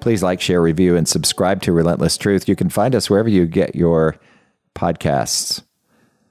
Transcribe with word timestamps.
Please 0.00 0.22
like, 0.22 0.40
share, 0.40 0.62
review, 0.62 0.96
and 0.96 1.06
subscribe 1.06 1.62
to 1.62 1.72
Relentless 1.72 2.16
Truth. 2.16 2.48
You 2.48 2.56
can 2.56 2.70
find 2.70 2.94
us 2.94 3.10
wherever 3.10 3.28
you 3.28 3.46
get 3.46 3.74
your 3.74 4.16
podcasts. 4.74 5.62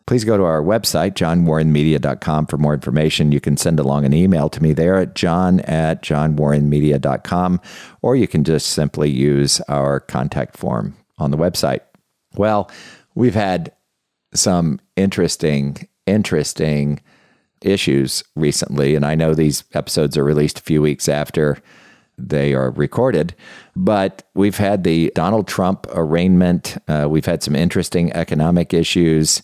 Please 0.07 0.23
go 0.23 0.38
to 0.38 0.43
our 0.43 0.63
website, 0.63 1.13
johnwarrenmedia.com, 1.13 2.48
for 2.48 2.57
more 2.57 2.73
information. 2.73 3.31
You 3.31 3.40
can 3.40 3.57
send 3.57 3.79
along 3.79 4.05
an 4.05 4.13
email 4.13 4.49
to 4.49 4.63
me 4.63 4.73
there 4.73 4.98
at 4.98 5.13
john 5.13 5.59
at 5.59 6.02
johnwarrenmedia.com, 6.02 7.62
or 8.02 8.16
you 8.16 8.27
can 8.27 8.43
just 8.43 8.70
simply 8.70 9.12
use 9.12 9.62
our 9.62 9.99
contact 9.99 10.57
form 10.57 10.98
on 11.20 11.29
the 11.29 11.38
website. 11.38 11.81
Well, 12.35 12.71
we've 13.13 13.35
had 13.35 13.71
some 14.34 14.79
interesting, 14.95 15.88
interesting 16.07 17.01
issues 17.62 18.23
recently, 18.35 18.95
and 18.95 19.05
I 19.05 19.13
know 19.13 19.35
these 19.35 19.63
episodes 19.76 20.17
are 20.17 20.23
released 20.23 20.57
a 20.57 20.63
few 20.63 20.81
weeks 20.81 21.07
after 21.07 21.59
they 22.19 22.53
are 22.53 22.71
recorded. 22.71 23.35
But 23.75 24.23
we've 24.33 24.57
had 24.57 24.83
the 24.83 25.11
Donald 25.15 25.47
Trump 25.47 25.87
arraignment. 25.91 26.77
Uh, 26.87 27.07
we've 27.09 27.25
had 27.25 27.43
some 27.43 27.55
interesting 27.55 28.11
economic 28.13 28.73
issues. 28.73 29.41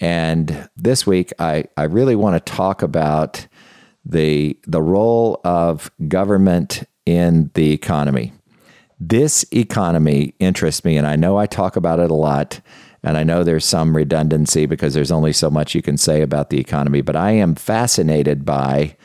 And 0.00 0.68
this 0.76 1.06
week, 1.06 1.32
I, 1.38 1.64
I 1.76 1.84
really 1.84 2.16
want 2.16 2.34
to 2.34 2.52
talk 2.52 2.82
about 2.82 3.46
the, 4.04 4.58
the 4.66 4.82
role 4.82 5.40
of 5.44 5.90
government 6.08 6.82
in 7.06 7.50
the 7.54 7.72
economy. 7.72 8.32
This 8.98 9.44
economy 9.52 10.34
interests 10.38 10.84
me, 10.84 10.96
and 10.96 11.06
I 11.06 11.16
know 11.16 11.36
I 11.36 11.46
talk 11.46 11.76
about 11.76 11.98
it 11.98 12.10
a 12.10 12.14
lot. 12.14 12.60
And 13.04 13.18
I 13.18 13.24
know 13.24 13.42
there's 13.42 13.64
some 13.64 13.96
redundancy 13.96 14.66
because 14.66 14.94
there's 14.94 15.10
only 15.10 15.32
so 15.32 15.50
much 15.50 15.74
you 15.74 15.82
can 15.82 15.96
say 15.96 16.22
about 16.22 16.50
the 16.50 16.60
economy, 16.60 17.00
but 17.00 17.16
I 17.16 17.32
am 17.32 17.56
fascinated 17.56 18.44
by 18.44 18.96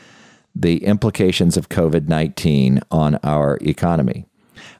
the 0.58 0.84
implications 0.84 1.56
of 1.56 1.68
COVID 1.68 2.08
19 2.08 2.80
on 2.90 3.18
our 3.22 3.58
economy. 3.62 4.26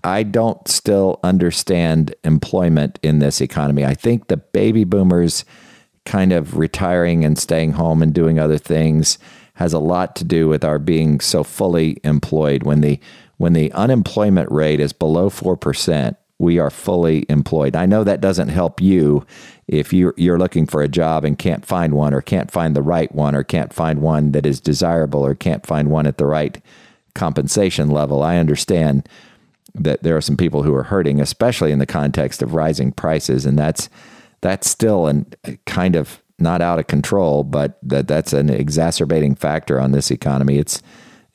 I 0.02 0.22
don't 0.24 0.66
still 0.66 1.20
understand 1.22 2.14
employment 2.24 2.98
in 3.02 3.20
this 3.20 3.40
economy. 3.40 3.84
I 3.84 3.94
think 3.94 4.26
the 4.26 4.36
baby 4.36 4.84
boomers 4.84 5.44
kind 6.04 6.32
of 6.32 6.56
retiring 6.56 7.24
and 7.24 7.38
staying 7.38 7.72
home 7.72 8.02
and 8.02 8.12
doing 8.12 8.38
other 8.38 8.58
things 8.58 9.18
has 9.54 9.72
a 9.72 9.78
lot 9.78 10.16
to 10.16 10.24
do 10.24 10.48
with 10.48 10.64
our 10.64 10.78
being 10.78 11.20
so 11.20 11.44
fully 11.44 11.98
employed. 12.04 12.62
When 12.62 12.80
the 12.80 12.98
when 13.36 13.52
the 13.52 13.72
unemployment 13.72 14.50
rate 14.50 14.80
is 14.80 14.92
below 14.92 15.30
4%, 15.30 16.16
we 16.39 16.58
are 16.58 16.70
fully 16.70 17.27
employed. 17.28 17.75
I 17.75 17.86
know 17.86 18.05
that 18.05 18.20
doesn't 18.20 18.48
help 18.48 18.81
you 18.81 19.27
if 19.67 19.92
you're, 19.92 20.14
you're 20.17 20.39
looking 20.39 20.67
for 20.67 20.83
a 20.83 20.89
job 20.89 21.25
and 21.25 21.39
can't 21.39 21.67
find 21.67 21.94
one, 21.94 22.14
or 22.14 22.20
can't 22.20 22.50
find 22.50 22.77
the 22.77 22.83
right 22.83 23.12
one, 23.14 23.34
or 23.34 23.42
can't 23.42 23.72
find 23.72 24.00
one 24.00 24.33
that 24.33 24.47
is 24.47 24.61
desirable, 24.61 25.25
or 25.25 25.34
can't 25.34 25.66
find 25.66 25.91
one 25.91 26.06
at 26.06 26.19
the 26.19 26.27
right 26.27 26.62
compensation 27.14 27.91
level. 27.91 28.22
I 28.22 28.36
understand 28.36 29.09
that 29.75 30.03
there 30.03 30.16
are 30.16 30.22
some 30.22 30.36
people 30.36 30.62
who 30.62 30.75
are 30.75 30.84
hurting, 30.84 31.20
especially 31.20 31.72
in 31.72 31.78
the 31.78 31.86
context 31.86 32.41
of 32.42 32.55
rising 32.55 32.92
prices, 32.92 33.44
and 33.44 33.59
that's 33.59 33.89
that's 34.41 34.70
still 34.70 35.09
an 35.09 35.27
kind 35.66 35.97
of 35.97 36.22
not 36.39 36.62
out 36.62 36.78
of 36.78 36.86
control, 36.86 37.42
but 37.42 37.78
that 37.83 38.06
that's 38.06 38.33
an 38.33 38.48
exacerbating 38.48 39.34
factor 39.34 39.81
on 39.81 39.92
this 39.92 40.11
economy. 40.11 40.59
It's 40.59 40.82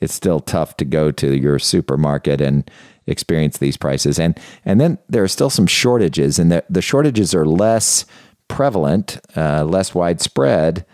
it's 0.00 0.14
still 0.14 0.40
tough 0.40 0.76
to 0.78 0.84
go 0.84 1.10
to 1.12 1.36
your 1.36 1.58
supermarket 1.58 2.40
and 2.40 2.68
experience 3.06 3.58
these 3.58 3.76
prices. 3.76 4.18
And 4.18 4.38
and 4.64 4.80
then 4.80 4.98
there 5.08 5.22
are 5.22 5.28
still 5.28 5.50
some 5.50 5.66
shortages, 5.66 6.38
and 6.38 6.50
the, 6.50 6.64
the 6.70 6.82
shortages 6.82 7.34
are 7.34 7.46
less 7.46 8.06
prevalent, 8.48 9.18
uh, 9.36 9.64
less 9.64 9.94
widespread, 9.94 10.84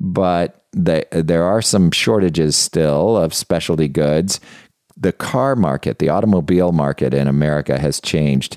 but 0.00 0.64
the, 0.72 1.06
there 1.10 1.44
are 1.44 1.62
some 1.62 1.90
shortages 1.90 2.56
still 2.56 3.16
of 3.16 3.34
specialty 3.34 3.88
goods. 3.88 4.40
The 4.96 5.12
car 5.12 5.56
market, 5.56 5.98
the 5.98 6.08
automobile 6.08 6.72
market 6.72 7.12
in 7.12 7.28
America 7.28 7.78
has 7.78 8.00
changed. 8.00 8.56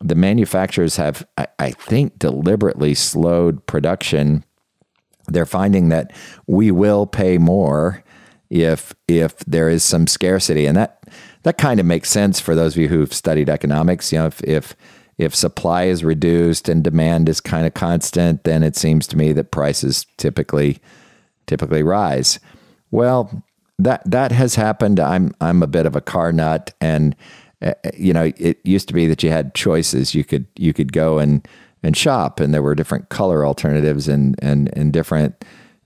The 0.00 0.14
manufacturers 0.14 0.96
have, 0.96 1.26
I, 1.38 1.46
I 1.58 1.70
think, 1.70 2.18
deliberately 2.18 2.94
slowed 2.94 3.64
production. 3.66 4.44
They're 5.28 5.46
finding 5.46 5.88
that 5.88 6.12
we 6.46 6.70
will 6.70 7.06
pay 7.06 7.38
more 7.38 8.02
if 8.50 8.94
if 9.08 9.38
there 9.38 9.68
is 9.68 9.82
some 9.82 10.06
scarcity, 10.06 10.66
and 10.66 10.76
that 10.76 11.02
that 11.46 11.58
kind 11.58 11.78
of 11.78 11.86
makes 11.86 12.10
sense 12.10 12.40
for 12.40 12.56
those 12.56 12.74
of 12.74 12.82
you 12.82 12.88
who've 12.88 13.14
studied 13.14 13.48
economics. 13.48 14.12
You 14.12 14.18
know, 14.18 14.26
if 14.26 14.42
if 14.42 14.74
if 15.16 15.32
supply 15.32 15.84
is 15.84 16.02
reduced 16.02 16.68
and 16.68 16.82
demand 16.82 17.28
is 17.28 17.40
kind 17.40 17.68
of 17.68 17.72
constant, 17.72 18.42
then 18.42 18.64
it 18.64 18.74
seems 18.74 19.06
to 19.06 19.16
me 19.16 19.32
that 19.32 19.52
prices 19.52 20.06
typically 20.16 20.80
typically 21.46 21.84
rise. 21.84 22.40
Well, 22.90 23.44
that 23.78 24.02
that 24.10 24.32
has 24.32 24.56
happened. 24.56 24.98
I'm 24.98 25.36
I'm 25.40 25.62
a 25.62 25.68
bit 25.68 25.86
of 25.86 25.94
a 25.94 26.00
car 26.00 26.32
nut, 26.32 26.74
and 26.80 27.14
uh, 27.62 27.74
you 27.96 28.12
know, 28.12 28.32
it 28.36 28.58
used 28.64 28.88
to 28.88 28.94
be 28.94 29.06
that 29.06 29.22
you 29.22 29.30
had 29.30 29.54
choices. 29.54 30.16
You 30.16 30.24
could 30.24 30.48
you 30.56 30.72
could 30.72 30.92
go 30.92 31.20
and 31.20 31.46
and 31.80 31.96
shop, 31.96 32.40
and 32.40 32.52
there 32.52 32.62
were 32.62 32.74
different 32.74 33.08
color 33.08 33.46
alternatives 33.46 34.08
and 34.08 34.34
and 34.42 34.76
and 34.76 34.92
different. 34.92 35.44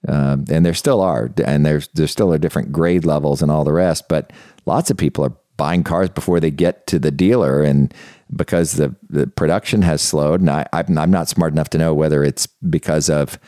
Um, 0.08 0.46
and 0.48 0.64
there 0.64 0.72
still 0.72 1.02
are, 1.02 1.30
and 1.44 1.66
there's 1.66 1.88
there 1.88 2.06
still 2.06 2.32
are 2.32 2.38
different 2.38 2.72
grade 2.72 3.04
levels 3.04 3.42
and 3.42 3.50
all 3.50 3.64
the 3.64 3.74
rest. 3.74 4.08
But 4.08 4.32
lots 4.64 4.90
of 4.90 4.96
people 4.96 5.26
are 5.26 5.36
buying 5.60 5.84
cars 5.84 6.08
before 6.08 6.40
they 6.40 6.50
get 6.50 6.86
to 6.86 6.98
the 6.98 7.10
dealer 7.10 7.62
and 7.62 7.92
because 8.34 8.72
the, 8.72 8.96
the 9.10 9.26
production 9.26 9.82
has 9.82 10.00
slowed 10.00 10.40
and 10.40 10.48
I, 10.48 10.66
I'm, 10.72 11.10
not 11.10 11.28
smart 11.28 11.52
enough 11.52 11.68
to 11.70 11.78
know 11.78 11.92
whether 11.92 12.24
it's 12.24 12.46
because 12.46 13.10
of 13.10 13.38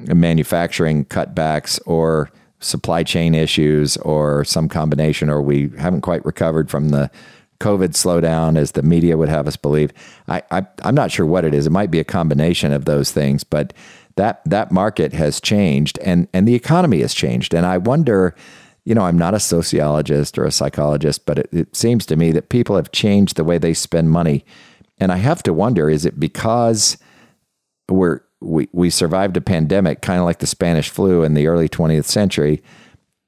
manufacturing 0.00 1.04
cutbacks 1.04 1.78
or 1.86 2.32
supply 2.58 3.04
chain 3.04 3.32
issues 3.32 3.96
or 3.98 4.44
some 4.44 4.68
combination 4.68 5.30
or 5.30 5.40
we 5.40 5.70
haven't 5.78 6.00
quite 6.00 6.24
recovered 6.24 6.68
from 6.68 6.88
the 6.88 7.12
COVID 7.60 7.90
slowdown 7.90 8.58
as 8.58 8.72
the 8.72 8.82
media 8.82 9.16
would 9.16 9.28
have 9.28 9.46
us 9.46 9.56
believe. 9.56 9.92
I, 10.26 10.42
I 10.50 10.66
am 10.82 10.96
not 10.96 11.12
sure 11.12 11.26
what 11.26 11.44
it 11.44 11.54
is. 11.54 11.68
It 11.68 11.70
might 11.70 11.92
be 11.92 12.00
a 12.00 12.04
combination 12.04 12.72
of 12.72 12.86
those 12.86 13.12
things, 13.12 13.44
but 13.44 13.72
that 14.16 14.42
that 14.46 14.72
market 14.72 15.12
has 15.12 15.40
changed 15.40 15.96
and 16.00 16.26
and 16.32 16.48
the 16.48 16.56
economy 16.56 17.02
has 17.02 17.14
changed. 17.14 17.54
And 17.54 17.64
I 17.64 17.78
wonder 17.78 18.34
you 18.86 18.94
know, 18.94 19.02
I'm 19.02 19.18
not 19.18 19.34
a 19.34 19.40
sociologist 19.40 20.38
or 20.38 20.44
a 20.44 20.52
psychologist, 20.52 21.26
but 21.26 21.40
it, 21.40 21.48
it, 21.52 21.76
seems 21.76 22.06
to 22.06 22.16
me 22.16 22.30
that 22.30 22.50
people 22.50 22.76
have 22.76 22.92
changed 22.92 23.36
the 23.36 23.42
way 23.42 23.58
they 23.58 23.74
spend 23.74 24.10
money. 24.10 24.44
And 24.98 25.10
I 25.10 25.16
have 25.16 25.42
to 25.42 25.52
wonder 25.52 25.90
is 25.90 26.06
it 26.06 26.20
because 26.20 26.96
we're, 27.88 28.20
we, 28.40 28.68
we 28.72 28.88
survived 28.88 29.36
a 29.36 29.40
pandemic, 29.40 30.02
kind 30.02 30.20
of 30.20 30.24
like 30.24 30.38
the 30.38 30.46
Spanish 30.46 30.88
flu 30.88 31.24
in 31.24 31.34
the 31.34 31.48
early 31.48 31.68
20th 31.68 32.04
century? 32.04 32.62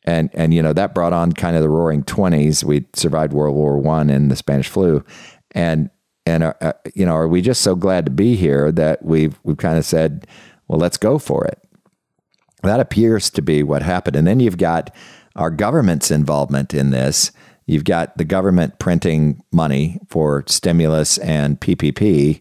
And, 0.05 0.31
and 0.33 0.55
you 0.55 0.63
know 0.63 0.73
that 0.73 0.95
brought 0.95 1.13
on 1.13 1.33
kind 1.33 1.55
of 1.55 1.61
the 1.61 1.69
roaring 1.69 2.03
20s 2.03 2.65
we 2.65 2.87
survived 2.95 3.35
world 3.35 3.55
war 3.55 3.77
one 3.77 4.09
and 4.09 4.31
the 4.31 4.37
spanish 4.37 4.67
flu 4.67 5.05
and 5.51 5.91
and 6.25 6.45
uh, 6.45 6.55
uh, 6.63 6.73
you 6.95 7.05
know 7.05 7.15
are 7.15 7.29
we 7.29 7.43
just 7.43 7.61
so 7.61 7.75
glad 7.75 8.07
to 8.07 8.11
be 8.11 8.35
here 8.35 8.73
that 8.73 9.05
we've 9.05 9.39
we've 9.43 9.59
kind 9.59 9.77
of 9.77 9.85
said 9.85 10.27
well 10.67 10.79
let's 10.79 10.97
go 10.97 11.19
for 11.19 11.45
it 11.45 11.63
that 12.63 12.81
appears 12.81 13.29
to 13.29 13.43
be 13.43 13.63
what 13.63 13.83
happened 13.83 14.17
and 14.17 14.27
then 14.27 14.41
you've 14.41 14.57
got 14.57 14.95
our 15.38 15.50
government's 15.50 16.10
involvement 16.10 16.75
in 16.75 16.91
this. 16.91 17.31
You've 17.65 17.84
got 17.84 18.16
the 18.19 18.25
government 18.25 18.78
printing 18.78 19.43
money 19.53 20.00
for 20.09 20.44
stimulus 20.49 21.16
and 21.19 21.60
PPP, 21.60 22.41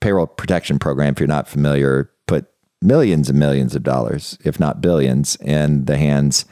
payroll 0.00 0.28
protection 0.28 0.78
program. 0.78 1.12
If 1.14 1.20
you're 1.20 1.26
not 1.26 1.48
familiar, 1.48 2.10
put 2.26 2.46
millions 2.80 3.28
and 3.28 3.38
millions 3.38 3.74
of 3.74 3.82
dollars, 3.82 4.38
if 4.44 4.60
not 4.60 4.80
billions, 4.80 5.36
in 5.36 5.86
the 5.86 5.96
hands. 5.96 6.44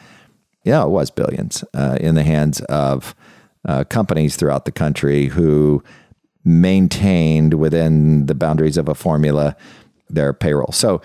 Yeah, 0.64 0.82
it 0.82 0.88
was 0.88 1.10
billions 1.10 1.62
uh, 1.74 1.96
in 2.00 2.16
the 2.16 2.24
hands 2.24 2.60
of 2.62 3.14
uh, 3.66 3.84
companies 3.84 4.36
throughout 4.36 4.64
the 4.64 4.72
country 4.72 5.26
who 5.26 5.84
maintained 6.44 7.54
within 7.54 8.26
the 8.26 8.34
boundaries 8.34 8.76
of 8.76 8.88
a 8.88 8.94
formula 8.94 9.56
their 10.10 10.32
payroll. 10.32 10.72
So 10.72 11.02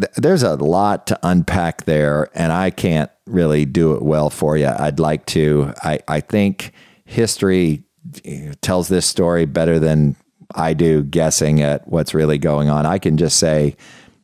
th- 0.00 0.12
there's 0.16 0.42
a 0.42 0.54
lot 0.56 1.06
to 1.08 1.18
unpack 1.22 1.84
there, 1.84 2.30
and 2.34 2.52
I 2.52 2.70
can't 2.70 3.10
really 3.26 3.64
do 3.64 3.94
it 3.94 4.02
well 4.02 4.30
for 4.30 4.56
you. 4.56 4.66
I'd 4.68 4.98
like 4.98 5.26
to. 5.26 5.72
I, 5.82 6.00
I 6.08 6.20
think 6.20 6.72
history 7.04 7.84
eh, 8.24 8.52
tells 8.60 8.88
this 8.88 9.06
story 9.06 9.46
better 9.46 9.78
than 9.78 10.16
I 10.54 10.74
do 10.74 11.02
guessing 11.02 11.62
at 11.62 11.86
what's 11.88 12.14
really 12.14 12.38
going 12.38 12.68
on. 12.68 12.86
I 12.86 12.98
can 12.98 13.16
just 13.16 13.38
say 13.38 13.76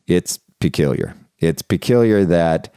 it's 0.07 0.39
peculiar. 0.59 1.15
It's 1.39 1.61
peculiar 1.61 2.23
that 2.25 2.73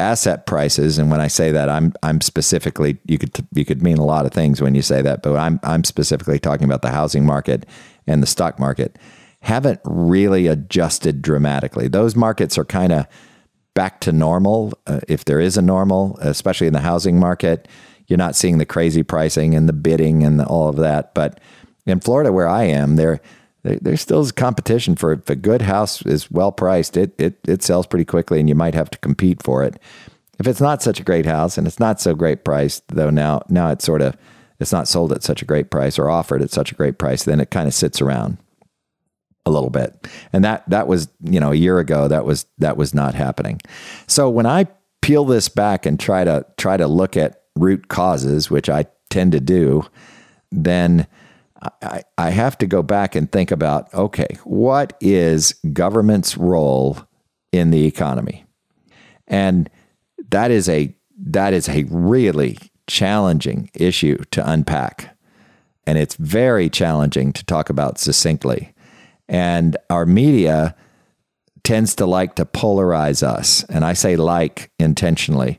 asset 0.00 0.46
prices, 0.46 0.98
and 0.98 1.10
when 1.10 1.20
I 1.20 1.28
say 1.28 1.50
that, 1.52 1.68
I'm 1.68 1.94
I'm 2.02 2.20
specifically 2.20 2.98
you 3.06 3.18
could 3.18 3.34
you 3.54 3.64
could 3.64 3.82
mean 3.82 3.98
a 3.98 4.04
lot 4.04 4.26
of 4.26 4.32
things 4.32 4.60
when 4.60 4.74
you 4.74 4.82
say 4.82 5.00
that, 5.02 5.22
but 5.22 5.36
I'm 5.36 5.58
I'm 5.62 5.84
specifically 5.84 6.38
talking 6.38 6.64
about 6.64 6.82
the 6.82 6.90
housing 6.90 7.24
market 7.24 7.66
and 8.06 8.22
the 8.22 8.26
stock 8.26 8.58
market 8.58 8.98
haven't 9.40 9.80
really 9.84 10.46
adjusted 10.46 11.20
dramatically. 11.20 11.86
Those 11.86 12.16
markets 12.16 12.56
are 12.56 12.64
kind 12.64 12.92
of 12.92 13.06
back 13.74 14.00
to 14.00 14.12
normal, 14.12 14.72
uh, 14.86 15.00
if 15.08 15.24
there 15.24 15.40
is 15.40 15.56
a 15.56 15.62
normal, 15.62 16.16
especially 16.20 16.66
in 16.66 16.72
the 16.72 16.80
housing 16.80 17.18
market. 17.18 17.68
You're 18.06 18.18
not 18.18 18.36
seeing 18.36 18.58
the 18.58 18.66
crazy 18.66 19.02
pricing 19.02 19.54
and 19.54 19.68
the 19.68 19.72
bidding 19.72 20.22
and 20.24 20.38
the, 20.38 20.46
all 20.46 20.68
of 20.68 20.76
that. 20.76 21.14
But 21.14 21.40
in 21.86 22.00
Florida, 22.00 22.32
where 22.32 22.48
I 22.48 22.64
am, 22.64 22.96
there 22.96 23.20
there 23.62 23.96
still 23.96 24.20
is 24.20 24.30
competition 24.30 24.94
for 24.94 25.12
if 25.12 25.30
a 25.30 25.34
good 25.34 25.62
house 25.62 26.02
is 26.02 26.30
well 26.30 26.52
priced, 26.52 26.98
it, 26.98 27.18
it 27.18 27.38
it 27.48 27.62
sells 27.62 27.86
pretty 27.86 28.04
quickly, 28.04 28.38
and 28.38 28.48
you 28.48 28.54
might 28.54 28.74
have 28.74 28.90
to 28.90 28.98
compete 28.98 29.42
for 29.42 29.64
it. 29.64 29.78
If 30.38 30.46
it's 30.46 30.60
not 30.60 30.82
such 30.82 31.00
a 31.00 31.04
great 31.04 31.24
house 31.24 31.56
and 31.56 31.66
it's 31.66 31.80
not 31.80 32.00
so 32.00 32.14
great 32.14 32.44
priced, 32.44 32.86
though 32.88 33.10
now 33.10 33.42
now 33.48 33.70
it's 33.70 33.84
sort 33.84 34.02
of 34.02 34.16
it's 34.60 34.72
not 34.72 34.86
sold 34.86 35.12
at 35.12 35.22
such 35.22 35.40
a 35.40 35.46
great 35.46 35.70
price 35.70 35.98
or 35.98 36.10
offered 36.10 36.42
at 36.42 36.50
such 36.50 36.72
a 36.72 36.74
great 36.74 36.98
price, 36.98 37.24
then 37.24 37.40
it 37.40 37.50
kind 37.50 37.66
of 37.66 37.72
sits 37.72 38.02
around 38.02 38.36
a 39.46 39.50
little 39.50 39.70
bit. 39.70 40.08
And 40.32 40.44
that 40.44 40.68
that 40.68 40.86
was, 40.86 41.08
you 41.22 41.40
know, 41.40 41.52
a 41.52 41.56
year 41.56 41.78
ago 41.78 42.08
that 42.08 42.24
was 42.24 42.46
that 42.58 42.76
was 42.76 42.94
not 42.94 43.14
happening. 43.14 43.60
So 44.06 44.30
when 44.30 44.46
I 44.46 44.66
peel 45.02 45.24
this 45.24 45.48
back 45.48 45.86
and 45.86 46.00
try 46.00 46.24
to 46.24 46.46
try 46.56 46.76
to 46.76 46.86
look 46.86 47.16
at 47.16 47.42
root 47.56 47.88
causes, 47.88 48.50
which 48.50 48.68
I 48.68 48.86
tend 49.10 49.32
to 49.32 49.40
do, 49.40 49.84
then 50.50 51.06
I, 51.82 52.02
I 52.18 52.30
have 52.30 52.58
to 52.58 52.66
go 52.66 52.82
back 52.82 53.14
and 53.14 53.30
think 53.30 53.50
about 53.50 53.92
okay, 53.94 54.38
what 54.44 54.96
is 55.00 55.54
government's 55.72 56.36
role 56.36 56.98
in 57.52 57.70
the 57.70 57.86
economy? 57.86 58.44
And 59.28 59.70
that 60.30 60.50
is 60.50 60.68
a 60.68 60.94
that 61.18 61.52
is 61.52 61.68
a 61.68 61.84
really 61.90 62.58
challenging 62.86 63.70
issue 63.74 64.18
to 64.30 64.50
unpack. 64.50 65.16
And 65.86 65.98
it's 65.98 66.14
very 66.16 66.70
challenging 66.70 67.32
to 67.34 67.44
talk 67.44 67.68
about 67.68 67.98
succinctly. 67.98 68.73
And 69.28 69.76
our 69.90 70.06
media 70.06 70.74
tends 71.62 71.94
to 71.96 72.06
like 72.06 72.36
to 72.36 72.44
polarize 72.44 73.22
us. 73.22 73.64
And 73.64 73.84
I 73.84 73.94
say 73.94 74.16
like 74.16 74.70
intentionally. 74.78 75.58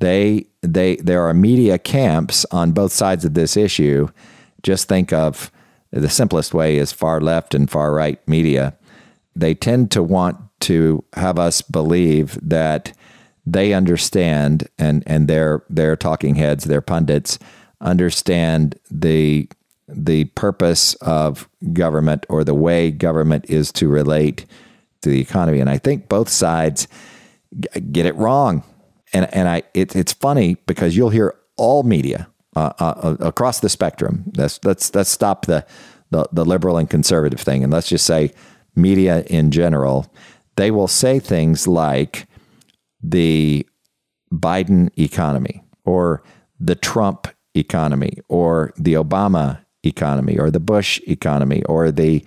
They 0.00 0.46
they 0.62 0.96
there 0.96 1.22
are 1.22 1.34
media 1.34 1.78
camps 1.78 2.44
on 2.50 2.72
both 2.72 2.92
sides 2.92 3.24
of 3.24 3.34
this 3.34 3.56
issue. 3.56 4.08
Just 4.62 4.88
think 4.88 5.12
of 5.12 5.52
the 5.90 6.08
simplest 6.08 6.54
way 6.54 6.78
is 6.78 6.90
far 6.90 7.20
left 7.20 7.54
and 7.54 7.70
far 7.70 7.92
right 7.92 8.18
media. 8.26 8.76
They 9.36 9.54
tend 9.54 9.90
to 9.92 10.02
want 10.02 10.38
to 10.60 11.04
have 11.14 11.38
us 11.38 11.60
believe 11.60 12.38
that 12.42 12.96
they 13.44 13.72
understand 13.72 14.68
and 14.78 15.02
and 15.06 15.28
their 15.28 15.64
their 15.68 15.96
talking 15.96 16.36
heads, 16.36 16.64
their 16.64 16.80
pundits 16.80 17.38
understand 17.80 18.78
the 18.90 19.48
the 19.94 20.24
purpose 20.24 20.94
of 20.94 21.48
government 21.72 22.26
or 22.28 22.44
the 22.44 22.54
way 22.54 22.90
government 22.90 23.46
is 23.48 23.72
to 23.72 23.88
relate 23.88 24.46
to 25.02 25.10
the 25.10 25.20
economy. 25.20 25.60
And 25.60 25.70
I 25.70 25.78
think 25.78 26.08
both 26.08 26.28
sides 26.28 26.88
get 27.90 28.06
it 28.06 28.14
wrong. 28.16 28.64
And 29.12 29.32
and 29.34 29.48
I 29.48 29.62
it, 29.74 29.94
it's 29.94 30.12
funny 30.12 30.56
because 30.66 30.96
you'll 30.96 31.10
hear 31.10 31.34
all 31.56 31.82
media 31.82 32.28
uh, 32.56 32.72
uh, 32.78 32.84
uh, 32.84 33.16
across 33.20 33.60
the 33.60 33.68
spectrum. 33.68 34.24
Let's 34.36 34.58
let's 34.64 34.94
let's 34.94 35.10
stop 35.10 35.46
the, 35.46 35.66
the 36.10 36.26
the 36.32 36.44
liberal 36.44 36.76
and 36.76 36.88
conservative 36.88 37.40
thing, 37.40 37.62
and 37.62 37.72
let's 37.72 37.88
just 37.88 38.06
say 38.06 38.32
media 38.74 39.22
in 39.22 39.50
general. 39.50 40.12
They 40.56 40.70
will 40.70 40.88
say 40.88 41.18
things 41.18 41.66
like 41.66 42.26
the 43.02 43.66
Biden 44.32 44.90
economy 44.98 45.62
or 45.84 46.22
the 46.60 46.74
Trump 46.74 47.28
economy 47.54 48.18
or 48.28 48.72
the 48.76 48.94
Obama 48.94 49.61
economy 49.84 50.38
or 50.38 50.50
the 50.50 50.60
Bush 50.60 51.00
economy 51.06 51.62
or 51.64 51.90
the 51.90 52.24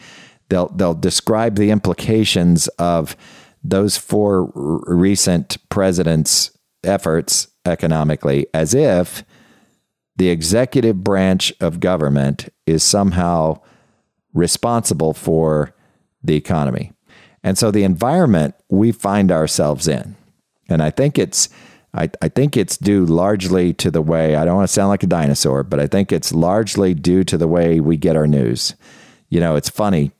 they'll 0.50 0.70
they'll 0.70 0.94
describe 0.94 1.56
the 1.56 1.72
implications 1.72 2.68
of 2.80 3.16
those 3.64 3.98
four 3.98 4.52
r- 4.56 4.96
recent 4.96 5.58
presidents' 5.70 6.52
efforts 6.84 7.48
economically 7.66 8.46
as 8.54 8.74
if 8.74 9.24
the 10.16 10.30
executive 10.30 11.04
branch 11.04 11.54
of 11.60 11.80
government 11.80 12.50
is 12.66 12.84
somehow 12.84 13.60
responsible 14.34 15.14
for 15.14 15.74
the 16.24 16.36
economy. 16.36 16.92
And 17.44 17.58
so 17.58 17.72
the 17.72 17.84
environment 17.84 18.56
we 18.70 18.92
find 18.92 19.32
ourselves 19.32 19.88
in, 19.88 20.16
and 20.70 20.82
I 20.82 20.90
think 20.90 21.20
it's 21.20 21.50
I, 21.96 22.10
I 22.22 22.28
think 22.28 22.58
it's 22.58 22.78
due 22.78 23.06
largely 23.06 23.74
to 23.76 23.90
the 23.90 24.02
way, 24.02 24.36
I 24.36 24.44
don't 24.44 24.58
want 24.58 24.68
to 24.68 24.74
sound 24.74 24.90
like 24.90 25.04
a 25.04 25.08
dinosaur, 25.08 25.64
but 25.64 25.80
I 25.80 25.88
think 25.88 26.12
it's 26.12 26.34
largely 26.34 26.94
due 26.94 27.24
to 27.24 27.38
the 27.38 27.48
way 27.48 27.80
we 27.80 27.96
get 27.96 28.18
our 28.18 28.28
news. 28.28 28.76
You 29.30 29.40
know, 29.40 29.56
it's 29.56 29.70
funny. 29.70 30.12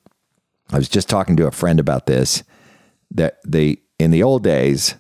I 0.72 0.78
was 0.78 0.90
just 0.90 1.10
talking 1.10 1.36
to 1.38 1.48
a 1.48 1.52
friend 1.52 1.80
about 1.80 2.06
this 2.06 2.44
that 3.12 3.40
the 3.44 3.80
in 4.00 4.12
the 4.12 4.24
old 4.24 4.44
days, 4.44 4.96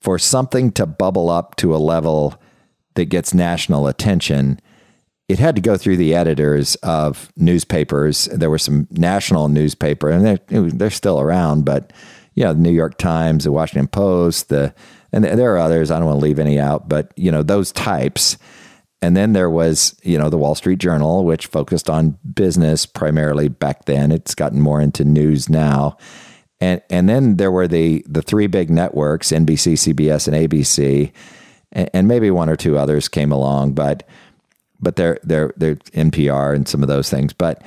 for 0.00 0.18
something 0.18 0.72
to 0.72 0.86
bubble 0.86 1.30
up 1.30 1.56
to 1.56 1.74
a 1.74 1.78
level 1.78 2.40
that 2.94 3.06
gets 3.06 3.34
national 3.34 3.86
attention, 3.86 4.60
it 5.28 5.38
had 5.38 5.54
to 5.56 5.60
go 5.60 5.76
through 5.76 5.98
the 5.98 6.14
editors 6.14 6.74
of 6.76 7.30
newspapers. 7.36 8.24
There 8.26 8.50
were 8.50 8.58
some 8.58 8.88
national 8.90 9.48
newspaper, 9.48 10.08
and 10.08 10.24
they're, 10.24 10.70
they're 10.70 10.90
still 10.90 11.20
around, 11.20 11.64
but 11.64 11.92
you 12.38 12.44
know, 12.44 12.52
the 12.52 12.60
New 12.60 12.70
York 12.70 12.96
Times, 12.98 13.42
the 13.42 13.50
Washington 13.50 13.88
Post, 13.88 14.48
the 14.48 14.72
and 15.12 15.24
there 15.24 15.54
are 15.54 15.58
others. 15.58 15.90
I 15.90 15.98
don't 15.98 16.06
want 16.06 16.20
to 16.20 16.24
leave 16.24 16.38
any 16.38 16.60
out, 16.60 16.88
but 16.88 17.12
you 17.16 17.32
know 17.32 17.42
those 17.42 17.72
types. 17.72 18.38
And 19.02 19.16
then 19.16 19.32
there 19.32 19.50
was, 19.50 19.98
you 20.04 20.18
know, 20.18 20.30
the 20.30 20.38
Wall 20.38 20.54
Street 20.54 20.78
Journal, 20.78 21.24
which 21.24 21.46
focused 21.46 21.90
on 21.90 22.16
business 22.34 22.86
primarily 22.86 23.48
back 23.48 23.86
then. 23.86 24.12
It's 24.12 24.36
gotten 24.36 24.60
more 24.60 24.80
into 24.80 25.04
news 25.04 25.48
now. 25.48 25.96
And 26.60 26.80
and 26.90 27.08
then 27.08 27.38
there 27.38 27.50
were 27.50 27.66
the 27.66 28.04
the 28.06 28.22
three 28.22 28.46
big 28.46 28.70
networks, 28.70 29.32
NBC, 29.32 29.72
CBS, 29.72 30.28
and 30.28 30.36
ABC, 30.36 31.10
and, 31.72 31.90
and 31.92 32.06
maybe 32.06 32.30
one 32.30 32.48
or 32.48 32.56
two 32.56 32.78
others 32.78 33.08
came 33.08 33.32
along, 33.32 33.72
but 33.72 34.08
but 34.78 34.94
they're 34.94 35.18
they're 35.24 35.52
they're 35.56 35.74
NPR 35.74 36.54
and 36.54 36.68
some 36.68 36.82
of 36.82 36.88
those 36.88 37.10
things. 37.10 37.32
But 37.32 37.62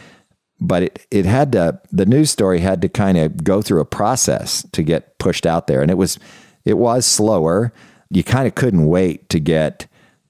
but 0.62 0.84
it, 0.84 1.08
it 1.10 1.26
had 1.26 1.52
to 1.54 1.82
the 1.92 2.06
news 2.06 2.30
story 2.30 2.60
had 2.60 2.82
to 2.84 2.90
kind 2.90 3.18
of 3.18 3.44
go 3.44 3.62
through 3.62 3.82
a 3.82 3.86
process 3.86 4.66
to 4.72 4.84
get 4.84 5.18
pushed 5.18 5.46
out 5.48 5.68
there. 5.68 5.82
And 5.82 5.90
it 5.90 5.98
was 5.98 6.20
it 6.64 6.78
was 6.78 7.06
slower. 7.06 7.74
You 8.12 8.24
kind 8.24 8.48
of 8.48 8.56
couldn't 8.56 8.86
wait 8.86 9.28
to 9.30 9.40
get 9.40 9.88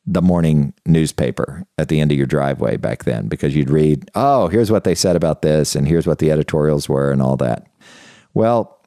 the 0.07 0.21
morning 0.21 0.73
newspaper 0.85 1.65
at 1.77 1.89
the 1.89 1.99
end 1.99 2.11
of 2.11 2.17
your 2.17 2.25
driveway 2.25 2.77
back 2.77 3.03
then 3.03 3.27
because 3.27 3.55
you'd 3.55 3.69
read, 3.69 4.09
oh, 4.15 4.47
here's 4.47 4.71
what 4.71 4.83
they 4.83 4.95
said 4.95 5.15
about 5.15 5.41
this, 5.41 5.75
and 5.75 5.87
here's 5.87 6.07
what 6.07 6.19
the 6.19 6.31
editorials 6.31 6.89
were, 6.89 7.11
and 7.11 7.21
all 7.21 7.37
that. 7.37 7.67
Well, 8.33 8.79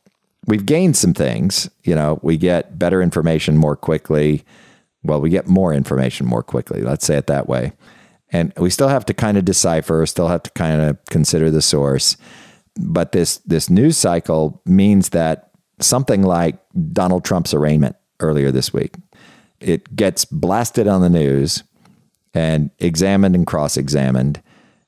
we've 0.46 0.66
gained 0.66 0.96
some 0.96 1.14
things. 1.14 1.70
You 1.84 1.94
know, 1.94 2.18
we 2.22 2.36
get 2.36 2.78
better 2.78 3.02
information 3.02 3.56
more 3.56 3.76
quickly. 3.76 4.44
Well, 5.02 5.20
we 5.20 5.30
get 5.30 5.46
more 5.46 5.72
information 5.72 6.26
more 6.26 6.42
quickly. 6.42 6.80
Let's 6.80 7.06
say 7.06 7.16
it 7.16 7.26
that 7.26 7.48
way. 7.48 7.72
And 8.34 8.52
we 8.56 8.68
still 8.68 8.88
have 8.88 9.06
to 9.06 9.14
kind 9.14 9.38
of 9.38 9.44
decipher, 9.44 10.04
still 10.06 10.26
have 10.26 10.42
to 10.42 10.50
kind 10.50 10.80
of 10.80 10.98
consider 11.08 11.52
the 11.52 11.62
source. 11.62 12.16
But 12.76 13.12
this 13.12 13.36
this 13.38 13.70
news 13.70 13.96
cycle 13.96 14.60
means 14.66 15.10
that 15.10 15.50
something 15.78 16.22
like 16.22 16.58
Donald 16.92 17.24
Trump's 17.24 17.54
arraignment 17.54 17.94
earlier 18.18 18.50
this 18.50 18.72
week. 18.72 18.96
It 19.60 19.94
gets 19.94 20.24
blasted 20.24 20.88
on 20.88 21.00
the 21.00 21.08
news 21.08 21.62
and 22.34 22.70
examined 22.80 23.36
and 23.36 23.46
cross-examined, 23.46 24.42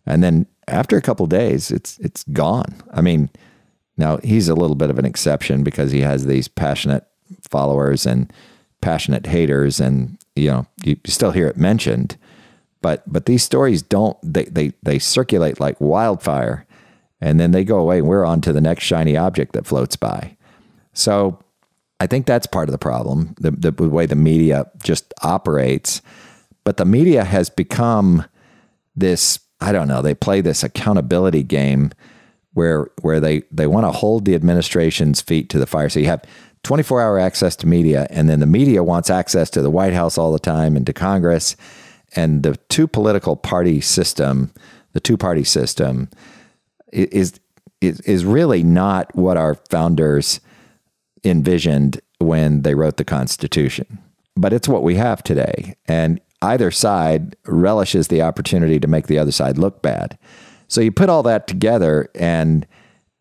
and 0.05 0.25
then 0.25 0.47
after 0.67 0.97
a 0.97 1.03
couple 1.03 1.26
days, 1.26 1.71
it's 1.71 1.99
it's 1.99 2.25
gone. 2.25 2.75
I 2.93 3.00
mean, 3.00 3.31
now 3.97 4.17
he's 4.25 4.49
a 4.49 4.57
little 4.57 4.75
bit 4.75 4.91
of 4.91 4.99
an 4.99 5.05
exception 5.05 5.62
because 5.62 5.93
he 5.93 6.00
has 6.00 6.26
these 6.26 6.49
passionate 6.49 7.07
followers 7.49 8.07
and 8.07 8.33
passionate 8.81 9.26
haters, 9.26 9.79
and 9.79 10.19
you 10.35 10.50
know 10.50 10.67
you 10.85 10.97
still 11.07 11.31
hear 11.31 11.47
it 11.47 11.57
mentioned, 11.57 12.17
but 12.87 13.02
but 13.05 13.26
these 13.26 13.43
stories 13.43 13.83
don't 13.83 14.16
they 14.23 14.45
they 14.45 14.73
they 14.85 15.00
circulate 15.00 15.59
like 15.59 15.81
wildfire, 15.81 16.64
and 17.21 17.40
then 17.40 17.50
they 17.50 17.64
go 17.64 17.81
away, 17.81 17.99
and 17.99 18.07
we're 18.07 18.25
on 18.25 18.40
to 18.43 18.52
the 18.52 18.61
next 18.61 18.85
shiny 18.85 19.16
object 19.16 19.55
that 19.55 19.66
floats 19.66 19.97
by. 19.97 20.37
So 20.93 21.37
I 21.99 22.07
think 22.07 22.26
that's 22.26 22.47
part 22.47 22.69
of 22.69 22.73
the 22.73 22.78
problem, 22.78 23.35
the, 23.40 23.50
the 23.50 23.73
way 23.88 24.07
the 24.07 24.14
media 24.14 24.71
just 24.85 25.12
operates. 25.25 26.00
But 26.62 26.76
the 26.76 26.85
media 26.85 27.25
has 27.25 27.50
become 27.50 28.25
this, 28.95 29.40
I 29.61 29.73
don't 29.73 29.88
know, 29.88 30.00
they 30.00 30.14
play 30.14 30.40
this 30.40 30.62
accountability 30.62 31.43
game 31.43 31.90
where 32.52 32.87
where 33.02 33.19
they, 33.19 33.43
they 33.50 33.66
want 33.66 33.85
to 33.87 33.90
hold 33.90 34.26
the 34.26 34.37
administration's 34.37 35.21
feet 35.21 35.50
to 35.50 35.59
the 35.59 35.66
fire. 35.66 35.88
So 35.88 35.99
you 35.99 36.07
have 36.07 36.25
24 36.62 37.02
hour 37.02 37.19
access 37.19 37.57
to 37.57 37.66
media, 37.66 38.07
and 38.11 38.31
then 38.31 38.38
the 38.38 38.47
media 38.47 38.85
wants 38.85 39.11
access 39.11 39.50
to 39.50 39.61
the 39.61 39.71
White 39.71 39.93
House 39.93 40.16
all 40.16 40.31
the 40.31 40.38
time 40.38 40.76
and 40.76 40.87
to 40.87 40.93
Congress. 40.93 41.57
And 42.15 42.43
the 42.43 42.57
two 42.69 42.87
political 42.87 43.37
party 43.37 43.81
system, 43.81 44.53
the 44.93 45.01
two 45.01 45.17
party 45.17 45.45
system, 45.45 46.09
is, 46.93 47.39
is, 47.81 48.01
is 48.01 48.25
really 48.25 48.63
not 48.63 49.15
what 49.15 49.37
our 49.37 49.55
founders 49.71 50.41
envisioned 51.25 52.01
when 52.19 52.63
they 52.63 52.75
wrote 52.75 52.97
the 52.97 53.05
Constitution. 53.05 53.99
But 54.37 54.53
it's 54.53 54.69
what 54.69 54.83
we 54.83 54.95
have 54.97 55.23
today. 55.23 55.75
And 55.87 56.21
either 56.43 56.71
side 56.71 57.37
relishes 57.47 58.09
the 58.09 58.23
opportunity 58.23 58.79
to 58.79 58.89
make 58.89 59.07
the 59.07 59.19
other 59.19 59.33
side 59.33 59.59
look 59.59 59.83
bad. 59.83 60.19
So 60.69 60.81
you 60.81 60.93
put 60.93 61.09
all 61.09 61.23
that 61.25 61.47
together 61.47 62.11
and 62.15 62.67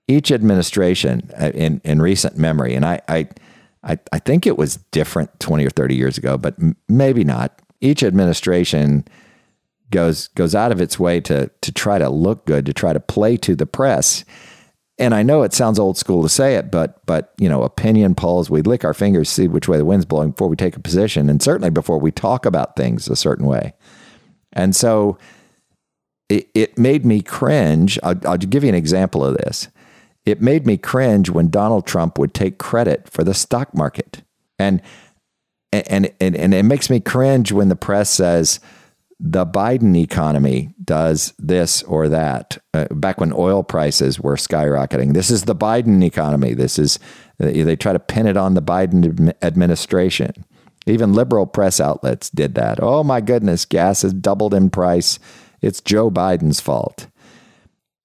each 0.08 0.32
administration 0.32 1.30
uh, 1.40 1.52
in, 1.54 1.82
in 1.84 2.02
recent 2.02 2.38
memory, 2.38 2.76
and 2.76 2.86
I, 2.86 3.02
I, 3.08 3.28
I, 3.84 3.98
I 4.12 4.20
think 4.20 4.46
it 4.46 4.58
was 4.58 4.78
different 4.92 5.40
20 5.40 5.66
or 5.66 5.70
30 5.70 5.96
years 5.96 6.18
ago, 6.18 6.38
but 6.38 6.56
m- 6.60 6.76
maybe 6.88 7.24
not. 7.24 7.60
Each 7.82 8.04
administration 8.04 9.06
goes 9.92 10.28
goes 10.30 10.56
out 10.56 10.72
of 10.72 10.82
its 10.82 11.00
way 11.00 11.22
to 11.22 11.50
to 11.62 11.72
try 11.72 11.98
to 12.00 12.10
look 12.10 12.46
good, 12.46 12.66
to 12.66 12.74
try 12.74 12.94
to 12.94 13.00
play 13.00 13.38
to 13.38 13.56
the 13.56 13.66
press. 13.66 14.26
And 14.98 15.14
I 15.14 15.24
know 15.24 15.44
it 15.44 15.54
sounds 15.54 15.78
old 15.78 15.98
school 15.98 16.24
to 16.24 16.30
say 16.30 16.56
it, 16.56 16.72
but 16.72 17.06
but 17.06 17.34
you 17.38 17.50
know, 17.50 17.64
opinion 17.64 18.16
polls, 18.16 18.50
we 18.50 18.62
lick 18.62 18.86
our 18.86 18.94
fingers, 18.94 19.30
see 19.30 19.48
which 19.48 19.68
way 19.68 19.78
the 19.78 19.86
wind's 19.86 20.06
blowing 20.06 20.32
before 20.32 20.48
we 20.48 20.56
take 20.56 20.76
a 20.76 20.80
position, 20.80 21.30
and 21.30 21.42
certainly 21.42 21.70
before 21.70 22.00
we 22.00 22.12
talk 22.12 22.46
about 22.46 22.76
things 22.76 23.08
a 23.08 23.16
certain 23.16 23.46
way. 23.46 23.74
And 24.54 24.76
so 24.76 25.18
it, 26.30 26.50
it 26.54 26.78
made 26.78 27.06
me 27.06 27.22
cringe. 27.22 28.00
I'll, 28.04 28.16
I'll 28.26 28.38
give 28.38 28.64
you 28.64 28.70
an 28.70 28.76
example 28.76 29.24
of 29.24 29.38
this. 29.38 29.68
It 30.26 30.42
made 30.42 30.66
me 30.66 30.78
cringe 30.78 31.30
when 31.30 31.50
Donald 31.50 31.86
Trump 31.86 32.18
would 32.18 32.34
take 32.34 32.58
credit 32.58 33.10
for 33.10 33.24
the 33.24 33.34
stock 33.34 33.76
market. 33.76 34.24
And 34.58 34.82
and 35.88 36.12
and, 36.20 36.36
and 36.36 36.54
it 36.54 36.64
makes 36.64 36.90
me 36.90 37.00
cringe 37.00 37.52
when 37.52 37.70
the 37.70 37.76
press 37.76 38.10
says 38.10 38.60
the 39.20 39.46
Biden 39.46 39.98
economy 39.98 40.74
does 40.84 41.34
this 41.40 41.84
or 41.84 42.10
that. 42.10 42.58
Uh, 42.74 42.86
back 42.92 43.20
when 43.20 43.32
oil 43.34 43.64
prices 43.64 44.20
were 44.20 44.36
skyrocketing, 44.36 45.14
this 45.14 45.32
is 45.32 45.44
the 45.44 45.56
Biden 45.56 46.04
economy. 46.04 46.54
This 46.54 46.78
is 46.78 47.00
they 47.38 47.76
try 47.76 47.94
to 47.94 48.00
pin 48.00 48.28
it 48.28 48.38
on 48.38 48.54
the 48.54 48.62
Biden 48.62 49.34
administration. 49.42 50.46
Even 50.86 51.14
liberal 51.14 51.48
press 51.48 51.80
outlets 51.80 52.30
did 52.30 52.56
that. 52.56 52.80
Oh 52.82 53.04
my 53.04 53.22
goodness, 53.22 53.66
gas 53.66 54.04
has 54.04 54.14
doubled 54.14 54.54
in 54.54 54.70
price. 54.70 55.18
It's 55.62 55.82
Joe 55.82 56.12
Biden's 56.12 56.60
fault. 56.60 57.08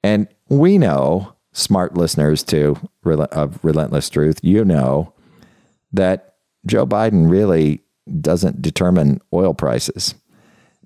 And 0.02 0.28
we 0.48 0.78
know, 0.78 1.34
smart 1.52 1.96
listeners 1.96 2.42
to 2.44 2.76
of 3.04 3.58
Relentless 3.62 4.08
Truth, 4.08 4.40
you 4.42 4.64
know 4.64 5.12
that 5.92 6.29
Joe 6.66 6.86
Biden 6.86 7.30
really 7.30 7.82
doesn't 8.20 8.62
determine 8.62 9.20
oil 9.32 9.54
prices. 9.54 10.14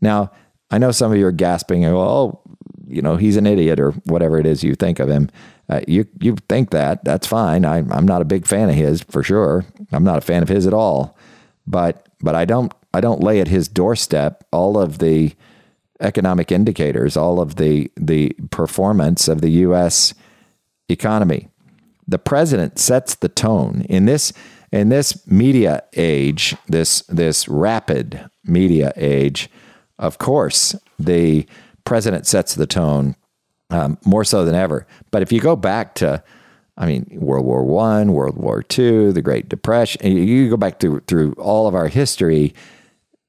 Now, 0.01 0.31
I 0.71 0.79
know 0.79 0.91
some 0.91 1.13
of 1.13 1.19
you 1.19 1.27
are 1.27 1.33
gasping, 1.33 1.85
oh, 1.85 2.41
you 2.87 3.03
know, 3.03 3.17
he's 3.17 3.37
an 3.37 3.47
idiot 3.47 3.81
or 3.81 3.93
whatever 4.07 4.39
it 4.39 4.47
is 4.47 4.63
you 4.63 4.75
think 4.75 4.99
of 4.99 5.09
him. 5.09 5.31
Uh, 5.69 5.81
you 5.89 6.07
you 6.21 6.37
think 6.49 6.71
that 6.71 7.05
that's 7.05 7.27
fine. 7.27 7.65
I, 7.65 7.79
I'm 7.79 8.07
not 8.07 8.21
a 8.21 8.27
big 8.27 8.47
fan 8.47 8.69
of 8.69 8.75
his 8.75 9.03
for 9.03 9.23
sure. 9.23 9.65
I'm 9.93 10.05
not 10.05 10.19
a 10.19 10.21
fan 10.21 10.43
of 10.43 10.49
his 10.49 10.67
at 10.67 10.75
all. 10.75 11.17
But 11.67 12.07
but 12.21 12.35
I 12.35 12.45
don't 12.45 12.73
I 12.93 13.01
don't 13.01 13.23
lay 13.23 13.41
at 13.41 13.49
his 13.49 13.69
doorstep 13.69 14.45
all 14.53 14.77
of 14.77 14.99
the 14.99 15.33
economic 16.01 16.53
indicators, 16.53 17.17
all 17.17 17.41
of 17.41 17.57
the 17.57 17.91
the 17.97 18.37
performance 18.51 19.27
of 19.27 19.41
the 19.41 19.51
U.S. 19.51 20.13
economy. 20.89 21.49
The 22.07 22.19
president 22.19 22.79
sets 22.79 23.15
the 23.15 23.31
tone 23.31 23.87
in 23.89 24.05
this 24.05 24.35
in 24.75 24.89
this 24.89 25.27
media 25.27 25.83
age, 25.95 26.57
this 26.69 27.01
this 27.03 27.49
rapid 27.49 28.29
media 28.45 28.93
age 28.97 29.49
of 29.99 30.19
course, 30.19 30.75
the 30.99 31.47
president 31.85 32.27
sets 32.27 32.55
the 32.55 32.67
tone 32.67 33.17
um, 33.71 33.99
more 34.05 34.25
so 34.25 34.45
than 34.45 34.55
ever. 34.55 34.87
But 35.11 35.23
if 35.23 35.33
you 35.33 35.41
go 35.41 35.57
back 35.57 35.95
to, 35.97 36.23
I 36.77 36.87
mean, 36.87 37.07
World 37.13 37.47
War 37.47 37.65
One, 37.65 38.13
World 38.13 38.37
War 38.37 38.63
Two, 38.63 39.13
the 39.13 39.23
Great 39.23 39.49
Depression, 39.49 40.05
you 40.05 40.51
go 40.51 40.57
back 40.57 40.81
through 40.81 41.01
through 41.07 41.35
all 41.35 41.67
of 41.67 41.75
our 41.75 41.89
history. 41.89 42.55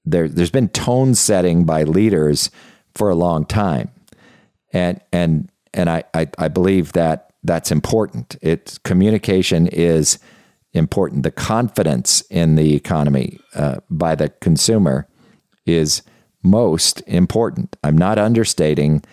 There, 0.05 0.27
there's 0.27 0.51
been 0.51 0.69
tone 0.69 1.15
setting 1.15 1.65
by 1.65 1.83
leaders 1.83 2.51
for 2.93 3.09
a 3.09 3.15
long 3.15 3.45
time, 3.45 3.91
and 4.73 4.99
and 5.11 5.49
and 5.73 5.89
I, 5.89 6.03
I, 6.13 6.27
I 6.37 6.47
believe 6.47 6.93
that 6.93 7.33
that's 7.43 7.71
important. 7.71 8.37
It's 8.41 8.77
communication 8.79 9.67
is 9.67 10.19
important. 10.75 11.23
The 11.23 11.31
confidence 11.31 12.21
in 12.29 12.55
the 12.55 12.75
economy 12.75 13.39
uh, 13.55 13.77
by 13.89 14.15
the 14.15 14.29
consumer 14.29 15.07
is 15.65 16.01
most 16.43 17.01
important. 17.07 17.75
I'm 17.83 17.97
not 17.97 18.19
understating 18.19 19.03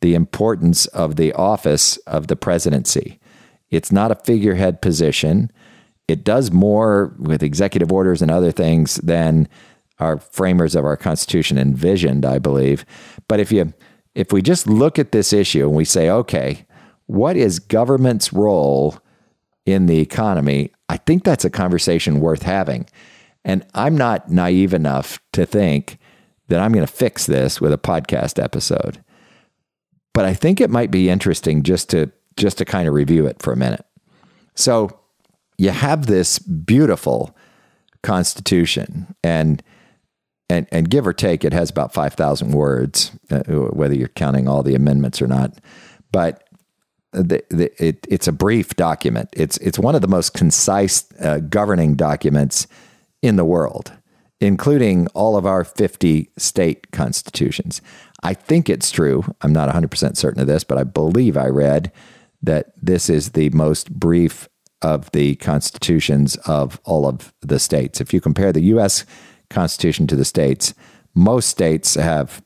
the 0.00 0.14
importance 0.14 0.86
of 0.86 1.16
the 1.16 1.32
office 1.32 1.96
of 1.98 2.26
the 2.26 2.36
presidency. 2.36 3.20
It's 3.70 3.92
not 3.92 4.10
a 4.10 4.16
figurehead 4.16 4.82
position. 4.82 5.50
It 6.08 6.24
does 6.24 6.50
more 6.50 7.14
with 7.18 7.42
executive 7.42 7.92
orders 7.92 8.20
and 8.20 8.30
other 8.30 8.50
things 8.50 8.96
than 8.96 9.48
our 10.00 10.18
framers 10.18 10.74
of 10.74 10.84
our 10.84 10.96
Constitution 10.96 11.56
envisioned, 11.56 12.26
I 12.26 12.38
believe. 12.38 12.84
But 13.28 13.40
if 13.40 13.52
you 13.52 13.72
if 14.14 14.32
we 14.32 14.42
just 14.42 14.66
look 14.66 14.98
at 14.98 15.12
this 15.12 15.32
issue 15.32 15.66
and 15.66 15.74
we 15.74 15.86
say, 15.86 16.10
okay, 16.10 16.66
what 17.06 17.36
is 17.36 17.58
government's 17.58 18.32
role 18.32 18.98
in 19.66 19.86
the 19.86 19.98
economy? 19.98 20.70
I 20.88 20.96
think 20.96 21.24
that's 21.24 21.44
a 21.44 21.50
conversation 21.50 22.20
worth 22.20 22.42
having. 22.42 22.86
And 23.44 23.66
I'm 23.74 23.96
not 23.96 24.30
naive 24.30 24.72
enough 24.72 25.20
to 25.32 25.44
think 25.46 25.98
that 26.48 26.60
I'm 26.60 26.72
going 26.72 26.86
to 26.86 26.92
fix 26.92 27.26
this 27.26 27.60
with 27.60 27.72
a 27.72 27.78
podcast 27.78 28.42
episode. 28.42 29.02
But 30.14 30.26
I 30.26 30.34
think 30.34 30.60
it 30.60 30.70
might 30.70 30.90
be 30.90 31.08
interesting 31.08 31.62
just 31.62 31.90
to 31.90 32.12
just 32.36 32.58
to 32.58 32.64
kind 32.64 32.88
of 32.88 32.94
review 32.94 33.26
it 33.26 33.42
for 33.42 33.52
a 33.52 33.56
minute. 33.56 33.84
So 34.54 35.00
you 35.58 35.70
have 35.70 36.06
this 36.06 36.38
beautiful 36.38 37.36
constitution 38.02 39.14
and 39.22 39.62
and 40.50 40.66
and 40.72 40.90
give 40.90 41.06
or 41.06 41.12
take 41.12 41.44
it 41.44 41.52
has 41.52 41.70
about 41.70 41.94
5000 41.94 42.50
words 42.50 43.12
uh, 43.30 43.42
whether 43.44 43.94
you're 43.94 44.08
counting 44.08 44.48
all 44.48 44.62
the 44.62 44.74
amendments 44.74 45.22
or 45.22 45.28
not 45.28 45.58
but 46.10 46.48
the, 47.12 47.44
the, 47.50 47.84
it, 47.84 48.06
it's 48.08 48.26
a 48.26 48.32
brief 48.32 48.74
document 48.76 49.28
it's 49.32 49.56
it's 49.58 49.78
one 49.78 49.94
of 49.94 50.00
the 50.00 50.08
most 50.08 50.34
concise 50.34 51.04
uh, 51.20 51.38
governing 51.40 51.94
documents 51.94 52.66
in 53.20 53.36
the 53.36 53.44
world 53.44 53.92
including 54.42 55.06
all 55.08 55.36
of 55.36 55.46
our 55.46 55.62
50 55.62 56.28
state 56.36 56.90
constitutions. 56.90 57.80
I 58.24 58.34
think 58.34 58.68
it's 58.68 58.90
true. 58.90 59.24
I'm 59.40 59.52
not 59.52 59.72
100% 59.72 60.16
certain 60.16 60.40
of 60.40 60.48
this, 60.48 60.64
but 60.64 60.78
I 60.78 60.84
believe 60.84 61.36
I 61.36 61.46
read 61.46 61.92
that 62.42 62.72
this 62.80 63.08
is 63.08 63.30
the 63.30 63.50
most 63.50 63.92
brief 63.92 64.48
of 64.82 65.10
the 65.12 65.36
constitutions 65.36 66.34
of 66.44 66.80
all 66.84 67.06
of 67.06 67.32
the 67.40 67.60
states. 67.60 68.00
If 68.00 68.12
you 68.12 68.20
compare 68.20 68.52
the 68.52 68.62
US 68.62 69.04
constitution 69.48 70.08
to 70.08 70.16
the 70.16 70.24
states, 70.24 70.74
most 71.14 71.48
states 71.48 71.94
have, 71.94 72.42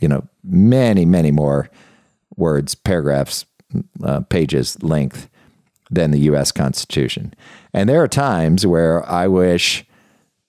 you 0.00 0.08
know, 0.08 0.26
many, 0.42 1.04
many 1.04 1.30
more 1.30 1.70
words, 2.34 2.74
paragraphs, 2.74 3.46
uh, 4.02 4.20
pages 4.20 4.82
length 4.82 5.28
than 5.90 6.10
the 6.10 6.20
US 6.20 6.52
constitution. 6.52 7.34
And 7.72 7.88
there 7.88 8.02
are 8.02 8.08
times 8.08 8.66
where 8.66 9.08
I 9.08 9.26
wish 9.28 9.84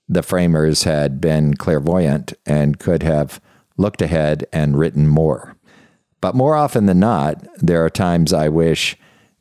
the 0.09 0.23
framers 0.23 0.83
had 0.83 1.19
been 1.19 1.55
clairvoyant 1.55 2.33
and 2.45 2.79
could 2.79 3.03
have 3.03 3.41
looked 3.77 4.01
ahead 4.01 4.45
and 4.51 4.77
written 4.77 5.07
more. 5.07 5.55
But 6.21 6.35
more 6.35 6.55
often 6.55 6.87
than 6.87 6.99
not, 6.99 7.45
there 7.57 7.83
are 7.85 7.89
times 7.89 8.33
I 8.33 8.49
wish 8.49 8.97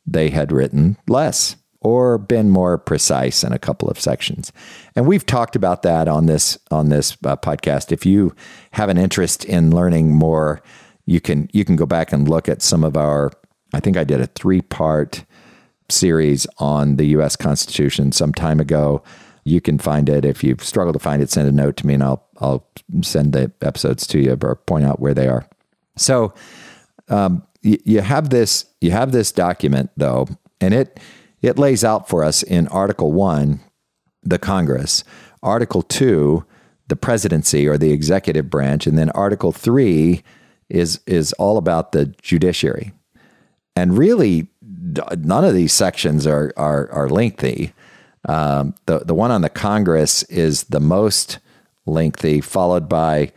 they 0.07 0.31
had 0.31 0.52
written 0.52 0.97
less 1.09 1.57
or 1.81 2.19
been 2.19 2.50
more 2.50 2.78
precise 2.78 3.45
in 3.45 3.52
a 3.52 3.59
couple 3.59 3.88
of 3.88 4.00
sections. 4.00 4.52
And 4.95 5.07
we've 5.07 5.25
talked 5.25 5.57
about 5.57 5.83
that 5.83 6.09
on 6.09 6.26
this 6.26 6.59
on 6.71 6.88
this 6.88 7.16
uh, 7.25 7.37
podcast. 7.37 7.93
If 7.93 8.05
you 8.05 8.35
have 8.73 8.88
an 8.88 8.99
interest 8.99 9.45
in 9.45 9.75
learning 9.75 10.12
more, 10.12 10.62
you 11.07 11.21
can 11.21 11.49
you 11.52 11.64
can 11.64 11.76
go 11.76 11.87
back 11.87 12.12
and 12.12 12.28
look 12.28 12.49
at 12.49 12.61
some 12.62 12.83
of 12.83 12.97
our 12.97 13.31
I 13.73 13.80
think 13.80 13.96
I 13.96 14.04
did 14.04 14.20
a 14.20 14.28
3-part 14.28 15.25
series 15.88 16.46
on 16.58 16.96
the 16.96 17.06
US 17.06 17.37
Constitution 17.37 18.12
some 18.12 18.32
time 18.32 18.61
ago 18.61 19.02
you 19.46 19.61
can 19.61 19.78
find 19.78 20.08
it. 20.08 20.25
If 20.25 20.42
you 20.42 20.56
struggle 20.58 20.92
to 20.92 20.99
find 20.99 21.23
it, 21.23 21.30
send 21.30 21.49
a 21.49 21.52
note 21.52 21.76
to 21.76 21.87
me 21.87 21.94
and 21.94 22.02
I'll 22.02 22.26
I'll 22.38 22.68
send 23.02 23.32
the 23.32 23.52
episodes 23.62 24.04
to 24.08 24.18
you 24.18 24.37
or 24.42 24.56
point 24.56 24.85
out 24.85 24.99
where 24.99 25.14
they 25.14 25.28
are. 25.28 25.49
So 25.96 26.35
um, 27.08 27.46
you, 27.62 27.78
you 27.85 28.00
have 28.00 28.30
this 28.30 28.66
you 28.80 28.90
have 28.90 29.12
this 29.12 29.30
document 29.30 29.90
though, 29.96 30.26
and 30.61 30.75
it 30.75 30.99
it 31.42 31.58
lays 31.58 31.85
out 31.85 32.08
for 32.08 32.25
us 32.25 32.42
in 32.42 32.66
Article 32.68 33.12
One 33.12 33.61
the 34.25 34.38
Congress, 34.40 35.04
Article 35.44 35.82
Two 35.82 36.44
the 36.88 36.96
presidency 36.96 37.68
or 37.68 37.78
the 37.78 37.92
executive 37.92 38.50
branch, 38.50 38.87
and 38.88 38.99
then 38.99 39.11
Article 39.11 39.52
Three 39.52 40.25
is 40.68 40.99
is 41.06 41.32
all 41.35 41.56
about 41.56 41.92
the 41.92 42.06
judiciary. 42.20 42.92
And 43.76 43.97
really, 43.97 44.49
none 45.18 45.45
of 45.45 45.54
these 45.54 45.73
sections 45.73 46.26
are 46.26 46.52
are, 46.56 46.90
are 46.90 47.09
lengthy. 47.09 47.73
Um, 48.28 48.75
the 48.87 49.00
the 49.00 49.14
one 49.14 49.30
on 49.30 49.42
the 49.42 49.49
Congress 49.49 50.23
is 50.25 50.64
the 50.64 50.80
most 50.80 51.38
lengthy, 51.85 52.40
followed 52.40 52.88
by 52.88 53.33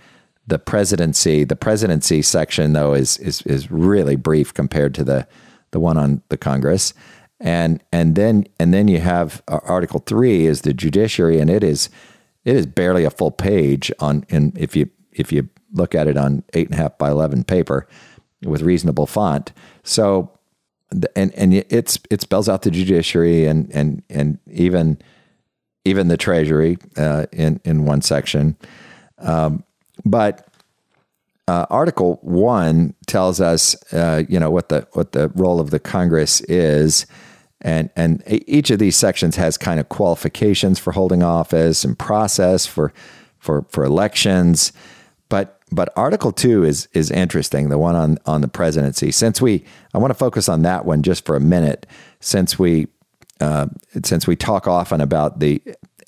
the 0.47 0.57
presidency. 0.57 1.43
The 1.43 1.55
presidency 1.55 2.21
section, 2.21 2.73
though, 2.73 2.93
is 2.93 3.17
is 3.17 3.41
is 3.43 3.69
really 3.69 4.15
brief 4.15 4.53
compared 4.53 4.95
to 4.95 5.03
the 5.03 5.27
the 5.71 5.79
one 5.79 5.97
on 5.97 6.21
the 6.29 6.37
Congress. 6.37 6.93
And 7.39 7.83
and 7.91 8.15
then 8.15 8.47
and 8.59 8.73
then 8.73 8.87
you 8.87 8.99
have 8.99 9.41
uh, 9.47 9.59
Article 9.63 9.99
Three 9.99 10.45
is 10.45 10.61
the 10.61 10.73
judiciary, 10.73 11.39
and 11.39 11.49
it 11.49 11.63
is 11.63 11.89
it 12.43 12.55
is 12.55 12.65
barely 12.65 13.05
a 13.05 13.11
full 13.11 13.31
page 13.31 13.91
on. 13.99 14.25
And 14.29 14.57
if 14.57 14.75
you 14.75 14.89
if 15.11 15.31
you 15.31 15.49
look 15.73 15.95
at 15.95 16.07
it 16.07 16.17
on 16.17 16.43
eight 16.53 16.67
and 16.69 16.79
a 16.79 16.81
half 16.81 16.97
by 16.97 17.11
eleven 17.11 17.43
paper 17.43 17.87
with 18.43 18.61
reasonable 18.61 19.05
font, 19.05 19.53
so 19.89 20.31
and 21.15 21.33
and 21.35 21.53
it's 21.53 21.99
it 22.09 22.21
spells 22.21 22.49
out 22.49 22.61
the 22.63 22.71
judiciary 22.71 23.45
and 23.45 23.69
and 23.73 24.03
and 24.09 24.39
even 24.51 24.97
even 25.85 26.07
the 26.07 26.17
treasury 26.17 26.77
uh, 26.97 27.25
in 27.31 27.59
in 27.65 27.85
one 27.85 28.01
section, 28.01 28.55
um, 29.19 29.63
but. 30.05 30.45
Uh, 31.47 31.65
Article 31.71 32.19
one 32.21 32.93
tells 33.07 33.41
us, 33.41 33.75
uh, 33.91 34.21
you 34.29 34.39
know, 34.39 34.51
what 34.51 34.69
the 34.69 34.87
what 34.93 35.13
the 35.13 35.29
role 35.29 35.59
of 35.59 35.71
the 35.71 35.79
Congress 35.79 36.41
is, 36.41 37.07
and 37.61 37.89
and 37.95 38.21
each 38.27 38.69
of 38.69 38.77
these 38.77 38.95
sections 38.95 39.35
has 39.35 39.57
kind 39.57 39.79
of 39.79 39.89
qualifications 39.89 40.77
for 40.77 40.93
holding 40.93 41.23
office 41.23 41.83
and 41.83 41.97
process 41.97 42.67
for 42.67 42.93
for 43.39 43.65
for 43.69 43.83
elections. 43.83 44.71
But 45.71 45.93
Article 45.95 46.31
Two 46.31 46.63
is 46.63 46.87
is 46.93 47.11
interesting, 47.11 47.69
the 47.69 47.77
one 47.77 47.95
on 47.95 48.17
on 48.25 48.41
the 48.41 48.47
presidency. 48.47 49.11
Since 49.11 49.41
we, 49.41 49.63
I 49.93 49.97
want 49.97 50.11
to 50.11 50.17
focus 50.17 50.49
on 50.49 50.63
that 50.63 50.85
one 50.85 51.03
just 51.03 51.25
for 51.25 51.35
a 51.35 51.39
minute, 51.39 51.85
since 52.19 52.57
we 52.57 52.87
uh, 53.39 53.67
since 54.03 54.27
we 54.27 54.35
talk 54.35 54.67
often 54.67 55.01
about 55.01 55.39
the 55.39 55.61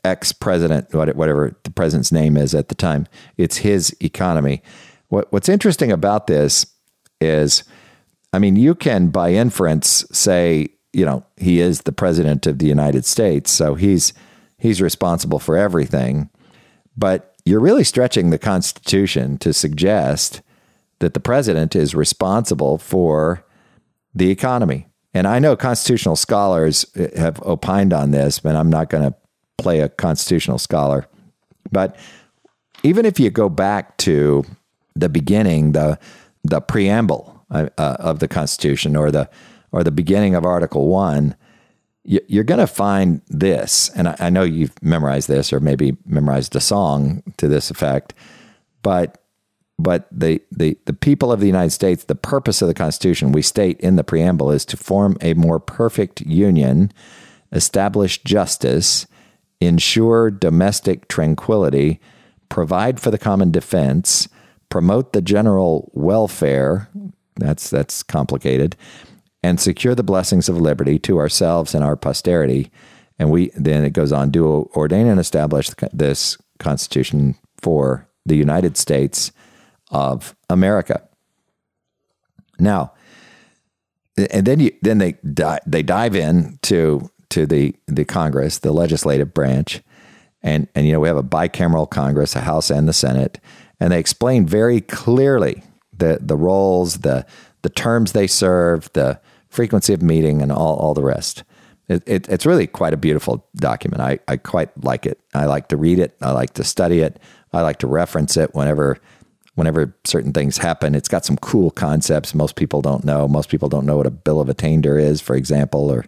ex 0.04 0.32
president, 0.32 0.94
whatever 0.94 1.56
the 1.64 1.72
president's 1.72 2.12
name 2.12 2.38
is 2.38 2.56
at 2.56 2.70
the 2.70 2.76
time, 2.76 3.08
it's 3.38 3.58
his 3.58 3.96
economy. 4.02 4.64
What 5.10 5.32
what's 5.32 5.50
interesting 5.50 5.92
about 5.92 6.28
this 6.28 6.66
is, 7.20 7.64
I 8.34 8.40
mean, 8.40 8.56
you 8.56 8.74
can 8.74 9.10
by 9.10 9.34
inference 9.34 10.06
say, 10.12 10.70
you 10.92 11.06
know, 11.06 11.24
he 11.38 11.60
is 11.60 11.82
the 11.82 11.92
president 11.92 12.48
of 12.48 12.58
the 12.58 12.68
United 12.68 13.06
States, 13.06 13.52
so 13.52 13.76
he's 13.76 14.14
he's 14.58 14.82
responsible 14.82 15.40
for 15.40 15.56
everything. 15.56 16.30
But 16.98 17.31
you're 17.46 17.60
really 17.60 17.84
stretching 17.84 18.30
the 18.30 18.38
Constitution 18.38 19.38
to 19.40 19.54
suggest 19.54 20.42
that 21.00 21.14
the 21.14 21.20
president 21.20 21.76
is 21.76 21.96
responsible 21.96 22.78
for 22.78 23.44
the 24.14 24.30
economy. 24.30 24.88
And 25.14 25.28
I 25.28 25.40
know 25.40 25.56
constitutional 25.56 26.16
scholars 26.16 26.86
have 27.16 27.42
opined 27.44 27.94
on 27.94 28.12
this, 28.12 28.40
but 28.40 28.56
I'm 28.56 28.70
not 28.70 28.90
going 28.90 29.12
to 29.12 29.16
play 29.58 29.80
a 29.80 29.90
constitutional 29.90 30.58
scholar. 30.58 31.08
But 31.72 31.98
even 32.84 33.06
if 33.06 33.20
you 33.20 33.30
go 33.30 33.50
back 33.50 33.98
to 33.98 34.46
the 34.96 35.10
beginning, 35.10 35.74
the 35.74 36.00
the 36.44 36.60
preamble 36.60 37.46
uh, 37.52 37.70
of 37.78 38.20
the 38.20 38.28
Constitution, 38.28 38.96
or 38.96 39.12
the 39.12 39.30
or 39.72 39.84
the 39.84 39.92
beginning 39.92 40.36
of 40.36 40.46
Article 40.46 40.88
One, 40.88 41.36
you're 42.04 42.44
going 42.44 42.60
to 42.60 42.68
find 42.68 43.22
this, 43.28 43.90
and 43.90 44.16
I 44.20 44.30
know 44.30 44.44
you've 44.44 44.82
memorized 44.82 45.28
this, 45.28 45.54
or 45.54 45.60
maybe 45.60 45.98
memorized 46.06 46.56
a 46.56 46.60
song 46.60 47.22
to 47.38 47.48
this 47.48 47.70
effect, 47.70 48.14
but 48.82 49.18
but 49.78 50.08
the, 50.12 50.40
the, 50.52 50.78
the 50.86 50.94
people 50.94 51.32
of 51.32 51.40
the 51.40 51.48
United 51.48 51.72
States, 51.72 52.04
the 52.04 52.14
purpose 52.14 52.62
of 52.62 52.68
the 52.68 52.74
Constitution, 52.76 53.32
we 53.32 53.42
state 53.42 53.80
in 53.80 53.96
the 53.96 54.04
preamble, 54.04 54.52
is 54.52 54.64
to 54.66 54.78
form 54.78 55.18
a 55.22 55.34
more 55.34 55.60
perfect 55.60 56.22
union, 56.22 56.92
establish 57.52 58.22
justice, 58.24 59.08
ensure 59.60 60.30
domestic 60.30 61.08
tranquility, 61.08 62.00
provide 62.48 63.00
for 63.00 63.10
the 63.10 63.18
common 63.18 63.50
defense, 63.50 64.28
promote 64.70 65.14
the 65.14 65.22
general 65.22 65.90
welfare. 65.96 66.88
That's 67.38 67.72
that's 67.72 68.04
complicated 68.04 68.76
and 69.44 69.60
secure 69.60 69.96
the 69.96 70.04
blessings 70.04 70.50
of 70.50 70.58
liberty 70.58 71.00
to 71.00 71.18
ourselves 71.18 71.74
and 71.74 71.84
our 71.84 71.96
posterity. 71.96 72.72
And 73.18 73.32
we 73.32 73.52
then 73.56 73.84
it 73.84 73.94
goes 73.94 74.12
on 74.12 74.32
do 74.32 74.70
ordain 74.76 75.08
and 75.08 75.20
establish 75.20 75.70
this 75.92 76.38
Constitution 76.60 77.36
for 77.58 78.08
the 78.26 78.36
United 78.36 78.78
States 78.78 79.32
of 79.92 80.36
America. 80.50 81.08
Now, 82.60 82.94
and 84.32 84.46
then 84.46 84.60
you 84.60 84.72
then 84.82 85.00
they 85.00 85.16
they 85.66 85.84
dive 85.84 86.16
in 86.16 86.60
to 86.64 87.10
to 87.30 87.46
the 87.46 87.76
the 87.88 88.06
Congress, 88.06 88.60
the 88.60 88.72
legislative 88.72 89.34
branch, 89.34 89.82
and 90.44 90.68
and 90.76 90.86
you 90.86 90.94
know 90.94 91.00
we 91.00 91.08
have 91.08 91.18
a 91.18 91.24
bicameral 91.24 91.90
Congress, 91.90 92.36
a 92.36 92.42
House 92.42 92.70
and 92.70 92.88
the 92.88 92.94
Senate, 92.94 93.40
and 93.80 93.92
they 93.92 94.00
explain 94.00 94.46
very 94.46 94.82
clearly 94.82 95.64
the 95.98 96.20
the 96.22 96.36
roles, 96.36 97.00
the 97.00 97.26
the 97.64 97.70
terms 97.70 98.12
they 98.12 98.28
serve, 98.28 98.92
the 98.94 99.20
frequency 99.52 99.94
of 99.94 100.02
meeting, 100.02 100.42
and 100.42 100.52
all, 100.52 100.78
all 100.78 100.94
the 100.94 101.04
rest. 101.04 101.44
It, 101.88 102.04
it, 102.08 102.30
it's 102.30 102.46
really 102.46 102.68
quite 102.68 102.94
a 102.94 102.98
beautiful 102.98 103.46
document. 103.56 104.02
I, 104.02 104.20
I 104.28 104.38
quite 104.38 104.70
like 104.84 105.06
it. 105.06 105.20
I 105.34 105.46
like 105.46 105.68
to 105.68 105.78
read 105.78 106.00
it. 106.00 106.16
I 106.22 106.32
like 106.32 106.54
to 106.54 106.64
study 106.64 107.02
it. 107.02 107.20
I 107.54 107.62
like 107.62 107.80
to 107.80 107.88
reference 107.88 108.38
it 108.38 108.56
whenever 108.56 108.98
whenever 109.56 109.94
certain 110.06 110.32
things 110.32 110.58
happen. 110.58 110.96
It's 110.96 111.10
got 111.10 111.26
some 111.26 111.36
cool 111.38 111.70
concepts 111.70 112.34
most 112.34 112.56
people 112.56 112.82
don't 112.82 113.04
know. 113.04 113.28
Most 113.28 113.50
people 113.50 113.68
don't 113.68 113.86
know 113.86 113.98
what 113.98 114.08
a 114.08 114.12
bill 114.12 114.40
of 114.40 114.48
attainder 114.48 114.98
is, 114.98 115.22
for 115.22 115.36
example, 115.36 115.92
or 115.92 116.06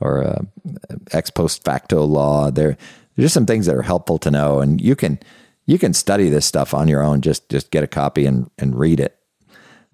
or 0.00 0.24
uh, 0.24 0.42
ex 1.12 1.30
post 1.30 1.64
facto 1.64 2.04
law. 2.04 2.50
There, 2.50 2.76
there's 3.16 3.26
just 3.26 3.34
some 3.34 3.46
things 3.46 3.66
that 3.66 3.74
are 3.74 3.82
helpful 3.82 4.18
to 4.18 4.30
know, 4.30 4.60
and 4.60 4.80
you 4.80 4.96
can 4.96 5.18
you 5.66 5.78
can 5.78 5.92
study 5.92 6.28
this 6.28 6.46
stuff 6.46 6.72
on 6.72 6.88
your 6.88 7.02
own. 7.02 7.20
Just 7.20 7.48
just 7.48 7.70
get 7.70 7.84
a 7.84 7.88
copy 7.88 8.26
and 8.26 8.50
and 8.58 8.78
read 8.78 9.00
it. 9.00 9.16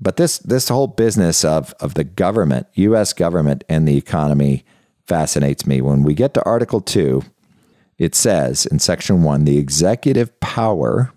But 0.01 0.17
this 0.17 0.39
this 0.39 0.69
whole 0.69 0.89
business 0.89 1.45
of 1.45 1.73
of 1.81 1.95
the 1.95 2.05
government, 2.05 2.67
U.S. 2.75 3.13
government, 3.13 3.65
and 3.69 3.87
the 3.87 3.97
economy 3.97 4.65
fascinates 5.07 5.67
me. 5.67 5.81
When 5.81 6.03
we 6.03 6.15
get 6.15 6.35
to 6.35 6.45
Article 6.45 6.81
Two, 6.81 7.23
it 7.99 8.15
says 8.15 8.67
in 8.67 8.79
Section 8.79 9.23
One, 9.23 9.45
the 9.45 9.59
executive 9.59 10.39
power 10.41 11.13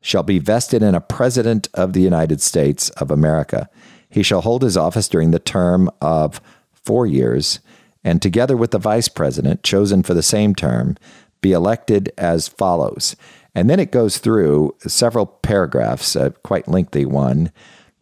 shall 0.00 0.22
be 0.22 0.38
vested 0.38 0.82
in 0.82 0.94
a 0.94 1.00
president 1.00 1.68
of 1.74 1.92
the 1.92 2.02
United 2.02 2.40
States 2.40 2.90
of 2.90 3.10
America. 3.10 3.68
He 4.08 4.22
shall 4.22 4.42
hold 4.42 4.62
his 4.62 4.76
office 4.76 5.08
during 5.08 5.30
the 5.30 5.38
term 5.38 5.90
of 6.00 6.40
four 6.72 7.06
years, 7.06 7.60
and 8.04 8.20
together 8.20 8.56
with 8.56 8.70
the 8.70 8.78
vice 8.78 9.08
president, 9.08 9.62
chosen 9.62 10.02
for 10.02 10.14
the 10.14 10.22
same 10.22 10.54
term, 10.54 10.96
be 11.40 11.52
elected 11.52 12.12
as 12.16 12.46
follows. 12.46 13.16
And 13.54 13.70
then 13.70 13.80
it 13.80 13.92
goes 13.92 14.18
through 14.18 14.76
several 14.86 15.26
paragraphs, 15.26 16.14
a 16.16 16.30
quite 16.42 16.68
lengthy 16.68 17.06
one, 17.06 17.50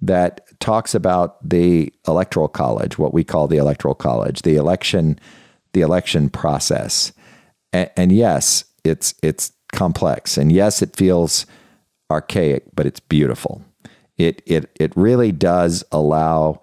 that 0.03 0.41
talks 0.59 0.95
about 0.95 1.49
the 1.49 1.93
electoral 2.07 2.49
college, 2.49 2.99
what 2.99 3.15
we 3.15 3.25
call 3.25 3.47
the 3.47 3.57
electoral 3.57 3.95
college, 3.95 4.43
the 4.43 4.57
election, 4.57 5.19
the 5.73 5.81
election 5.81 6.29
process. 6.29 7.13
And, 7.73 7.89
and 7.97 8.13
yes, 8.13 8.65
it's 8.85 9.15
it's 9.23 9.53
complex, 9.73 10.37
and 10.37 10.53
yes, 10.53 10.83
it 10.83 10.97
feels 10.97 11.47
archaic, 12.11 12.65
but 12.75 12.85
it's 12.85 13.01
beautiful. 13.01 13.63
It 14.19 14.43
it 14.45 14.71
it 14.79 14.93
really 14.97 15.33
does 15.33 15.85
allow 15.93 16.61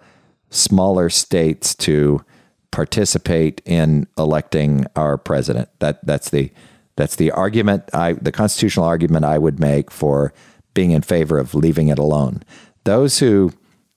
smaller 0.50 1.08
states 1.08 1.74
to 1.76 2.24
participate 2.70 3.60
in 3.64 4.06
electing 4.18 4.86
our 4.94 5.16
president. 5.16 5.68
That 5.80 6.04
that's 6.06 6.30
the 6.30 6.52
that's 6.96 7.16
the 7.16 7.30
argument 7.30 7.84
I 7.94 8.12
the 8.12 8.32
constitutional 8.32 8.86
argument 8.86 9.24
I 9.24 9.38
would 9.38 9.58
make 9.58 9.90
for 9.90 10.32
being 10.74 10.92
in 10.92 11.02
favor 11.02 11.38
of 11.38 11.54
leaving 11.54 11.88
it 11.88 11.98
alone. 11.98 12.42
Those 12.84 13.18
who 13.18 13.52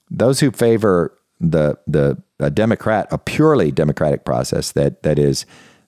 those 0.09 0.39
who 0.39 0.51
favor 0.51 1.17
the 1.39 1.77
the 1.87 2.21
a 2.39 2.49
Democrat, 2.49 3.07
a 3.11 3.17
purely 3.17 3.71
democratic 3.71 4.25
process 4.25 4.71
that 4.73 5.03
that 5.03 5.19
is 5.19 5.45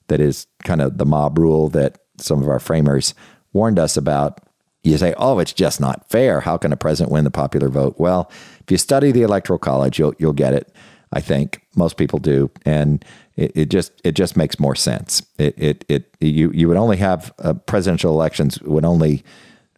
that 0.08 0.20
is 0.20 0.46
kind 0.64 0.80
of 0.80 0.98
the 0.98 1.06
mob 1.06 1.38
rule 1.38 1.68
that 1.70 1.98
some 2.18 2.42
of 2.42 2.48
our 2.48 2.60
framers 2.60 3.14
warned 3.52 3.78
us 3.78 3.96
about. 3.96 4.40
You 4.82 4.96
say, 4.98 5.14
"Oh, 5.16 5.38
it's 5.40 5.52
just 5.52 5.80
not 5.80 6.08
fair. 6.08 6.40
How 6.40 6.56
can 6.56 6.72
a 6.72 6.76
president 6.76 7.12
win 7.12 7.24
the 7.24 7.30
popular 7.30 7.68
vote?" 7.68 7.96
Well, 7.98 8.30
if 8.60 8.70
you 8.70 8.78
study 8.78 9.12
the 9.12 9.22
electoral 9.22 9.58
college, 9.58 9.98
you'll 9.98 10.14
you'll 10.18 10.32
get 10.32 10.54
it. 10.54 10.72
I 11.12 11.20
think 11.20 11.62
most 11.74 11.96
people 11.96 12.18
do, 12.18 12.50
and 12.64 13.04
it, 13.36 13.52
it 13.54 13.68
just 13.70 13.92
it 14.04 14.12
just 14.12 14.36
makes 14.36 14.60
more 14.60 14.74
sense. 14.74 15.22
It 15.38 15.54
it 15.56 15.84
it 15.88 16.16
you 16.20 16.50
you 16.52 16.68
would 16.68 16.76
only 16.76 16.96
have 16.98 17.32
uh, 17.38 17.54
presidential 17.54 18.12
elections 18.12 18.60
would 18.62 18.84
only 18.84 19.24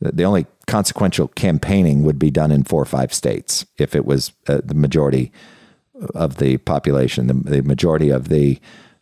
the 0.00 0.24
only 0.24 0.46
consequential 0.66 1.28
campaigning 1.28 2.02
would 2.04 2.18
be 2.18 2.30
done 2.30 2.52
in 2.52 2.64
four 2.64 2.82
or 2.82 2.86
five 2.86 3.12
states 3.12 3.66
if 3.78 3.94
it 3.94 4.04
was 4.04 4.32
uh, 4.46 4.60
the 4.64 4.74
majority 4.74 5.32
of 6.14 6.36
the 6.36 6.58
population, 6.58 7.26
the, 7.26 7.34
the 7.34 7.62
majority 7.62 8.10
of 8.10 8.28
the 8.28 8.58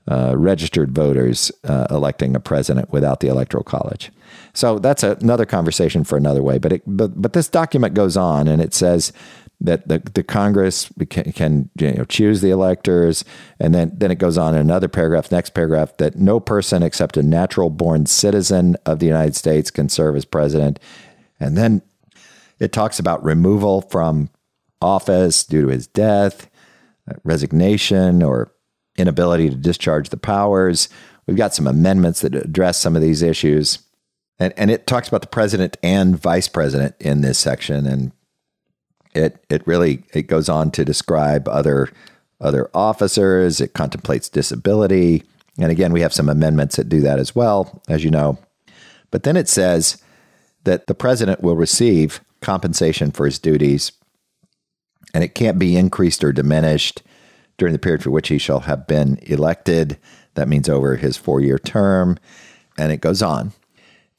uh, 0.08 0.34
registered 0.36 0.92
voters 0.92 1.50
uh, 1.64 1.86
electing 1.90 2.36
a 2.36 2.40
president 2.40 2.90
without 2.92 3.20
the 3.20 3.28
electoral 3.28 3.64
college. 3.64 4.12
So 4.54 4.78
that's 4.78 5.02
a, 5.02 5.16
another 5.20 5.44
conversation 5.44 6.04
for 6.04 6.16
another 6.16 6.42
way. 6.42 6.58
But, 6.58 6.74
it, 6.74 6.82
but 6.86 7.20
but 7.20 7.32
this 7.32 7.48
document 7.48 7.94
goes 7.94 8.16
on 8.16 8.48
and 8.48 8.62
it 8.62 8.72
says 8.72 9.12
that 9.60 9.88
the, 9.88 9.98
the 10.14 10.22
Congress 10.22 10.90
can, 11.08 11.32
can 11.32 11.70
you 11.78 11.92
know, 11.92 12.04
choose 12.04 12.40
the 12.40 12.50
electors, 12.50 13.24
and 13.58 13.74
then 13.74 13.92
then 13.94 14.10
it 14.10 14.18
goes 14.18 14.36
on 14.36 14.54
in 14.54 14.60
another 14.60 14.88
paragraph, 14.88 15.32
next 15.32 15.50
paragraph, 15.50 15.96
that 15.96 16.16
no 16.16 16.38
person 16.40 16.82
except 16.82 17.16
a 17.16 17.22
natural 17.22 17.70
born 17.70 18.06
citizen 18.06 18.76
of 18.84 18.98
the 18.98 19.06
United 19.06 19.34
States 19.34 19.70
can 19.70 19.88
serve 19.88 20.16
as 20.16 20.24
president, 20.24 20.78
and 21.40 21.56
then 21.56 21.82
it 22.58 22.72
talks 22.72 22.98
about 22.98 23.24
removal 23.24 23.82
from 23.82 24.30
office 24.80 25.44
due 25.44 25.62
to 25.62 25.68
his 25.68 25.86
death, 25.86 26.50
uh, 27.10 27.14
resignation, 27.24 28.22
or 28.22 28.52
inability 28.96 29.50
to 29.50 29.56
discharge 29.56 30.10
the 30.10 30.16
powers. 30.16 30.88
We've 31.26 31.36
got 31.36 31.54
some 31.54 31.66
amendments 31.66 32.20
that 32.20 32.34
address 32.34 32.78
some 32.78 32.96
of 32.96 33.02
these 33.02 33.22
issues. 33.22 33.80
And, 34.38 34.52
and 34.56 34.70
it 34.70 34.86
talks 34.86 35.08
about 35.08 35.22
the 35.22 35.28
president 35.28 35.76
and 35.82 36.18
vice 36.18 36.48
president 36.48 36.94
in 37.00 37.22
this 37.22 37.38
section. 37.38 37.86
And 37.86 38.12
it, 39.16 39.44
it 39.48 39.66
really 39.66 40.02
it 40.12 40.28
goes 40.28 40.48
on 40.48 40.70
to 40.72 40.84
describe 40.84 41.48
other 41.48 41.90
other 42.40 42.70
officers. 42.74 43.60
It 43.60 43.72
contemplates 43.72 44.28
disability. 44.28 45.22
And 45.58 45.72
again, 45.72 45.92
we 45.92 46.02
have 46.02 46.12
some 46.12 46.28
amendments 46.28 46.76
that 46.76 46.88
do 46.88 47.00
that 47.00 47.18
as 47.18 47.34
well, 47.34 47.82
as 47.88 48.04
you 48.04 48.10
know. 48.10 48.38
But 49.10 49.22
then 49.22 49.36
it 49.36 49.48
says 49.48 50.02
that 50.64 50.86
the 50.86 50.94
president 50.94 51.42
will 51.42 51.56
receive 51.56 52.20
compensation 52.42 53.10
for 53.10 53.24
his 53.24 53.38
duties, 53.38 53.92
and 55.14 55.24
it 55.24 55.34
can't 55.34 55.58
be 55.58 55.76
increased 55.76 56.22
or 56.22 56.32
diminished 56.32 57.02
during 57.56 57.72
the 57.72 57.78
period 57.78 58.02
for 58.02 58.10
which 58.10 58.28
he 58.28 58.38
shall 58.38 58.60
have 58.60 58.86
been 58.86 59.18
elected. 59.22 59.98
That 60.34 60.48
means 60.48 60.68
over 60.68 60.96
his 60.96 61.16
four 61.16 61.40
year 61.40 61.58
term. 61.58 62.18
And 62.78 62.92
it 62.92 63.00
goes 63.00 63.22
on. 63.22 63.52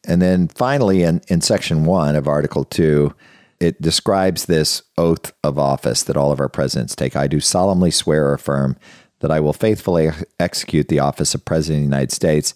And 0.08 0.22
then 0.22 0.48
finally, 0.48 1.04
in, 1.04 1.22
in 1.28 1.42
section 1.42 1.86
one 1.86 2.16
of 2.16 2.28
Article 2.28 2.64
2, 2.64 3.14
it 3.60 3.82
describes 3.82 4.46
this 4.46 4.84
oath 4.98 5.34
of 5.44 5.58
office 5.58 6.04
that 6.04 6.18
all 6.18 6.32
of 6.32 6.40
our 6.40 6.50
presidents 6.50 6.96
take. 6.96 7.16
I 7.16 7.28
do 7.28 7.40
solemnly 7.40 7.92
swear 7.92 8.28
or 8.28 8.34
affirm 8.34 8.78
that 9.20 9.32
I 9.32 9.40
will 9.40 9.54
faithfully 9.54 10.10
execute 10.40 10.90
the 10.90 11.00
office 11.00 11.34
of 11.34 11.46
President 11.46 11.78
of 11.78 11.90
the 11.90 11.96
United 11.96 12.12
States 12.12 12.54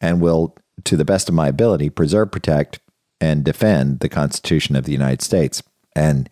and 0.00 0.20
will, 0.20 0.54
to 0.84 0.96
the 0.96 1.04
best 1.04 1.28
of 1.28 1.34
my 1.34 1.48
ability, 1.48 1.88
preserve, 1.88 2.30
protect, 2.30 2.78
and 3.20 3.42
defend 3.42 4.00
the 4.00 4.08
Constitution 4.08 4.76
of 4.76 4.84
the 4.84 4.92
United 4.92 5.22
States. 5.22 5.62
And 5.96 6.28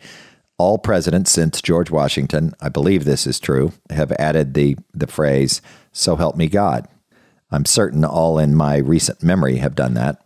all 0.58 0.78
presidents 0.78 1.30
since 1.30 1.62
George 1.62 1.90
Washington, 1.90 2.54
I 2.60 2.68
believe 2.68 3.04
this 3.04 3.26
is 3.26 3.40
true, 3.40 3.72
have 3.90 4.12
added 4.12 4.52
the, 4.52 4.76
the 4.92 5.06
phrase, 5.06 5.62
so 5.92 6.16
help 6.16 6.36
me 6.36 6.48
God. 6.48 6.86
I'm 7.50 7.64
certain 7.64 8.04
all 8.04 8.38
in 8.38 8.54
my 8.54 8.76
recent 8.76 9.22
memory 9.22 9.56
have 9.56 9.74
done 9.74 9.94
that. 9.94 10.22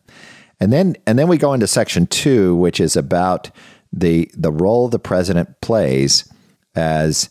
And 0.58 0.72
then 0.72 0.96
and 1.06 1.18
then 1.18 1.28
we 1.28 1.36
go 1.36 1.52
into 1.52 1.66
section 1.66 2.06
two, 2.06 2.56
which 2.56 2.80
is 2.80 2.96
about 2.96 3.50
the 3.96 4.30
the 4.34 4.52
role 4.52 4.88
the 4.88 4.98
president 4.98 5.60
plays 5.60 6.30
as 6.74 7.30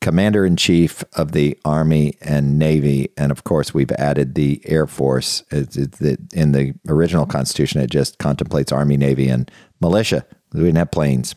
commander 0.00 0.46
in 0.46 0.56
chief 0.56 1.04
of 1.14 1.32
the 1.32 1.58
Army 1.64 2.16
and 2.20 2.58
Navy, 2.58 3.10
and 3.16 3.30
of 3.30 3.44
course 3.44 3.74
we've 3.74 3.92
added 3.92 4.34
the 4.34 4.60
Air 4.64 4.86
Force. 4.86 5.42
in 5.50 6.52
the 6.52 6.74
original 6.88 7.26
Constitution, 7.26 7.80
it 7.80 7.90
just 7.90 8.18
contemplates 8.18 8.72
Army, 8.72 8.96
Navy, 8.96 9.28
and 9.28 9.50
militia. 9.80 10.24
We 10.52 10.60
didn't 10.60 10.78
have 10.78 10.90
planes, 10.90 11.34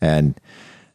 and 0.00 0.40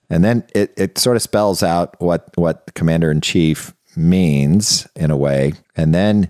and 0.09 0.23
then 0.23 0.43
it, 0.55 0.73
it 0.75 0.97
sort 0.97 1.15
of 1.15 1.21
spells 1.21 1.61
out 1.61 1.95
what 1.99 2.31
what 2.35 2.71
commander 2.73 3.11
in 3.11 3.21
chief 3.21 3.73
means 3.95 4.87
in 4.95 5.11
a 5.11 5.17
way, 5.17 5.53
and 5.75 5.93
then 5.93 6.29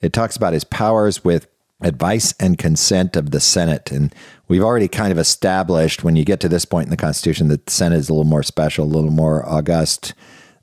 it 0.00 0.12
talks 0.12 0.36
about 0.36 0.52
his 0.52 0.64
powers 0.64 1.22
with 1.22 1.46
advice 1.80 2.34
and 2.38 2.58
consent 2.58 3.16
of 3.16 3.30
the 3.30 3.40
Senate. 3.40 3.90
And 3.90 4.14
we've 4.48 4.62
already 4.62 4.88
kind 4.88 5.12
of 5.12 5.18
established 5.18 6.04
when 6.04 6.16
you 6.16 6.24
get 6.24 6.40
to 6.40 6.48
this 6.48 6.64
point 6.64 6.86
in 6.86 6.90
the 6.90 6.96
Constitution 6.96 7.48
that 7.48 7.66
the 7.66 7.72
Senate 7.72 7.96
is 7.96 8.08
a 8.08 8.12
little 8.12 8.24
more 8.24 8.42
special, 8.42 8.84
a 8.84 8.86
little 8.86 9.10
more 9.10 9.48
august 9.48 10.14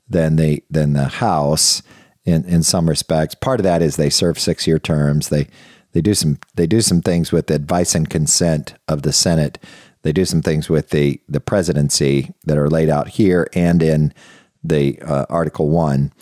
than 0.08 0.36
the 0.36 0.62
than 0.70 0.92
the 0.94 1.08
House 1.08 1.82
in, 2.24 2.44
in 2.44 2.62
some 2.62 2.88
respects. 2.88 3.34
Part 3.34 3.60
of 3.60 3.64
that 3.64 3.82
is 3.82 3.96
they 3.96 4.10
serve 4.10 4.38
six 4.38 4.66
year 4.66 4.78
terms. 4.78 5.28
They 5.28 5.48
they 5.92 6.00
do 6.00 6.14
some 6.14 6.38
they 6.54 6.66
do 6.66 6.80
some 6.80 7.02
things 7.02 7.32
with 7.32 7.50
advice 7.50 7.94
and 7.94 8.08
consent 8.08 8.74
of 8.86 9.02
the 9.02 9.12
Senate. 9.12 9.58
They 10.02 10.12
do 10.12 10.24
some 10.24 10.42
things 10.42 10.68
with 10.68 10.90
the 10.90 11.20
the 11.28 11.40
presidency 11.40 12.32
that 12.44 12.58
are 12.58 12.70
laid 12.70 12.88
out 12.88 13.08
here 13.08 13.48
and 13.54 13.82
in 13.82 14.14
the 14.62 15.00
uh, 15.02 15.26
Article 15.28 15.68
One. 15.68 16.12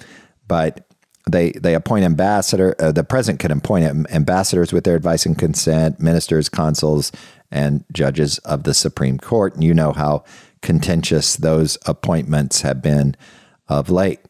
But 0.49 0.86
they 1.31 1.51
they 1.53 1.75
appoint 1.75 2.05
ambassador. 2.05 2.75
Uh, 2.79 2.93
the 2.93 3.05
president 3.05 3.41
can 3.41 3.51
appoint 3.51 4.07
ambassadors 4.11 4.73
with 4.73 4.85
their 4.85 4.97
advice 4.97 5.27
and 5.27 5.37
consent, 5.37 6.01
ministers, 6.01 6.49
consuls, 6.49 7.13
and 7.51 7.85
judges 7.93 8.39
of 8.39 8.63
the 8.63 8.75
Supreme 8.75 9.19
Court. 9.19 9.55
And 9.55 9.65
you 9.65 9.75
know 9.75 9.93
how 9.93 10.25
contentious 10.63 11.37
those 11.37 11.79
appointments 11.87 12.63
have 12.63 12.81
been 12.81 13.17
of 13.69 13.91
late. 13.91 14.21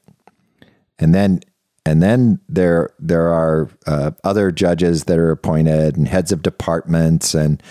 And 0.98 1.14
then 1.14 1.40
and 1.84 2.02
then 2.02 2.40
there 2.48 2.90
there 2.98 3.28
are 3.28 3.70
uh, 3.86 4.12
other 4.24 4.50
judges 4.50 5.04
that 5.04 5.18
are 5.18 5.30
appointed 5.30 5.96
and 5.96 6.08
heads 6.08 6.32
of 6.32 6.42
departments 6.42 7.34
and 7.34 7.62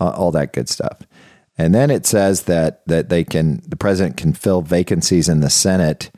uh, 0.00 0.10
all 0.10 0.32
that 0.32 0.52
good 0.52 0.68
stuff. 0.68 1.02
And 1.56 1.74
then 1.74 1.90
it 1.90 2.04
says 2.04 2.44
that 2.44 2.84
that 2.86 3.08
they 3.08 3.22
can 3.22 3.62
the 3.66 3.76
president 3.76 4.16
can 4.16 4.32
fill 4.32 4.60
vacancies 4.60 5.28
in 5.28 5.40
the 5.40 5.50
Senate 5.50 6.10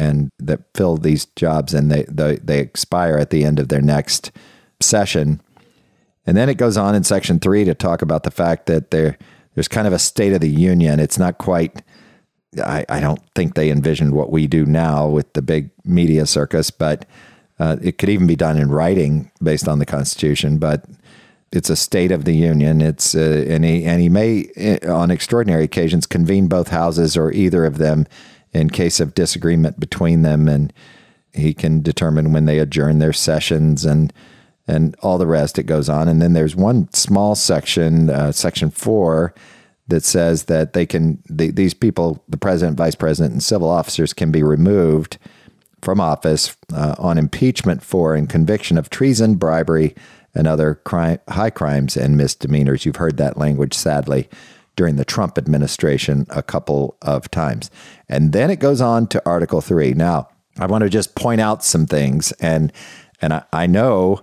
and 0.00 0.32
that 0.38 0.60
fill 0.74 0.96
these 0.96 1.26
jobs 1.36 1.74
and 1.74 1.92
they, 1.92 2.04
they, 2.04 2.36
they 2.36 2.58
expire 2.58 3.18
at 3.18 3.28
the 3.28 3.44
end 3.44 3.58
of 3.58 3.68
their 3.68 3.82
next 3.82 4.32
session. 4.80 5.42
And 6.26 6.36
then 6.36 6.48
it 6.48 6.56
goes 6.56 6.78
on 6.78 6.94
in 6.94 7.04
section 7.04 7.38
three 7.38 7.64
to 7.64 7.74
talk 7.74 8.00
about 8.00 8.22
the 8.22 8.30
fact 8.30 8.66
that 8.66 8.90
there 8.90 9.18
there's 9.54 9.68
kind 9.68 9.86
of 9.86 9.92
a 9.92 9.98
state 9.98 10.32
of 10.32 10.40
the 10.40 10.48
union. 10.48 11.00
It's 11.00 11.18
not 11.18 11.38
quite 11.38 11.82
I, 12.58 12.84
I 12.88 13.00
don't 13.00 13.20
think 13.34 13.54
they 13.54 13.70
envisioned 13.70 14.14
what 14.14 14.30
we 14.30 14.46
do 14.46 14.64
now 14.64 15.06
with 15.06 15.32
the 15.34 15.42
big 15.42 15.70
media 15.84 16.26
circus, 16.26 16.70
but 16.70 17.06
uh, 17.58 17.76
it 17.82 17.98
could 17.98 18.08
even 18.08 18.26
be 18.26 18.36
done 18.36 18.56
in 18.56 18.70
writing 18.70 19.30
based 19.42 19.68
on 19.68 19.78
the 19.80 19.86
Constitution. 19.86 20.58
But 20.58 20.84
it's 21.52 21.70
a 21.70 21.76
state 21.76 22.10
of 22.10 22.24
the 22.24 22.34
union. 22.34 22.80
It's 22.80 23.14
uh, 23.14 23.44
and 23.48 23.64
he 23.64 23.84
and 23.84 24.00
he 24.00 24.08
may, 24.08 24.48
uh, 24.56 24.92
on 24.92 25.10
extraordinary 25.10 25.64
occasions, 25.64 26.06
convene 26.06 26.48
both 26.48 26.68
houses 26.68 27.16
or 27.16 27.30
either 27.32 27.66
of 27.66 27.76
them 27.78 28.06
in 28.52 28.70
case 28.70 29.00
of 29.00 29.14
disagreement 29.14 29.78
between 29.78 30.22
them, 30.22 30.48
and 30.48 30.72
he 31.32 31.54
can 31.54 31.82
determine 31.82 32.32
when 32.32 32.46
they 32.46 32.58
adjourn 32.58 32.98
their 32.98 33.12
sessions 33.12 33.84
and 33.84 34.12
and 34.66 34.94
all 35.00 35.18
the 35.18 35.26
rest. 35.26 35.58
It 35.58 35.64
goes 35.64 35.88
on, 35.88 36.08
and 36.08 36.22
then 36.22 36.32
there's 36.32 36.54
one 36.54 36.92
small 36.92 37.34
section, 37.34 38.10
uh, 38.10 38.32
section 38.32 38.70
four, 38.70 39.34
that 39.88 40.04
says 40.04 40.44
that 40.44 40.72
they 40.72 40.86
can 40.86 41.22
the, 41.28 41.50
these 41.50 41.74
people, 41.74 42.22
the 42.28 42.38
president, 42.38 42.76
vice 42.76 42.94
president, 42.94 43.32
and 43.32 43.42
civil 43.42 43.68
officers, 43.68 44.12
can 44.12 44.30
be 44.30 44.42
removed 44.42 45.18
from 45.82 46.00
office 46.00 46.56
uh, 46.72 46.94
on 46.98 47.18
impeachment 47.18 47.82
for 47.82 48.14
and 48.14 48.28
conviction 48.28 48.78
of 48.78 48.90
treason, 48.90 49.34
bribery, 49.34 49.94
and 50.34 50.46
other 50.46 50.76
crime, 50.76 51.18
high 51.28 51.50
crimes 51.50 51.96
and 51.96 52.16
misdemeanors. 52.16 52.84
You've 52.84 52.96
heard 52.96 53.16
that 53.16 53.36
language, 53.36 53.74
sadly, 53.74 54.28
during 54.76 54.96
the 54.96 55.04
Trump 55.04 55.36
administration 55.36 56.26
a 56.30 56.42
couple 56.42 56.96
of 57.02 57.30
times. 57.30 57.70
And 58.08 58.32
then 58.32 58.50
it 58.50 58.60
goes 58.60 58.80
on 58.80 59.06
to 59.08 59.22
Article 59.26 59.60
3. 59.60 59.92
Now, 59.94 60.28
I 60.58 60.66
want 60.66 60.82
to 60.82 60.90
just 60.90 61.14
point 61.14 61.40
out 61.40 61.64
some 61.64 61.86
things 61.86 62.32
and 62.32 62.72
and 63.22 63.34
I, 63.34 63.44
I 63.52 63.66
know, 63.66 64.20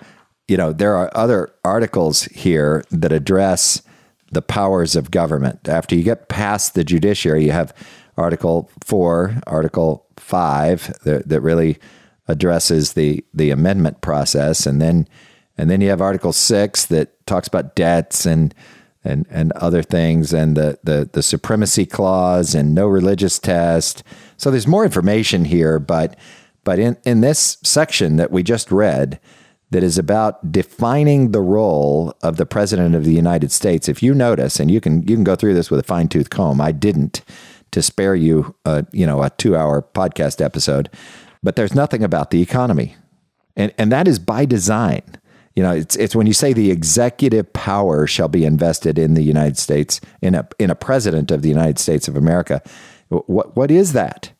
you 0.47 0.57
know, 0.57 0.73
there 0.73 0.95
are 0.95 1.11
other 1.15 1.53
articles 1.63 2.23
here 2.23 2.83
that 2.89 3.11
address 3.11 3.83
the 4.31 4.41
powers 4.41 4.95
of 4.95 5.11
government. 5.11 5.69
After 5.69 5.95
you 5.95 6.03
get 6.03 6.29
past 6.29 6.73
the 6.73 6.83
judiciary, 6.83 7.45
you 7.45 7.51
have 7.51 7.73
Article 8.17 8.69
4, 8.83 9.41
Article 9.45 10.07
5 10.17 10.99
that, 11.03 11.29
that 11.29 11.41
really 11.41 11.77
addresses 12.27 12.93
the 12.93 13.23
the 13.33 13.51
amendment 13.51 14.01
process 14.01 14.65
and 14.65 14.81
then 14.81 15.07
and 15.57 15.69
then 15.69 15.81
you 15.81 15.89
have 15.89 16.01
Article 16.01 16.33
6 16.33 16.85
that 16.87 17.25
talks 17.25 17.47
about 17.47 17.75
debts 17.75 18.25
and 18.25 18.53
and 19.07 19.25
and 19.29 19.51
other 19.53 19.81
things 19.81 20.33
and 20.33 20.55
the 20.55 20.77
the 20.83 21.09
the 21.11 21.23
supremacy 21.23 21.85
clause 21.85 22.53
and 22.53 22.75
no 22.75 22.87
religious 22.87 23.39
test. 23.39 24.03
So 24.37 24.51
there's 24.51 24.67
more 24.67 24.85
information 24.85 25.45
here, 25.45 25.79
but 25.79 26.17
but 26.63 26.79
in 26.79 26.97
in 27.05 27.21
this 27.21 27.57
section 27.63 28.17
that 28.17 28.31
we 28.31 28.43
just 28.43 28.71
read 28.71 29.19
that 29.71 29.83
is 29.83 29.97
about 29.97 30.51
defining 30.51 31.31
the 31.31 31.41
role 31.41 32.13
of 32.21 32.37
the 32.37 32.45
president 32.45 32.95
of 32.95 33.03
the 33.03 33.13
United 33.13 33.51
States. 33.51 33.89
If 33.89 34.01
you 34.01 34.13
notice, 34.13 34.59
and 34.59 34.71
you 34.71 34.79
can 34.79 35.01
you 35.03 35.15
can 35.15 35.23
go 35.23 35.35
through 35.35 35.53
this 35.53 35.69
with 35.69 35.79
a 35.79 35.83
fine 35.83 36.07
tooth 36.07 36.29
comb, 36.29 36.61
I 36.61 36.71
didn't 36.71 37.21
to 37.71 37.81
spare 37.81 38.15
you 38.15 38.55
a 38.65 38.85
you 38.91 39.05
know 39.05 39.23
a 39.23 39.29
two 39.31 39.55
hour 39.55 39.81
podcast 39.81 40.43
episode, 40.43 40.89
but 41.43 41.55
there's 41.55 41.75
nothing 41.75 42.03
about 42.03 42.31
the 42.31 42.41
economy, 42.41 42.95
and 43.55 43.73
and 43.77 43.91
that 43.91 44.07
is 44.07 44.19
by 44.19 44.45
design 44.45 45.03
you 45.57 45.63
know, 45.63 45.71
it's 45.71 45.95
it's 45.95 46.15
when 46.15 46.27
you 46.27 46.33
say 46.33 46.53
the 46.53 46.69
executive 46.69 47.51
power 47.51 48.05
shall 48.05 48.27
be 48.27 48.45
invested 48.45 48.99
in 48.99 49.15
the 49.15 49.23
United 49.23 49.57
States 49.57 49.99
in 50.21 50.35
a 50.35 50.47
in 50.59 50.69
a 50.69 50.75
president 50.75 51.31
of 51.31 51.41
the 51.41 51.49
United 51.49 51.79
States 51.79 52.07
of 52.07 52.15
America. 52.15 52.61
What 53.09 53.57
what 53.57 53.71
is 53.71 53.93
that? 53.93 54.31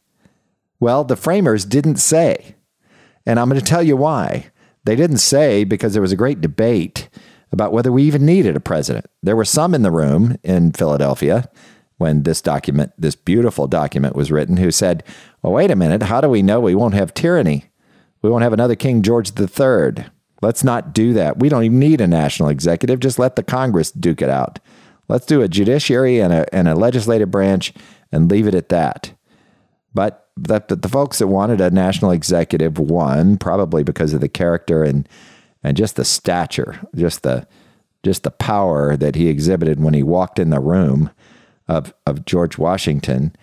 Well, 0.79 1.03
the 1.03 1.15
framers 1.15 1.65
didn't 1.65 1.95
say. 1.95 2.53
And 3.25 3.39
I'm 3.39 3.49
going 3.49 3.59
to 3.59 3.65
tell 3.65 3.81
you 3.81 3.97
why. 3.97 4.51
They 4.83 4.95
didn't 4.95 5.17
say 5.17 5.63
because 5.63 5.93
there 5.93 6.03
was 6.03 6.11
a 6.11 6.15
great 6.15 6.39
debate 6.39 7.09
about 7.51 7.73
whether 7.73 7.91
we 7.91 8.03
even 8.03 8.23
needed 8.23 8.55
a 8.55 8.59
president. 8.59 9.07
There 9.23 9.35
were 9.35 9.43
some 9.43 9.73
in 9.73 9.81
the 9.81 9.89
room 9.89 10.37
in 10.43 10.71
Philadelphia 10.71 11.49
when 11.97 12.23
this 12.23 12.43
document, 12.43 12.91
this 12.95 13.15
beautiful 13.15 13.65
document 13.65 14.15
was 14.15 14.31
written, 14.31 14.57
who 14.57 14.69
said, 14.69 15.03
Well, 15.41 15.53
wait 15.53 15.71
a 15.71 15.75
minute, 15.75 16.03
how 16.03 16.21
do 16.21 16.29
we 16.29 16.43
know 16.43 16.59
we 16.59 16.75
won't 16.75 16.93
have 16.93 17.15
tyranny? 17.15 17.71
We 18.21 18.29
won't 18.29 18.43
have 18.43 18.53
another 18.53 18.75
King 18.75 19.01
George 19.01 19.31
III. 19.31 20.05
Let's 20.41 20.63
not 20.63 20.93
do 20.93 21.13
that. 21.13 21.39
We 21.39 21.49
don't 21.49 21.63
even 21.63 21.79
need 21.79 22.01
a 22.01 22.07
national 22.07 22.49
executive. 22.49 22.99
Just 22.99 23.19
let 23.19 23.35
the 23.35 23.43
Congress 23.43 23.91
duke 23.91 24.21
it 24.21 24.29
out. 24.29 24.59
Let's 25.09 25.25
do 25.25 25.41
a 25.41 25.47
judiciary 25.47 26.19
and 26.19 26.33
a, 26.33 26.53
and 26.53 26.67
a 26.67 26.75
legislative 26.75 27.31
branch 27.31 27.73
and 28.11 28.29
leave 28.29 28.47
it 28.47 28.55
at 28.55 28.69
that. 28.69 29.13
But 29.93 30.29
the, 30.35 30.61
the 30.67 30.89
folks 30.89 31.17
that 31.19 31.27
wanted 31.27 31.59
a 31.59 31.71
national 31.71 32.11
executive 32.11 32.77
won, 32.77 33.37
probably 33.37 33.83
because 33.83 34.13
of 34.13 34.21
the 34.21 34.29
character 34.29 34.83
and 34.83 35.07
and 35.63 35.75
just 35.75 35.95
the 35.95 36.05
stature, 36.05 36.79
just 36.95 37.23
the 37.23 37.47
just 38.03 38.23
the 38.23 38.31
power 38.31 38.95
that 38.95 39.15
he 39.15 39.27
exhibited 39.27 39.81
when 39.81 39.95
he 39.95 40.03
walked 40.03 40.39
in 40.39 40.51
the 40.51 40.59
room 40.59 41.09
of 41.67 41.93
of 42.05 42.25
George 42.25 42.57
Washington. 42.59 43.33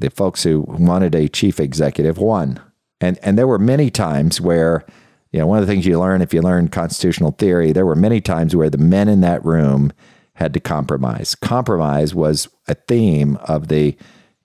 the 0.00 0.10
folks 0.10 0.42
who 0.42 0.64
wanted 0.68 1.14
a 1.14 1.28
chief 1.28 1.60
executive 1.60 2.18
won. 2.18 2.60
And, 3.00 3.18
and 3.22 3.36
there 3.36 3.48
were 3.48 3.58
many 3.58 3.90
times 3.90 4.40
where, 4.40 4.84
you 5.32 5.38
know, 5.38 5.46
one 5.46 5.58
of 5.58 5.66
the 5.66 5.72
things 5.72 5.86
you 5.86 5.98
learn 5.98 6.22
if 6.22 6.34
you 6.34 6.42
learn 6.42 6.68
constitutional 6.68 7.32
theory, 7.32 7.72
there 7.72 7.86
were 7.86 7.96
many 7.96 8.20
times 8.20 8.54
where 8.54 8.70
the 8.70 8.78
men 8.78 9.08
in 9.08 9.22
that 9.22 9.44
room 9.44 9.92
had 10.34 10.54
to 10.54 10.60
compromise. 10.60 11.34
Compromise 11.34 12.14
was 12.14 12.48
a 12.68 12.74
theme 12.74 13.36
of 13.44 13.68
the 13.68 13.96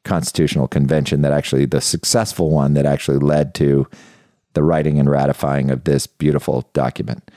Constitutional 0.04 0.67
Convention 0.67 1.21
that 1.21 1.34
actually, 1.34 1.65
the 1.65 1.82
successful 1.82 2.50
one 2.50 2.73
that 2.76 2.86
actually 2.86 3.19
led 3.19 3.54
to 3.56 3.88
the 4.54 4.63
writing 4.63 5.00
and 5.00 5.10
ratifying 5.10 5.69
of 5.69 5.84
this 5.84 6.08
beautiful 6.08 6.69
document. 6.73 7.30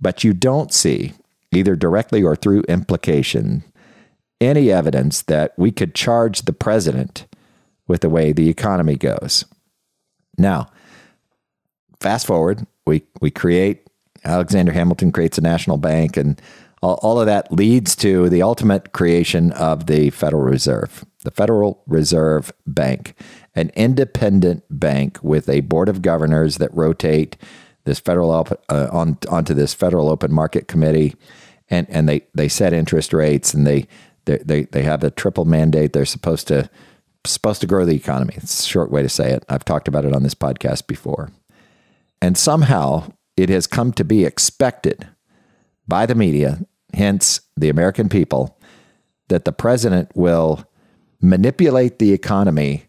But 0.00 0.22
you 0.22 0.34
don't 0.34 0.72
see, 0.72 1.14
either 1.52 1.74
directly 1.74 2.22
or 2.22 2.36
through 2.36 2.62
implication, 2.62 3.64
any 4.40 4.70
evidence 4.70 5.22
that 5.22 5.52
we 5.56 5.72
could 5.72 5.94
charge 5.94 6.42
the 6.42 6.52
president 6.52 7.26
with 7.88 8.02
the 8.02 8.08
way 8.10 8.32
the 8.32 8.48
economy 8.48 8.96
goes. 8.96 9.44
Now, 10.38 10.68
fast 12.00 12.26
forward, 12.26 12.66
we, 12.90 13.02
we 13.20 13.30
create, 13.30 13.88
Alexander 14.24 14.72
Hamilton 14.72 15.12
creates 15.12 15.38
a 15.38 15.42
national 15.42 15.78
bank, 15.78 16.16
and 16.16 16.40
all, 16.82 16.98
all 17.02 17.20
of 17.20 17.26
that 17.26 17.50
leads 17.52 17.96
to 17.96 18.28
the 18.28 18.42
ultimate 18.42 18.92
creation 18.92 19.52
of 19.52 19.86
the 19.86 20.10
Federal 20.10 20.42
Reserve, 20.42 21.04
the 21.24 21.30
Federal 21.30 21.82
Reserve 21.86 22.52
Bank, 22.66 23.14
an 23.54 23.70
independent 23.74 24.64
bank 24.68 25.18
with 25.22 25.48
a 25.48 25.60
board 25.60 25.88
of 25.88 26.02
governors 26.02 26.58
that 26.58 26.74
rotate 26.74 27.36
this 27.84 27.98
federal 27.98 28.30
uh, 28.68 28.88
on 28.92 29.18
onto 29.28 29.54
this 29.54 29.72
federal 29.72 30.10
open 30.10 30.32
market 30.32 30.68
committee, 30.68 31.14
and 31.68 31.86
and 31.88 32.08
they 32.08 32.22
they 32.34 32.48
set 32.48 32.72
interest 32.72 33.12
rates 33.12 33.54
and 33.54 33.66
they 33.66 33.86
they 34.26 34.38
they, 34.38 34.62
they 34.64 34.82
have 34.82 35.02
a 35.02 35.10
triple 35.10 35.44
mandate. 35.44 35.92
They're 35.92 36.04
supposed 36.04 36.46
to 36.48 36.68
supposed 37.24 37.60
to 37.60 37.66
grow 37.66 37.84
the 37.84 37.94
economy. 37.94 38.34
It's 38.36 38.64
a 38.64 38.68
short 38.68 38.90
way 38.90 39.02
to 39.02 39.08
say 39.08 39.32
it. 39.32 39.44
I've 39.48 39.64
talked 39.64 39.88
about 39.88 40.04
it 40.04 40.14
on 40.14 40.22
this 40.22 40.34
podcast 40.34 40.86
before, 40.86 41.30
and 42.20 42.36
somehow 42.36 43.12
it 43.36 43.48
has 43.48 43.66
come 43.66 43.92
to 43.92 44.04
be 44.04 44.24
expected 44.24 45.08
by 45.88 46.06
the 46.06 46.14
media, 46.14 46.60
hence 46.94 47.40
the 47.56 47.68
American 47.68 48.08
people, 48.08 48.58
that 49.28 49.44
the 49.44 49.52
president 49.52 50.10
will 50.14 50.64
manipulate 51.20 51.98
the 51.98 52.12
economy 52.12 52.86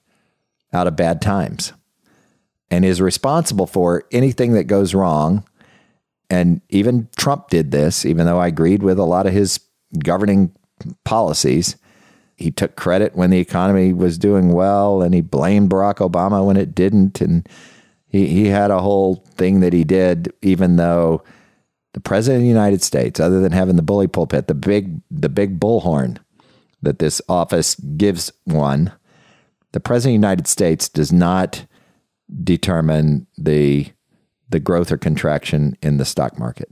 out 0.74 0.88
of 0.88 0.96
bad 0.96 1.22
times 1.22 1.74
and 2.70 2.86
is 2.86 3.02
responsible 3.02 3.68
for 3.68 4.06
anything 4.12 4.54
that 4.54 4.64
goes 4.64 4.96
wrong. 4.96 5.46
And 6.30 6.62
even 6.70 7.10
Trump 7.18 7.50
did 7.50 7.72
this, 7.72 8.06
even 8.06 8.26
though 8.26 8.40
I 8.40 8.48
agreed 8.48 8.82
with 8.82 8.98
a 8.98 9.04
lot 9.04 9.28
of 9.28 9.34
his 9.34 9.60
governing 10.00 10.56
policies. 11.04 11.76
He 12.38 12.50
took 12.50 12.76
credit 12.76 13.16
when 13.16 13.30
the 13.30 13.40
economy 13.40 13.94
was 13.94 14.18
doing 14.18 14.54
well 14.54 15.02
and 15.02 15.14
he 15.14 15.22
blamed 15.22 15.70
Barack 15.70 15.96
Obama 15.96 16.46
when 16.46 16.58
it 16.58 16.74
didn't. 16.74 17.22
And 17.22 17.48
he, 18.12 18.28
he 18.28 18.46
had 18.48 18.72
a 18.72 18.82
whole 18.82 19.24
thing 19.36 19.62
that 19.62 19.72
he 19.72 19.86
did, 19.86 20.34
even 20.42 20.76
though 20.76 21.24
the 21.94 22.02
president 22.02 22.42
of 22.42 22.44
the 22.44 22.50
United 22.50 22.84
States, 22.84 23.20
other 23.20 23.40
than 23.40 23.54
having 23.54 23.78
the 23.78 23.82
bully 23.82 24.08
pulpit, 24.08 24.48
the 24.48 24.54
big 24.54 25.02
the 25.10 25.30
big 25.30 25.60
bullhorn 25.60 26.18
that 26.82 27.00
this 27.00 27.22
office 27.30 27.76
gives 27.76 28.32
one, 28.44 28.92
the 29.72 29.80
president 29.80 30.10
of 30.10 30.22
the 30.22 30.28
United 30.28 30.48
States 30.48 30.90
does 30.90 31.14
not 31.14 31.66
determine 32.44 33.28
the 33.38 33.88
the 34.50 34.60
growth 34.60 34.92
or 34.92 34.98
contraction 34.98 35.78
in 35.82 35.98
the 35.98 36.06
stock 36.06 36.38
market. 36.38 36.70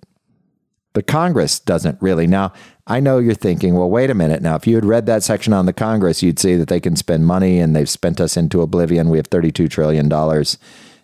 The 0.93 1.03
Congress 1.03 1.59
doesn't 1.59 2.01
really. 2.01 2.27
Now, 2.27 2.51
I 2.85 2.99
know 2.99 3.19
you're 3.19 3.33
thinking, 3.33 3.75
well, 3.75 3.89
wait 3.89 4.09
a 4.09 4.15
minute. 4.15 4.41
Now, 4.41 4.55
if 4.55 4.67
you 4.67 4.75
had 4.75 4.83
read 4.83 5.05
that 5.05 5.23
section 5.23 5.53
on 5.53 5.67
the 5.67 5.71
Congress, 5.71 6.21
you'd 6.21 6.39
see 6.39 6.55
that 6.55 6.67
they 6.67 6.81
can 6.81 6.97
spend 6.97 7.25
money 7.25 7.59
and 7.59 7.73
they've 7.73 7.89
spent 7.89 8.19
us 8.19 8.35
into 8.35 8.61
oblivion. 8.61 9.09
We 9.09 9.17
have 9.17 9.29
$32 9.29 9.69
trillion 9.69 10.09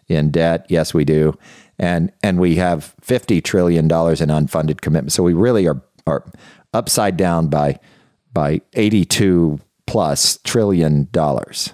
in 0.08 0.32
debt. 0.32 0.66
Yes, 0.70 0.94
we 0.94 1.06
do. 1.06 1.38
And 1.78 2.12
and 2.24 2.40
we 2.40 2.56
have 2.56 2.94
$50 3.02 3.44
trillion 3.44 3.86
in 3.86 3.90
unfunded 3.90 4.82
commitments. 4.82 5.16
So 5.16 5.24
we 5.24 5.34
really 5.34 5.68
are, 5.68 5.82
are 6.08 6.26
upside 6.74 7.18
down 7.18 7.48
by 7.48 7.80
by 8.34 8.62
82 8.74 9.60
plus 9.88 10.38
trillion 10.44 11.08
dollars. 11.12 11.74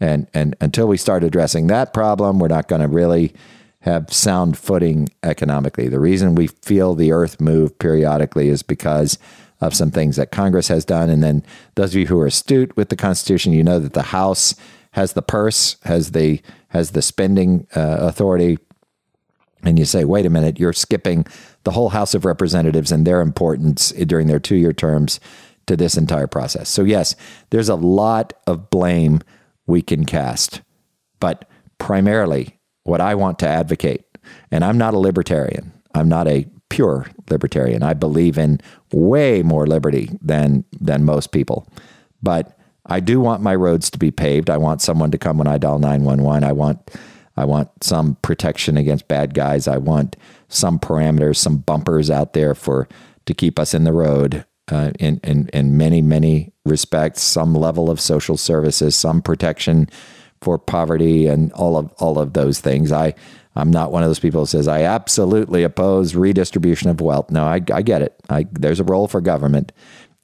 And, 0.00 0.28
and 0.32 0.56
until 0.60 0.88
we 0.88 0.96
start 0.96 1.24
addressing 1.24 1.66
that 1.66 1.92
problem, 1.92 2.38
we're 2.38 2.48
not 2.48 2.68
going 2.68 2.80
to 2.80 2.88
really 2.88 3.34
have 3.80 4.12
sound 4.12 4.56
footing 4.56 5.08
economically. 5.22 5.88
The 5.88 6.00
reason 6.00 6.34
we 6.34 6.46
feel 6.46 6.94
the 6.94 7.12
earth 7.12 7.40
move 7.40 7.78
periodically 7.78 8.48
is 8.48 8.62
because 8.62 9.18
of 9.60 9.74
some 9.74 9.90
things 9.90 10.16
that 10.16 10.30
Congress 10.30 10.68
has 10.68 10.84
done. 10.84 11.10
And 11.10 11.22
then 11.22 11.44
those 11.74 11.90
of 11.94 12.00
you 12.00 12.06
who 12.06 12.18
are 12.20 12.26
astute 12.26 12.74
with 12.76 12.88
the 12.88 12.96
Constitution, 12.96 13.52
you 13.52 13.62
know 13.62 13.78
that 13.78 13.92
the 13.92 14.02
House 14.02 14.54
has 14.92 15.12
the 15.12 15.22
purse, 15.22 15.76
has 15.84 16.12
the 16.12 16.40
has 16.70 16.90
the 16.90 17.02
spending 17.02 17.66
uh, 17.76 17.98
authority. 18.00 18.58
And 19.62 19.78
you 19.78 19.84
say, 19.84 20.04
wait 20.04 20.26
a 20.26 20.30
minute, 20.30 20.58
you're 20.58 20.72
skipping 20.72 21.26
the 21.64 21.72
whole 21.72 21.90
House 21.90 22.14
of 22.14 22.24
Representatives 22.24 22.90
and 22.90 23.06
their 23.06 23.20
importance 23.20 23.90
during 23.90 24.26
their 24.26 24.40
two 24.40 24.56
year 24.56 24.72
terms 24.72 25.20
to 25.66 25.76
this 25.76 25.96
entire 25.96 26.26
process. 26.26 26.68
So, 26.68 26.82
yes, 26.82 27.14
there's 27.50 27.68
a 27.68 27.74
lot 27.74 28.32
of 28.46 28.70
blame 28.70 29.20
we 29.66 29.82
can 29.82 30.04
cast. 30.04 30.62
But 31.20 31.48
primarily, 31.78 32.58
what 32.84 33.00
I 33.00 33.14
want 33.14 33.38
to 33.40 33.46
advocate, 33.46 34.04
and 34.50 34.64
I'm 34.64 34.78
not 34.78 34.94
a 34.94 34.98
libertarian, 34.98 35.72
I'm 35.94 36.08
not 36.08 36.26
a 36.26 36.46
pure 36.70 37.06
libertarian. 37.28 37.82
I 37.82 37.94
believe 37.94 38.38
in 38.38 38.60
way 38.92 39.42
more 39.42 39.66
liberty 39.66 40.10
than 40.22 40.64
than 40.80 41.04
most 41.04 41.32
people. 41.32 41.68
But 42.22 42.56
I 42.90 43.00
do 43.00 43.20
want 43.20 43.42
my 43.42 43.54
roads 43.54 43.88
to 43.90 43.98
be 43.98 44.10
paved. 44.10 44.50
I 44.50 44.56
want 44.56 44.82
someone 44.82 45.10
to 45.12 45.18
come 45.18 45.38
when 45.38 45.46
I 45.46 45.58
dial 45.58 45.78
911. 45.78 46.44
I 46.44 46.52
want 46.52 46.90
I 47.36 47.44
want 47.44 47.70
some 47.82 48.16
protection 48.16 48.76
against 48.76 49.08
bad 49.08 49.32
guys. 49.32 49.66
I 49.66 49.78
want 49.78 50.16
some 50.48 50.78
parameters, 50.78 51.36
some 51.36 51.58
bumpers 51.58 52.10
out 52.10 52.34
there 52.34 52.54
for 52.54 52.88
to 53.24 53.32
keep 53.32 53.58
us 53.58 53.72
in 53.72 53.84
the 53.84 53.92
road 53.92 54.44
uh, 54.70 54.90
in, 54.98 55.20
in, 55.24 55.48
in 55.52 55.76
many, 55.76 56.02
many 56.02 56.52
respects, 56.64 57.22
some 57.22 57.54
level 57.54 57.90
of 57.90 58.00
social 58.00 58.36
services, 58.36 58.94
some 58.94 59.22
protection 59.22 59.88
for 60.42 60.58
poverty 60.58 61.26
and 61.26 61.52
all 61.52 61.76
of 61.76 61.92
all 61.98 62.18
of 62.18 62.32
those 62.32 62.60
things. 62.60 62.92
I 62.92 63.14
I'm 63.56 63.70
not 63.70 63.92
one 63.92 64.02
of 64.02 64.08
those 64.08 64.20
people 64.20 64.40
who 64.40 64.46
says 64.46 64.68
I 64.68 64.82
absolutely 64.82 65.64
oppose 65.64 66.14
redistribution 66.14 66.88
of 66.88 67.00
wealth. 67.00 67.30
No, 67.30 67.44
I, 67.44 67.60
I 67.72 67.82
get 67.82 68.00
it. 68.00 68.14
I, 68.30 68.46
there's 68.52 68.80
a 68.80 68.84
role 68.84 69.08
for 69.08 69.20
government, 69.20 69.72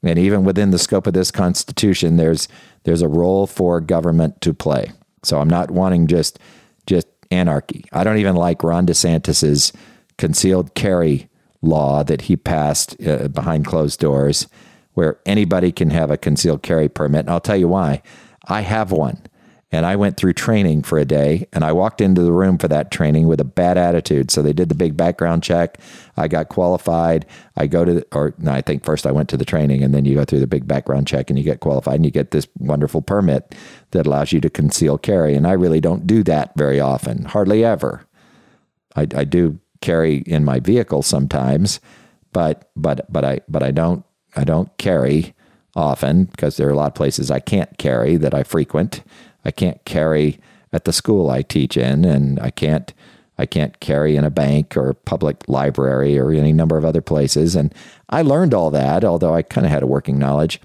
and 0.03 0.19
even 0.19 0.43
within 0.43 0.71
the 0.71 0.79
scope 0.79 1.07
of 1.07 1.13
this 1.13 1.31
Constitution, 1.31 2.17
there's 2.17 2.47
there's 2.83 3.01
a 3.01 3.07
role 3.07 3.47
for 3.47 3.81
government 3.81 4.39
to 4.41 4.53
play. 4.53 4.91
So 5.23 5.39
I'm 5.39 5.49
not 5.49 5.71
wanting 5.71 6.07
just 6.07 6.39
just 6.85 7.07
anarchy. 7.31 7.85
I 7.91 8.03
don't 8.03 8.17
even 8.17 8.35
like 8.35 8.63
Ron 8.63 8.85
DeSantis's 8.85 9.73
concealed 10.17 10.73
carry 10.73 11.29
law 11.61 12.03
that 12.03 12.21
he 12.21 12.35
passed 12.35 12.95
uh, 13.05 13.27
behind 13.27 13.65
closed 13.65 13.99
doors 13.99 14.47
where 14.93 15.19
anybody 15.25 15.71
can 15.71 15.89
have 15.89 16.09
a 16.09 16.17
concealed 16.17 16.63
carry 16.63 16.89
permit. 16.89 17.21
And 17.21 17.29
I'll 17.29 17.39
tell 17.39 17.57
you 17.57 17.67
why. 17.67 18.01
I 18.47 18.61
have 18.61 18.91
one. 18.91 19.21
And 19.69 19.85
I 19.85 19.97
went 19.97 20.15
through 20.15 20.33
training 20.33 20.83
for 20.83 20.97
a 20.97 21.03
day 21.03 21.45
and 21.51 21.65
I 21.65 21.73
walked 21.73 21.99
into 21.99 22.21
the 22.21 22.31
room 22.31 22.57
for 22.57 22.69
that 22.69 22.89
training 22.89 23.27
with 23.27 23.41
a 23.41 23.45
bad 23.45 23.77
attitude. 23.77 24.31
So 24.31 24.41
they 24.41 24.53
did 24.53 24.69
the 24.69 24.75
big 24.75 24.95
background 24.95 25.43
check. 25.43 25.79
I 26.15 26.29
got 26.29 26.47
qualified. 26.47 27.25
I 27.57 27.67
go 27.67 27.83
to, 27.83 27.93
the, 27.95 28.07
or 28.13 28.33
no, 28.37 28.53
I 28.53 28.61
think 28.61 28.85
first 28.85 29.05
I 29.05 29.11
went 29.11 29.27
to 29.29 29.37
the 29.37 29.43
training 29.43 29.83
and 29.83 29.93
then 29.93 30.05
you 30.05 30.15
go 30.15 30.23
through 30.23 30.39
the 30.39 30.47
big 30.47 30.67
background 30.67 31.05
check 31.05 31.29
and 31.29 31.37
you 31.37 31.43
get 31.43 31.59
qualified 31.59 31.95
and 31.95 32.05
you 32.05 32.11
get 32.11 32.31
this 32.31 32.47
wonderful 32.59 33.01
permit 33.01 33.55
that 33.91 34.07
allows 34.07 34.31
you 34.31 34.39
to 34.39 34.49
conceal 34.49 34.97
carry. 34.97 35.35
And 35.35 35.45
I 35.45 35.51
really 35.51 35.81
don't 35.81 36.07
do 36.07 36.23
that 36.23 36.53
very 36.55 36.79
often, 36.79 37.25
hardly 37.25 37.65
ever. 37.65 38.07
I, 38.95 39.01
I 39.01 39.23
do 39.25 39.59
carry 39.81 40.17
in 40.19 40.45
my 40.45 40.59
vehicle 40.59 41.03
sometimes, 41.03 41.79
but 42.31 42.69
but 42.75 43.11
but 43.11 43.23
I 43.23 43.41
but 43.47 43.63
I 43.63 43.71
don't 43.71 44.03
I 44.35 44.43
don't 44.43 44.75
carry 44.77 45.35
often 45.75 46.25
because 46.25 46.57
there 46.57 46.67
are 46.67 46.71
a 46.71 46.75
lot 46.75 46.87
of 46.87 46.95
places 46.95 47.29
I 47.29 47.39
can't 47.39 47.77
carry 47.77 48.17
that 48.17 48.33
I 48.33 48.43
frequent. 48.43 49.03
I 49.47 49.51
can't 49.51 49.83
carry 49.85 50.39
at 50.73 50.83
the 50.83 50.93
school 50.93 51.29
I 51.29 51.41
teach 51.41 51.77
in, 51.77 52.05
and 52.05 52.39
I 52.39 52.51
can't 52.51 52.93
I 53.39 53.45
can't 53.45 53.79
carry 53.79 54.15
in 54.15 54.23
a 54.23 54.31
bank 54.31 54.75
or 54.75 54.93
public 54.93 55.47
library 55.47 56.17
or 56.17 56.31
any 56.31 56.51
number 56.51 56.77
of 56.77 56.83
other 56.83 57.01
places. 57.01 57.55
And 57.55 57.73
I 58.09 58.23
learned 58.23 58.53
all 58.53 58.71
that, 58.71 59.03
although 59.03 59.33
I 59.33 59.43
kind 59.43 59.65
of 59.65 59.71
had 59.71 59.83
a 59.83 59.87
working 59.87 60.17
knowledge. 60.17 60.59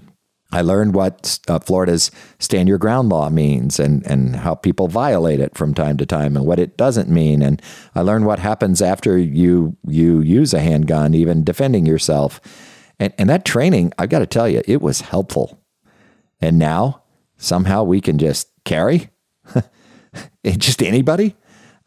I 0.51 0.61
learned 0.61 0.93
what 0.93 1.39
uh, 1.47 1.59
Florida's 1.59 2.11
stand 2.39 2.67
your 2.67 2.77
ground 2.77 3.09
law 3.09 3.29
means 3.29 3.79
and, 3.79 4.05
and 4.05 4.35
how 4.35 4.55
people 4.55 4.87
violate 4.87 5.39
it 5.39 5.55
from 5.55 5.73
time 5.73 5.97
to 5.97 6.05
time 6.05 6.35
and 6.35 6.45
what 6.45 6.59
it 6.59 6.77
doesn't 6.77 7.09
mean. 7.09 7.41
And 7.41 7.61
I 7.95 8.01
learned 8.01 8.25
what 8.25 8.39
happens 8.39 8.81
after 8.81 9.17
you 9.17 9.77
you 9.87 10.21
use 10.21 10.53
a 10.53 10.59
handgun, 10.59 11.13
even 11.13 11.43
defending 11.43 11.85
yourself. 11.85 12.39
And, 12.99 13.13
and 13.17 13.29
that 13.29 13.45
training, 13.45 13.93
I've 13.97 14.09
got 14.09 14.19
to 14.19 14.27
tell 14.27 14.47
you, 14.47 14.61
it 14.67 14.81
was 14.81 15.01
helpful. 15.01 15.59
And 16.39 16.59
now 16.59 17.01
somehow 17.37 17.83
we 17.83 17.99
can 17.99 18.17
just 18.17 18.47
carry 18.65 19.09
just 20.45 20.81
anybody. 20.81 21.35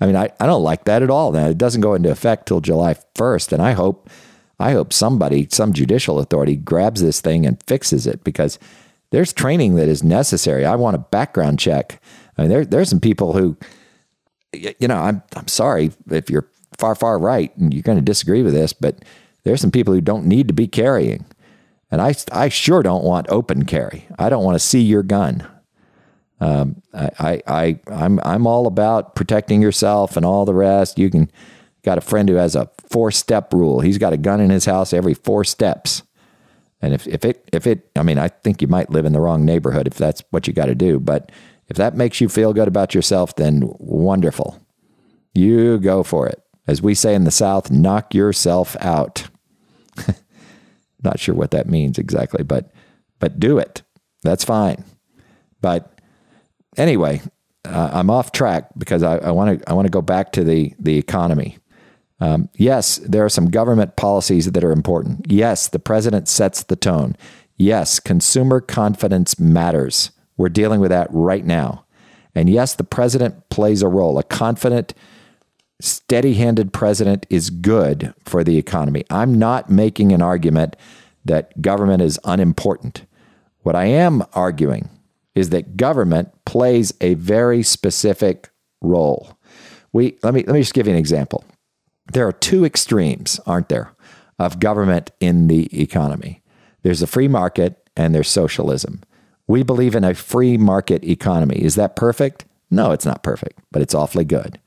I 0.00 0.06
mean, 0.06 0.16
I, 0.16 0.30
I 0.38 0.46
don't 0.46 0.62
like 0.62 0.84
that 0.84 1.02
at 1.02 1.10
all. 1.10 1.32
Now, 1.32 1.48
it 1.48 1.58
doesn't 1.58 1.80
go 1.80 1.94
into 1.94 2.10
effect 2.10 2.46
till 2.46 2.60
July 2.60 2.96
1st. 3.14 3.52
And 3.52 3.62
I 3.62 3.72
hope 3.72 4.10
I 4.58 4.72
hope 4.72 4.92
somebody, 4.92 5.48
some 5.50 5.72
judicial 5.72 6.18
authority, 6.18 6.56
grabs 6.56 7.02
this 7.02 7.20
thing 7.20 7.44
and 7.44 7.62
fixes 7.64 8.06
it 8.06 8.24
because 8.24 8.58
there's 9.10 9.32
training 9.32 9.76
that 9.76 9.88
is 9.88 10.02
necessary. 10.02 10.64
I 10.64 10.76
want 10.76 10.96
a 10.96 11.00
background 11.00 11.58
check. 11.58 12.00
I 12.38 12.42
mean, 12.42 12.50
there, 12.50 12.64
there's 12.64 12.88
some 12.88 13.00
people 13.00 13.34
who, 13.34 13.56
you 14.54 14.88
know, 14.88 14.96
I'm, 14.96 15.22
I'm 15.34 15.48
sorry 15.48 15.92
if 16.10 16.30
you're 16.30 16.48
far, 16.78 16.94
far 16.94 17.18
right 17.18 17.54
and 17.58 17.72
you're 17.72 17.82
going 17.82 17.98
to 17.98 18.02
disagree 18.02 18.42
with 18.42 18.54
this, 18.54 18.72
but 18.72 19.04
there's 19.44 19.60
some 19.60 19.70
people 19.70 19.92
who 19.92 20.00
don't 20.00 20.26
need 20.26 20.48
to 20.48 20.54
be 20.54 20.66
carrying. 20.66 21.26
And 21.90 22.00
I, 22.00 22.14
I 22.32 22.48
sure 22.48 22.82
don't 22.82 23.04
want 23.04 23.28
open 23.28 23.66
carry. 23.66 24.06
I 24.18 24.30
don't 24.30 24.44
want 24.44 24.54
to 24.56 24.66
see 24.66 24.80
your 24.80 25.02
gun. 25.02 25.46
Um, 26.40 26.82
I, 26.92 27.40
I, 27.46 27.80
I'm, 27.86 28.20
I'm 28.22 28.46
all 28.46 28.66
about 28.66 29.14
protecting 29.14 29.62
yourself 29.62 30.16
and 30.16 30.26
all 30.26 30.44
the 30.44 30.54
rest. 30.54 30.98
You 30.98 31.10
can 31.10 31.30
got 31.82 31.98
a 31.98 32.02
friend 32.02 32.28
who 32.28 32.34
has 32.34 32.54
a 32.54 32.68
four 32.90 33.10
step 33.10 33.54
rule. 33.54 33.80
He's 33.80 33.96
got 33.96 34.12
a 34.12 34.18
gun 34.18 34.40
in 34.40 34.50
his 34.50 34.66
house 34.66 34.92
every 34.92 35.14
four 35.14 35.44
steps. 35.44 36.02
And 36.82 36.92
if, 36.92 37.06
if 37.06 37.24
it, 37.24 37.48
if 37.52 37.66
it, 37.66 37.88
I 37.96 38.02
mean, 38.02 38.18
I 38.18 38.28
think 38.28 38.60
you 38.60 38.68
might 38.68 38.90
live 38.90 39.06
in 39.06 39.12
the 39.12 39.20
wrong 39.20 39.44
neighborhood 39.44 39.86
if 39.86 39.94
that's 39.94 40.22
what 40.30 40.46
you 40.46 40.52
got 40.52 40.66
to 40.66 40.74
do. 40.74 41.00
But 41.00 41.32
if 41.68 41.76
that 41.76 41.96
makes 41.96 42.20
you 42.20 42.28
feel 42.28 42.52
good 42.52 42.68
about 42.68 42.94
yourself, 42.94 43.36
then 43.36 43.62
wonderful. 43.78 44.60
You 45.34 45.78
go 45.78 46.02
for 46.02 46.26
it. 46.26 46.42
As 46.66 46.82
we 46.82 46.94
say 46.94 47.14
in 47.14 47.24
the 47.24 47.30
South, 47.30 47.70
knock 47.70 48.14
yourself 48.14 48.76
out. 48.80 49.28
Not 51.02 51.20
sure 51.20 51.34
what 51.34 51.52
that 51.52 51.68
means 51.68 51.98
exactly, 51.98 52.42
but 52.42 52.72
but 53.18 53.38
do 53.38 53.58
it. 53.58 53.82
That's 54.22 54.44
fine. 54.44 54.84
But 55.60 55.95
anyway, 56.76 57.22
uh, 57.64 57.90
I'm 57.92 58.10
off 58.10 58.32
track 58.32 58.68
because 58.78 59.02
I 59.02 59.30
want 59.30 59.60
to 59.60 59.70
I 59.70 59.74
want 59.74 59.86
to 59.86 59.90
go 59.90 60.02
back 60.02 60.32
to 60.32 60.44
the 60.44 60.74
the 60.78 60.96
economy. 60.96 61.58
Um, 62.20 62.48
yes, 62.54 62.96
there 62.98 63.24
are 63.24 63.30
some 63.30 63.50
government 63.50 63.96
policies 63.96 64.50
that 64.50 64.64
are 64.64 64.72
important. 64.72 65.30
Yes, 65.30 65.68
the 65.68 65.78
president 65.78 66.28
sets 66.28 66.62
the 66.62 66.76
tone. 66.76 67.16
Yes, 67.56 68.00
consumer 68.00 68.60
confidence 68.60 69.38
matters. 69.38 70.10
We're 70.36 70.48
dealing 70.48 70.80
with 70.80 70.90
that 70.90 71.08
right 71.10 71.44
now. 71.44 71.84
And 72.34 72.48
yes, 72.48 72.74
the 72.74 72.84
president 72.84 73.48
plays 73.48 73.82
a 73.82 73.88
role. 73.88 74.18
A 74.18 74.22
confident, 74.22 74.94
steady 75.80 76.34
handed 76.34 76.72
president 76.72 77.26
is 77.30 77.50
good 77.50 78.14
for 78.24 78.44
the 78.44 78.58
economy. 78.58 79.04
I'm 79.10 79.38
not 79.38 79.70
making 79.70 80.12
an 80.12 80.22
argument 80.22 80.76
that 81.24 81.60
government 81.60 82.02
is 82.02 82.20
unimportant. 82.24 83.04
What 83.62 83.74
I 83.74 83.86
am 83.86 84.22
arguing 84.32 84.88
is 85.36 85.50
that 85.50 85.76
government 85.76 86.32
plays 86.44 86.92
a 87.00 87.14
very 87.14 87.62
specific 87.62 88.50
role. 88.80 89.38
We, 89.92 90.18
let, 90.24 90.34
me, 90.34 90.42
let 90.42 90.54
me 90.54 90.60
just 90.60 90.74
give 90.74 90.88
you 90.88 90.92
an 90.92 90.98
example. 90.98 91.44
There 92.12 92.26
are 92.26 92.32
two 92.32 92.64
extremes, 92.64 93.38
aren't 93.46 93.68
there, 93.68 93.92
of 94.38 94.58
government 94.58 95.12
in 95.20 95.46
the 95.46 95.80
economy 95.80 96.42
there's 96.86 97.02
a 97.02 97.08
free 97.08 97.26
market 97.26 97.90
and 97.96 98.14
there's 98.14 98.28
socialism. 98.28 99.02
We 99.48 99.64
believe 99.64 99.96
in 99.96 100.04
a 100.04 100.14
free 100.14 100.56
market 100.56 101.02
economy. 101.02 101.60
Is 101.60 101.74
that 101.74 101.96
perfect? 101.96 102.44
No, 102.70 102.92
it's 102.92 103.04
not 103.04 103.24
perfect, 103.24 103.58
but 103.72 103.82
it's 103.82 103.92
awfully 103.92 104.24
good. 104.24 104.60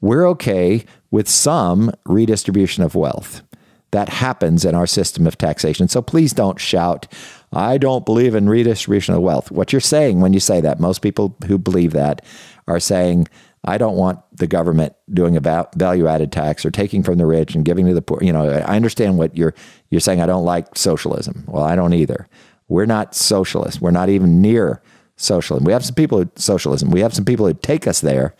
We're 0.00 0.28
okay 0.28 0.84
with 1.10 1.28
some 1.28 1.90
redistribution 2.04 2.84
of 2.84 2.94
wealth. 2.94 3.42
That 3.90 4.10
happens 4.10 4.64
in 4.64 4.76
our 4.76 4.86
system 4.86 5.26
of 5.26 5.38
taxation. 5.38 5.88
So 5.88 6.02
please 6.02 6.32
don't 6.32 6.60
shout, 6.60 7.12
I 7.52 7.78
don't 7.78 8.04
believe 8.04 8.34
in 8.34 8.48
redistribution 8.48 9.14
of 9.14 9.22
wealth. 9.22 9.50
What 9.50 9.72
you're 9.72 9.80
saying 9.80 10.20
when 10.20 10.32
you 10.32 10.40
say 10.40 10.60
that, 10.60 10.80
most 10.80 11.00
people 11.00 11.36
who 11.46 11.58
believe 11.58 11.92
that 11.92 12.24
are 12.66 12.80
saying, 12.80 13.28
I 13.64 13.78
don't 13.78 13.96
want 13.96 14.20
the 14.32 14.46
government 14.46 14.94
doing 15.12 15.36
a 15.36 15.40
value 15.74 16.06
added 16.06 16.30
tax 16.30 16.64
or 16.64 16.70
taking 16.70 17.02
from 17.02 17.18
the 17.18 17.26
rich 17.26 17.54
and 17.54 17.64
giving 17.64 17.86
to 17.86 17.94
the 17.94 18.02
poor. 18.02 18.22
You 18.22 18.32
know, 18.32 18.48
I 18.48 18.76
understand 18.76 19.18
what 19.18 19.36
you're 19.36 19.54
you're 19.90 20.00
saying. 20.00 20.20
I 20.20 20.26
don't 20.26 20.44
like 20.44 20.76
socialism. 20.76 21.44
Well, 21.48 21.64
I 21.64 21.74
don't 21.74 21.92
either. 21.92 22.28
We're 22.68 22.86
not 22.86 23.14
socialists. 23.14 23.80
We're 23.80 23.90
not 23.90 24.08
even 24.08 24.40
near 24.40 24.82
socialism. 25.16 25.64
We 25.64 25.72
have 25.72 25.84
some 25.84 25.94
people 25.94 26.18
who 26.18 26.30
socialism. 26.36 26.90
We 26.90 27.00
have 27.00 27.14
some 27.14 27.24
people 27.24 27.46
who 27.46 27.54
take 27.54 27.86
us 27.86 28.00
there, 28.00 28.34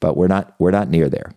but 0.00 0.16
we're 0.16 0.28
not 0.28 0.54
we're 0.58 0.70
not 0.70 0.88
near 0.88 1.08
there. 1.08 1.32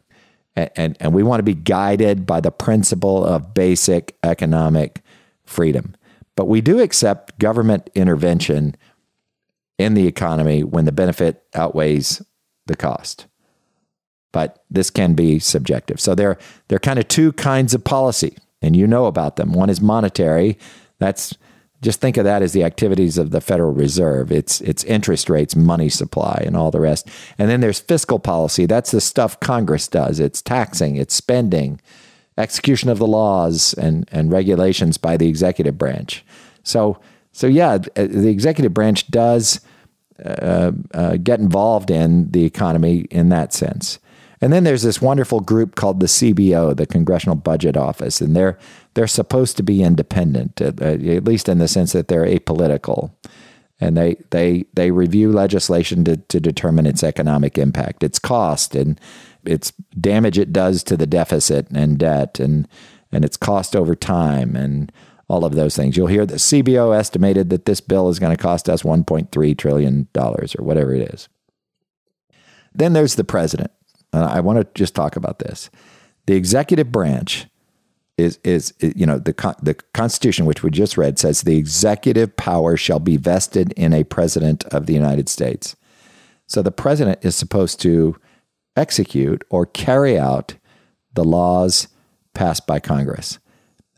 And, 0.55 0.69
and, 0.75 0.97
and 0.99 1.13
we 1.13 1.23
want 1.23 1.39
to 1.39 1.43
be 1.43 1.55
guided 1.55 2.25
by 2.25 2.39
the 2.39 2.51
principle 2.51 3.25
of 3.25 3.53
basic 3.53 4.15
economic 4.23 5.01
freedom. 5.45 5.95
But 6.35 6.47
we 6.47 6.61
do 6.61 6.79
accept 6.79 7.37
government 7.39 7.89
intervention 7.95 8.75
in 9.77 9.93
the 9.93 10.07
economy 10.07 10.63
when 10.63 10.85
the 10.85 10.91
benefit 10.91 11.43
outweighs 11.53 12.21
the 12.65 12.75
cost. 12.75 13.27
But 14.31 14.63
this 14.69 14.89
can 14.89 15.13
be 15.13 15.39
subjective. 15.39 15.99
So 15.99 16.15
there, 16.15 16.37
there 16.67 16.77
are 16.77 16.79
kind 16.79 16.99
of 16.99 17.07
two 17.07 17.33
kinds 17.33 17.73
of 17.73 17.83
policy, 17.83 18.37
and 18.61 18.75
you 18.75 18.87
know 18.87 19.05
about 19.05 19.35
them. 19.35 19.53
One 19.53 19.69
is 19.69 19.81
monetary. 19.81 20.57
That's 20.99 21.35
just 21.83 21.99
think 21.99 22.17
of 22.17 22.23
that 22.23 22.41
as 22.41 22.53
the 22.53 22.63
activities 22.63 23.17
of 23.17 23.31
the 23.31 23.41
Federal 23.41 23.73
Reserve. 23.73 24.31
It's 24.31 24.61
it's 24.61 24.83
interest 24.85 25.29
rates, 25.29 25.55
money 25.55 25.89
supply, 25.89 26.41
and 26.45 26.55
all 26.55 26.71
the 26.71 26.79
rest. 26.79 27.09
And 27.37 27.49
then 27.49 27.59
there's 27.59 27.79
fiscal 27.79 28.19
policy. 28.19 28.65
That's 28.65 28.91
the 28.91 29.01
stuff 29.01 29.39
Congress 29.39 29.87
does. 29.87 30.19
It's 30.19 30.41
taxing, 30.41 30.95
it's 30.95 31.13
spending, 31.13 31.81
execution 32.37 32.89
of 32.89 32.99
the 32.99 33.07
laws 33.07 33.73
and 33.73 34.07
and 34.11 34.31
regulations 34.31 34.97
by 34.97 35.17
the 35.17 35.27
executive 35.27 35.77
branch. 35.77 36.25
So 36.63 36.99
so 37.31 37.47
yeah, 37.47 37.77
the 37.79 38.29
executive 38.29 38.73
branch 38.73 39.09
does 39.09 39.59
uh, 40.23 40.71
uh, 40.93 41.17
get 41.17 41.39
involved 41.39 41.89
in 41.89 42.29
the 42.31 42.45
economy 42.45 43.07
in 43.09 43.29
that 43.29 43.51
sense. 43.51 43.99
And 44.39 44.51
then 44.51 44.63
there's 44.63 44.83
this 44.83 45.01
wonderful 45.01 45.39
group 45.39 45.75
called 45.75 45.99
the 45.99 46.05
CBO, 46.05 46.75
the 46.75 46.85
Congressional 46.85 47.35
Budget 47.35 47.77
Office, 47.77 48.21
and 48.21 48.35
they're 48.35 48.59
they're 48.93 49.07
supposed 49.07 49.57
to 49.57 49.63
be 49.63 49.81
independent, 49.81 50.61
at, 50.61 50.81
uh, 50.81 50.85
at 50.85 51.23
least 51.23 51.49
in 51.49 51.59
the 51.59 51.67
sense 51.67 51.93
that 51.93 52.09
they're 52.09 52.25
apolitical, 52.25 53.11
and 53.79 53.95
they 53.95 54.17
they 54.31 54.65
they 54.73 54.91
review 54.91 55.31
legislation 55.31 56.03
to 56.03 56.17
to 56.17 56.39
determine 56.39 56.85
its 56.85 57.03
economic 57.03 57.57
impact, 57.57 58.03
its 58.03 58.19
cost, 58.19 58.75
and 58.75 58.99
its 59.45 59.71
damage 59.99 60.37
it 60.37 60.53
does 60.53 60.83
to 60.83 60.97
the 60.97 61.07
deficit 61.07 61.67
and 61.73 61.97
debt, 61.97 62.39
and 62.39 62.67
and 63.11 63.23
its 63.23 63.37
cost 63.37 63.75
over 63.75 63.95
time, 63.95 64.55
and 64.55 64.91
all 65.27 65.45
of 65.45 65.55
those 65.55 65.75
things. 65.75 65.95
You'll 65.95 66.07
hear 66.07 66.25
the 66.25 66.35
CBO 66.35 66.95
estimated 66.97 67.49
that 67.49 67.65
this 67.65 67.81
bill 67.81 68.09
is 68.09 68.19
going 68.19 68.35
to 68.35 68.41
cost 68.41 68.69
us 68.69 68.83
1.3 68.83 69.57
trillion 69.57 70.07
dollars 70.13 70.55
or 70.57 70.63
whatever 70.63 70.93
it 70.93 71.13
is. 71.13 71.29
Then 72.73 72.93
there's 72.93 73.15
the 73.15 73.23
president 73.23 73.71
and 74.13 74.23
I 74.23 74.39
want 74.39 74.59
to 74.59 74.67
just 74.75 74.95
talk 74.95 75.15
about 75.15 75.39
this. 75.39 75.69
The 76.27 76.35
executive 76.35 76.91
branch 76.91 77.47
is 78.17 78.39
is 78.43 78.73
you 78.79 79.05
know 79.05 79.17
the 79.17 79.33
the 79.61 79.73
Constitution, 79.93 80.45
which 80.45 80.61
we 80.61 80.69
just 80.69 80.97
read, 80.97 81.17
says 81.17 81.41
the 81.41 81.57
executive 81.57 82.37
power 82.37 82.77
shall 82.77 82.99
be 82.99 83.17
vested 83.17 83.73
in 83.73 83.91
a 83.91 84.03
president 84.03 84.63
of 84.65 84.85
the 84.85 84.93
United 84.93 85.27
States. 85.27 85.75
So 86.45 86.61
the 86.61 86.71
president 86.71 87.25
is 87.25 87.35
supposed 87.35 87.81
to 87.81 88.15
execute 88.75 89.43
or 89.49 89.65
carry 89.65 90.17
out 90.17 90.55
the 91.13 91.23
laws 91.23 91.87
passed 92.33 92.65
by 92.65 92.79
Congress. 92.79 93.39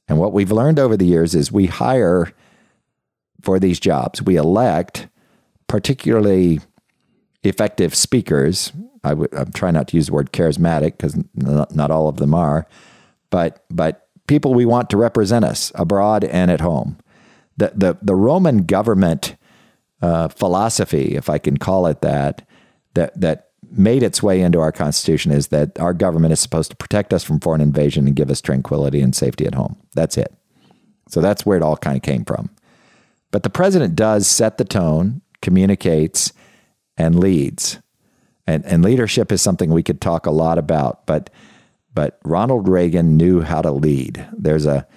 And 0.07 0.17
what 0.19 0.33
we've 0.33 0.51
learned 0.51 0.79
over 0.79 0.97
the 0.97 1.05
years 1.05 1.33
is 1.33 1.51
we 1.51 1.67
hire 1.67 2.31
for 3.41 3.59
these 3.59 3.79
jobs, 3.79 4.21
we 4.21 4.35
elect 4.35 5.07
particularly 5.67 6.59
effective 7.43 7.95
speakers 7.95 8.71
I 9.05 9.09
w- 9.09 9.29
I'm 9.33 9.51
trying 9.51 9.75
not 9.75 9.87
to 9.89 9.97
use 9.97 10.07
the 10.07 10.13
word 10.13 10.33
charismatic 10.33 10.97
because 10.97 11.15
not, 11.35 11.73
not 11.75 11.91
all 11.91 12.07
of 12.07 12.17
them 12.17 12.33
are, 12.33 12.67
but 13.29 13.63
but 13.69 14.07
people 14.27 14.53
we 14.53 14.65
want 14.65 14.89
to 14.89 14.97
represent 14.97 15.45
us 15.45 15.71
abroad 15.75 16.23
and 16.23 16.49
at 16.49 16.59
home. 16.59 16.97
The 17.57 17.71
the 17.75 17.97
the 18.01 18.15
Roman 18.15 18.63
government 18.63 19.35
uh, 20.01 20.27
philosophy, 20.29 21.15
if 21.15 21.29
I 21.29 21.37
can 21.37 21.57
call 21.57 21.85
it 21.85 22.01
that, 22.01 22.47
that 22.95 23.19
that 23.21 23.44
made 23.71 24.03
its 24.03 24.23
way 24.23 24.41
into 24.41 24.59
our 24.59 24.71
constitution 24.71 25.31
is 25.31 25.47
that 25.47 25.79
our 25.79 25.93
government 25.93 26.33
is 26.33 26.39
supposed 26.39 26.71
to 26.71 26.77
protect 26.77 27.13
us 27.13 27.23
from 27.23 27.39
foreign 27.39 27.61
invasion 27.61 28.07
and 28.07 28.15
give 28.15 28.29
us 28.29 28.41
tranquility 28.41 29.01
and 29.01 29.15
safety 29.15 29.45
at 29.45 29.55
home. 29.55 29.77
That's 29.93 30.17
it. 30.17 30.33
So 31.09 31.21
that's 31.21 31.45
where 31.45 31.57
it 31.57 31.63
all 31.63 31.77
kind 31.77 31.97
of 31.97 32.03
came 32.03 32.25
from. 32.25 32.49
But 33.31 33.43
the 33.43 33.49
president 33.49 33.95
does 33.95 34.27
set 34.27 34.57
the 34.57 34.65
tone, 34.65 35.21
communicates, 35.41 36.31
and 36.97 37.19
leads 37.19 37.79
and 38.47 38.65
and 38.65 38.83
leadership 38.83 39.31
is 39.31 39.41
something 39.41 39.69
we 39.69 39.83
could 39.83 40.01
talk 40.01 40.25
a 40.25 40.31
lot 40.31 40.57
about. 40.57 41.05
But 41.05 41.29
but 41.93 42.19
Ronald 42.23 42.67
Reagan 42.67 43.17
knew 43.17 43.41
how 43.41 43.61
to 43.61 43.71
lead. 43.71 44.27
There's 44.33 44.65
a 44.65 44.87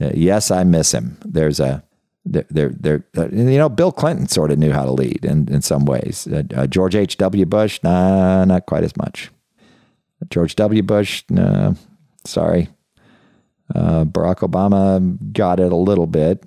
uh, 0.00 0.10
yes, 0.14 0.50
I 0.50 0.64
miss 0.64 0.92
him. 0.92 1.18
There's 1.24 1.60
a 1.60 1.83
there, 2.24 2.46
there, 2.50 2.68
there 2.70 3.04
uh, 3.16 3.28
you 3.28 3.58
know, 3.58 3.68
Bill 3.68 3.92
Clinton 3.92 4.28
sort 4.28 4.50
of 4.50 4.58
knew 4.58 4.72
how 4.72 4.84
to 4.84 4.92
lead 4.92 5.24
in, 5.24 5.52
in 5.52 5.62
some 5.62 5.84
ways. 5.84 6.26
Uh, 6.26 6.42
uh, 6.54 6.66
George 6.66 6.94
H. 6.94 7.16
W. 7.18 7.44
Bush, 7.44 7.80
nah, 7.82 8.44
not 8.44 8.66
quite 8.66 8.84
as 8.84 8.96
much. 8.96 9.30
George 10.30 10.56
W. 10.56 10.82
Bush, 10.82 11.24
nah, 11.28 11.74
sorry. 12.24 12.68
Uh, 13.74 14.04
Barack 14.04 14.38
Obama 14.48 15.32
got 15.32 15.60
it 15.60 15.72
a 15.72 15.76
little 15.76 16.06
bit. 16.06 16.42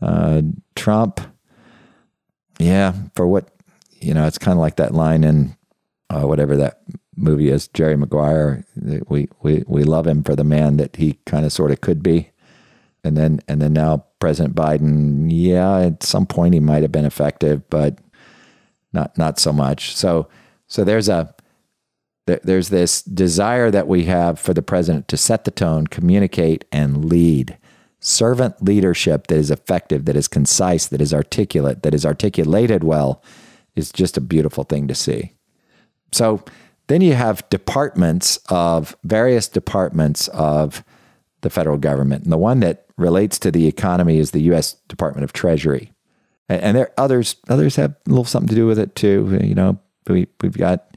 Uh, 0.00 0.42
Trump, 0.76 1.20
yeah, 2.58 2.94
for 3.14 3.26
what 3.26 3.48
you 4.00 4.14
know, 4.14 4.26
it's 4.26 4.38
kind 4.38 4.56
of 4.56 4.60
like 4.60 4.76
that 4.76 4.94
line 4.94 5.24
in 5.24 5.56
whatever 6.10 6.56
that 6.56 6.80
movie 7.16 7.50
is, 7.50 7.68
Jerry 7.68 7.96
Maguire. 7.96 8.64
We 9.08 9.28
we 9.42 9.64
we 9.66 9.84
love 9.84 10.06
him 10.06 10.22
for 10.22 10.34
the 10.34 10.44
man 10.44 10.76
that 10.78 10.96
he 10.96 11.18
kind 11.26 11.44
of 11.44 11.52
sort 11.52 11.70
of 11.70 11.80
could 11.80 12.02
be, 12.02 12.30
and 13.04 13.16
then 13.16 13.40
and 13.46 13.60
then 13.60 13.74
now 13.74 14.06
President 14.20 14.54
Biden, 14.54 15.26
yeah, 15.30 15.78
at 15.78 16.02
some 16.02 16.26
point 16.26 16.54
he 16.54 16.60
might 16.60 16.82
have 16.82 16.92
been 16.92 17.04
effective, 17.04 17.68
but 17.70 17.98
not 18.92 19.16
not 19.18 19.38
so 19.38 19.52
much. 19.52 19.96
So 19.96 20.28
so 20.66 20.84
there's 20.84 21.08
a 21.08 21.34
there's 22.26 22.68
this 22.68 23.02
desire 23.02 23.70
that 23.72 23.88
we 23.88 24.04
have 24.04 24.38
for 24.38 24.54
the 24.54 24.62
president 24.62 25.08
to 25.08 25.16
set 25.16 25.44
the 25.44 25.50
tone, 25.50 25.86
communicate, 25.88 26.64
and 26.70 27.04
lead. 27.06 27.58
Servant 27.98 28.62
leadership 28.62 29.26
that 29.26 29.36
is 29.36 29.50
effective, 29.50 30.04
that 30.04 30.16
is 30.16 30.28
concise, 30.28 30.86
that 30.86 31.00
is 31.00 31.12
articulate, 31.12 31.82
that 31.82 31.92
is 31.92 32.06
articulated 32.06 32.84
well, 32.84 33.22
is 33.74 33.90
just 33.90 34.16
a 34.16 34.20
beautiful 34.20 34.64
thing 34.64 34.86
to 34.86 34.94
see. 34.94 35.34
So 36.12 36.44
then 36.86 37.00
you 37.00 37.14
have 37.14 37.48
departments 37.50 38.38
of 38.48 38.96
various 39.04 39.48
departments 39.48 40.28
of 40.28 40.84
the 41.42 41.50
federal 41.50 41.78
government. 41.78 42.24
And 42.24 42.32
the 42.32 42.38
one 42.38 42.60
that 42.60 42.86
relates 43.00 43.38
to 43.40 43.50
the 43.50 43.66
economy 43.66 44.18
is 44.18 44.30
the 44.30 44.42
U.S. 44.42 44.74
Department 44.88 45.24
of 45.24 45.32
Treasury. 45.32 45.92
And 46.48 46.76
there 46.76 46.90
others 46.98 47.36
others 47.48 47.76
have 47.76 47.92
a 47.92 48.10
little 48.10 48.24
something 48.24 48.48
to 48.48 48.54
do 48.54 48.66
with 48.66 48.78
it 48.78 48.96
too. 48.96 49.38
You 49.40 49.54
know, 49.54 49.78
we 50.08 50.26
we've 50.42 50.56
got 50.56 50.96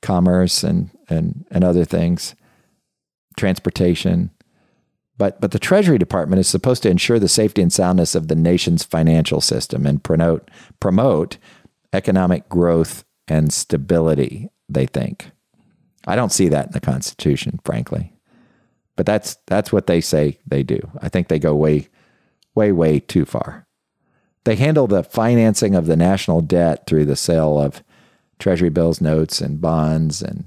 commerce 0.00 0.62
and 0.62 0.90
and 1.08 1.44
and 1.50 1.64
other 1.64 1.84
things, 1.84 2.36
transportation. 3.36 4.30
But 5.18 5.40
but 5.40 5.50
the 5.50 5.58
Treasury 5.58 5.98
Department 5.98 6.38
is 6.38 6.46
supposed 6.46 6.84
to 6.84 6.90
ensure 6.90 7.18
the 7.18 7.28
safety 7.28 7.62
and 7.62 7.72
soundness 7.72 8.14
of 8.14 8.28
the 8.28 8.36
nation's 8.36 8.84
financial 8.84 9.40
system 9.40 9.86
and 9.86 10.02
promote 10.02 10.48
promote 10.78 11.36
economic 11.92 12.48
growth 12.48 13.04
and 13.26 13.52
stability, 13.52 14.50
they 14.68 14.86
think. 14.86 15.32
I 16.06 16.16
don't 16.16 16.32
see 16.32 16.48
that 16.48 16.66
in 16.66 16.72
the 16.72 16.80
Constitution, 16.80 17.60
frankly. 17.64 18.12
But 18.96 19.06
that's 19.06 19.36
that's 19.46 19.72
what 19.72 19.86
they 19.86 20.00
say 20.00 20.38
they 20.46 20.62
do. 20.62 20.78
I 21.00 21.08
think 21.08 21.28
they 21.28 21.38
go 21.38 21.54
way, 21.54 21.88
way, 22.54 22.72
way 22.72 23.00
too 23.00 23.24
far. 23.24 23.66
They 24.44 24.56
handle 24.56 24.86
the 24.86 25.02
financing 25.02 25.74
of 25.74 25.86
the 25.86 25.96
national 25.96 26.40
debt 26.42 26.86
through 26.86 27.06
the 27.06 27.16
sale 27.16 27.60
of 27.60 27.82
treasury 28.38 28.70
bills, 28.70 29.00
notes, 29.00 29.40
and 29.40 29.60
bonds, 29.60 30.20
and 30.20 30.44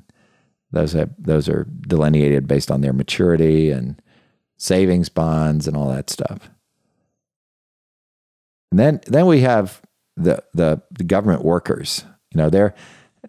those 0.72 0.92
have, 0.94 1.12
those 1.18 1.48
are 1.48 1.66
delineated 1.88 2.48
based 2.48 2.70
on 2.70 2.82
their 2.82 2.94
maturity 2.94 3.72
and 3.72 4.02
savings 4.58 5.10
bonds 5.10 5.68
and 5.68 5.78
all 5.78 5.90
that 5.90 6.10
stuff. 6.10 6.50
And 8.72 8.80
then 8.80 9.00
then 9.08 9.26
we 9.26 9.40
have 9.42 9.82
the 10.18 10.44
the, 10.54 10.82
the 10.92 11.04
government 11.04 11.44
workers. 11.44 12.04
You 12.32 12.40
know, 12.40 12.50
they're 12.50 12.76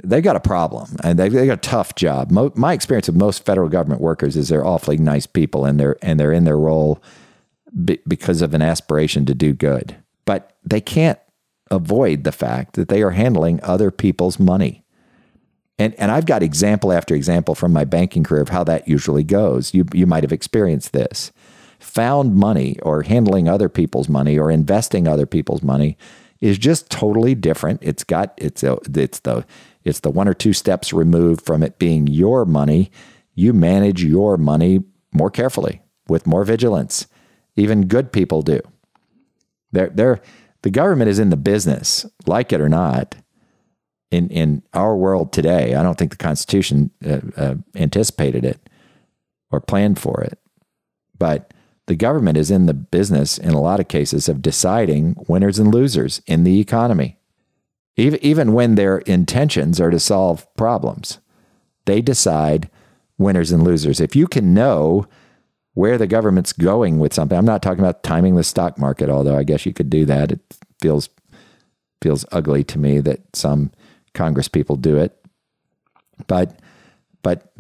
they 0.05 0.21
got 0.21 0.37
a 0.37 0.41
problem 0.41 0.97
and 1.03 1.19
they, 1.19 1.29
they 1.29 1.47
got 1.47 1.59
a 1.59 1.69
tough 1.69 1.95
job. 1.95 2.31
Mo, 2.31 2.53
my 2.55 2.73
experience 2.73 3.07
with 3.07 3.17
most 3.17 3.45
federal 3.45 3.69
government 3.69 4.01
workers 4.01 4.37
is 4.37 4.49
they're 4.49 4.65
awfully 4.65 4.97
nice 4.97 5.27
people 5.27 5.65
and 5.65 5.79
they're 5.81 5.97
and 6.03 6.19
they're 6.19 6.33
in 6.33 6.45
their 6.45 6.59
role 6.59 7.03
because 8.07 8.43
of 8.43 8.55
an 8.55 8.63
aspiration 8.63 9.27
to 9.27 9.35
do 9.35 9.53
good. 9.53 9.97
But 10.25 10.57
they 10.65 10.81
can't 10.81 11.19
avoid 11.71 12.25
the 12.25 12.33
fact 12.33 12.75
that 12.75 12.89
they 12.89 13.03
are 13.03 13.11
handling 13.11 13.61
other 13.63 13.91
people's 13.91 14.39
money. 14.39 14.85
And 15.79 15.95
and 15.95 16.11
I've 16.11 16.27
got 16.27 16.43
example 16.43 16.93
after 16.93 17.15
example 17.15 17.55
from 17.55 17.73
my 17.73 17.85
banking 17.85 18.25
career 18.25 18.43
of 18.43 18.49
how 18.49 18.65
that 18.65 18.89
usually 18.89 19.25
goes. 19.25 19.75
You 19.75 19.85
you 19.93 20.07
might 20.07 20.25
have 20.25 20.33
experienced 20.33 20.93
this. 20.93 21.33
Found 21.79 22.35
money 22.35 22.79
or 22.83 23.03
handling 23.03 23.49
other 23.49 23.69
people's 23.69 24.09
money 24.09 24.39
or 24.39 24.51
investing 24.51 25.07
other 25.07 25.27
people's 25.27 25.63
money 25.63 25.99
is 26.41 26.59
just 26.59 26.91
totally 26.91 27.35
different. 27.35 27.81
It's 27.83 28.05
got 28.05 28.33
it's 28.39 28.63
a, 28.63 28.79
it's 28.95 29.21
the 29.21 29.45
it's 29.87 30.01
the 30.01 30.11
one 30.11 30.27
or 30.27 30.35
two 30.35 30.53
steps 30.53 30.93
removed 30.93 31.47
from 31.47 31.63
it 31.63 31.79
being 31.79 32.09
your 32.09 32.45
money. 32.45 32.91
You 33.35 33.53
manage 33.53 34.03
your 34.03 34.37
money 34.37 34.83
more 35.13 35.31
carefully 35.31 35.81
with 36.09 36.27
more 36.27 36.45
vigilance. 36.45 37.07
Even 37.55 37.87
good 37.87 38.13
people 38.13 38.43
do. 38.43 38.61
They're, 39.71 39.91
they're, 39.91 40.21
the 40.63 40.71
government 40.71 41.09
is 41.09 41.21
in 41.21 41.31
the 41.31 41.37
business, 41.37 42.05
like 42.27 42.53
it 42.53 42.61
or 42.61 42.69
not, 42.69 43.15
in, 44.11 44.29
in 44.31 44.65
our 44.75 44.97
world 44.97 45.33
today. 45.33 45.75
I 45.75 45.85
don't 45.85 45.97
think 45.97 46.11
the 46.11 46.17
Constitution 46.17 46.91
uh, 47.07 47.21
uh, 47.37 47.55
anticipated 47.77 48.45
it 48.45 48.69
or 49.53 49.61
planned 49.61 50.01
for 50.01 50.21
it. 50.21 50.41
But 51.17 51.55
the 51.87 51.95
government 51.95 52.39
is 52.39 52.51
in 52.51 52.67
the 52.67 52.75
business, 52.75 53.39
in 53.39 53.51
a 53.51 53.61
lot 53.61 53.79
of 53.79 53.87
cases, 53.87 54.29
of 54.29 54.43
deciding 54.43 55.15
winners 55.29 55.61
and 55.61 55.73
losers 55.73 56.21
in 56.27 56.43
the 56.43 56.59
economy. 56.59 57.19
Even, 57.97 58.23
even 58.23 58.53
when 58.53 58.75
their 58.75 58.99
intentions 58.99 59.81
are 59.81 59.91
to 59.91 60.01
solve 60.01 60.47
problems, 60.57 61.19
they 61.87 62.03
decide 62.03 62.69
winners 63.19 63.53
and 63.53 63.65
losers. 63.65 64.01
If 64.01 64.15
you 64.15 64.27
can 64.27 64.53
know 64.53 65.07
where 65.75 65.99
the 65.99 66.07
government's 66.07 66.53
going 66.53 66.99
with 66.99 67.15
something, 67.15 67.37
I'm 67.37 67.45
not 67.45 67.63
talking 67.63 67.81
about 67.81 68.03
timing 68.03 68.37
the 68.37 68.45
stock 68.45 68.79
market, 68.79 69.09
although 69.09 69.37
I 69.37 69.45
guess 69.45 69.67
you 69.67 69.73
could 69.73 69.91
do 69.91 70.05
that. 70.07 70.33
It 70.33 70.41
feels 70.81 71.09
feels 72.03 72.27
ugly 72.31 72.63
to 72.63 72.79
me 72.79 73.01
that 73.01 73.35
some 73.35 73.73
Congress 74.15 74.49
people 74.49 74.77
do 74.77 74.97
it. 74.97 75.19
But 76.27 76.61
but 77.23 77.53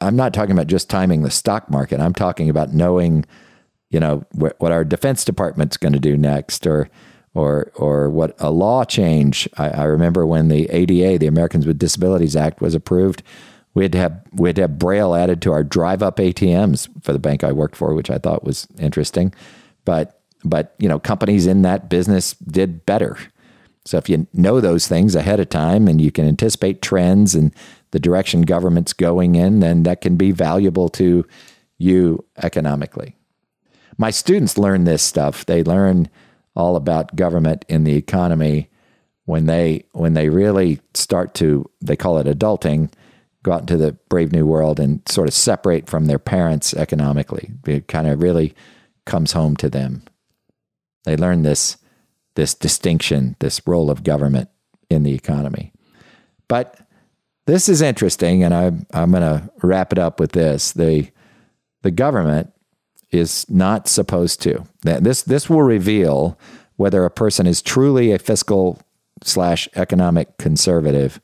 I'm 0.00 0.16
not 0.16 0.34
talking 0.34 0.52
about 0.52 0.66
just 0.66 0.90
timing 0.90 1.22
the 1.22 1.30
stock 1.30 1.70
market. 1.70 2.00
I'm 2.00 2.14
talking 2.14 2.50
about 2.50 2.72
knowing, 2.72 3.24
you 3.90 4.00
know, 4.00 4.24
wh- 4.32 4.60
what 4.60 4.72
our 4.72 4.84
defense 4.84 5.24
department's 5.24 5.76
going 5.76 5.92
to 5.92 6.00
do 6.00 6.16
next, 6.16 6.66
or 6.66 6.88
or 7.34 7.72
or 7.74 8.08
what 8.08 8.34
a 8.38 8.50
law 8.50 8.84
change. 8.84 9.48
I, 9.56 9.68
I, 9.70 9.84
remember 9.84 10.24
when 10.26 10.48
the 10.48 10.70
ADA, 10.70 11.18
the 11.18 11.26
Americans 11.26 11.66
with 11.66 11.78
Disabilities 11.78 12.36
Act, 12.36 12.60
was 12.60 12.74
approved. 12.74 13.22
We 13.74 13.84
had 13.84 13.92
to 13.92 13.98
have 13.98 14.22
we 14.32 14.48
had 14.48 14.56
to 14.56 14.62
have 14.62 14.78
Braille 14.78 15.14
added 15.14 15.42
to 15.42 15.52
our 15.52 15.64
drive-up 15.64 16.16
ATMs 16.18 16.88
for 17.02 17.12
the 17.12 17.18
bank 17.18 17.42
I 17.42 17.52
worked 17.52 17.76
for, 17.76 17.92
which 17.92 18.10
I 18.10 18.18
thought 18.18 18.44
was 18.44 18.68
interesting. 18.78 19.34
But 19.84 20.20
but 20.44 20.74
you 20.78 20.88
know, 20.88 21.00
companies 21.00 21.46
in 21.46 21.62
that 21.62 21.88
business 21.88 22.34
did 22.34 22.86
better. 22.86 23.18
So 23.84 23.98
if 23.98 24.08
you 24.08 24.26
know 24.32 24.60
those 24.60 24.86
things 24.86 25.14
ahead 25.14 25.40
of 25.40 25.50
time 25.50 25.88
and 25.88 26.00
you 26.00 26.10
can 26.10 26.26
anticipate 26.26 26.80
trends 26.80 27.34
and 27.34 27.54
the 27.90 27.98
direction 27.98 28.42
government's 28.42 28.92
going 28.92 29.34
in, 29.34 29.60
then 29.60 29.82
that 29.82 30.00
can 30.00 30.16
be 30.16 30.30
valuable 30.30 30.88
to 30.90 31.26
you 31.76 32.24
economically. 32.42 33.16
My 33.98 34.10
students 34.10 34.56
learn 34.56 34.84
this 34.84 35.02
stuff. 35.02 35.44
They 35.44 35.62
learn 35.62 36.08
all 36.54 36.76
about 36.76 37.16
government 37.16 37.64
in 37.68 37.84
the 37.84 37.96
economy 37.96 38.70
when 39.24 39.46
they 39.46 39.84
when 39.92 40.14
they 40.14 40.28
really 40.28 40.80
start 40.94 41.34
to 41.34 41.68
they 41.80 41.96
call 41.96 42.18
it 42.18 42.26
adulting 42.26 42.90
go 43.44 43.52
out 43.52 43.60
into 43.60 43.76
the 43.76 43.92
brave 44.08 44.32
new 44.32 44.46
world 44.46 44.80
and 44.80 45.06
sort 45.06 45.28
of 45.28 45.34
separate 45.34 45.88
from 45.88 46.06
their 46.06 46.18
parents 46.18 46.74
economically. 46.74 47.52
It 47.66 47.86
kind 47.86 48.08
of 48.08 48.20
really 48.20 48.54
comes 49.04 49.32
home 49.32 49.54
to 49.58 49.68
them. 49.68 50.02
They 51.04 51.16
learn 51.16 51.42
this 51.42 51.76
this 52.34 52.54
distinction 52.54 53.36
this 53.38 53.60
role 53.66 53.90
of 53.90 54.02
government 54.02 54.48
in 54.90 55.04
the 55.04 55.14
economy. 55.14 55.72
But 56.48 56.78
this 57.46 57.68
is 57.68 57.82
interesting 57.82 58.42
and 58.42 58.52
I'm 58.52 58.86
I'm 58.92 59.10
going 59.10 59.22
to 59.22 59.50
wrap 59.62 59.92
it 59.92 59.98
up 59.98 60.18
with 60.18 60.32
this. 60.32 60.72
The 60.72 61.10
the 61.82 61.90
government 61.90 62.53
is 63.14 63.48
not 63.48 63.88
supposed 63.88 64.42
to. 64.42 64.64
This 64.82 65.22
this 65.22 65.48
will 65.48 65.62
reveal 65.62 66.38
whether 66.76 67.04
a 67.04 67.10
person 67.10 67.46
is 67.46 67.62
truly 67.62 68.12
a 68.12 68.18
fiscal 68.18 68.80
slash 69.22 69.68
economic 69.74 70.36
conservative 70.38 71.20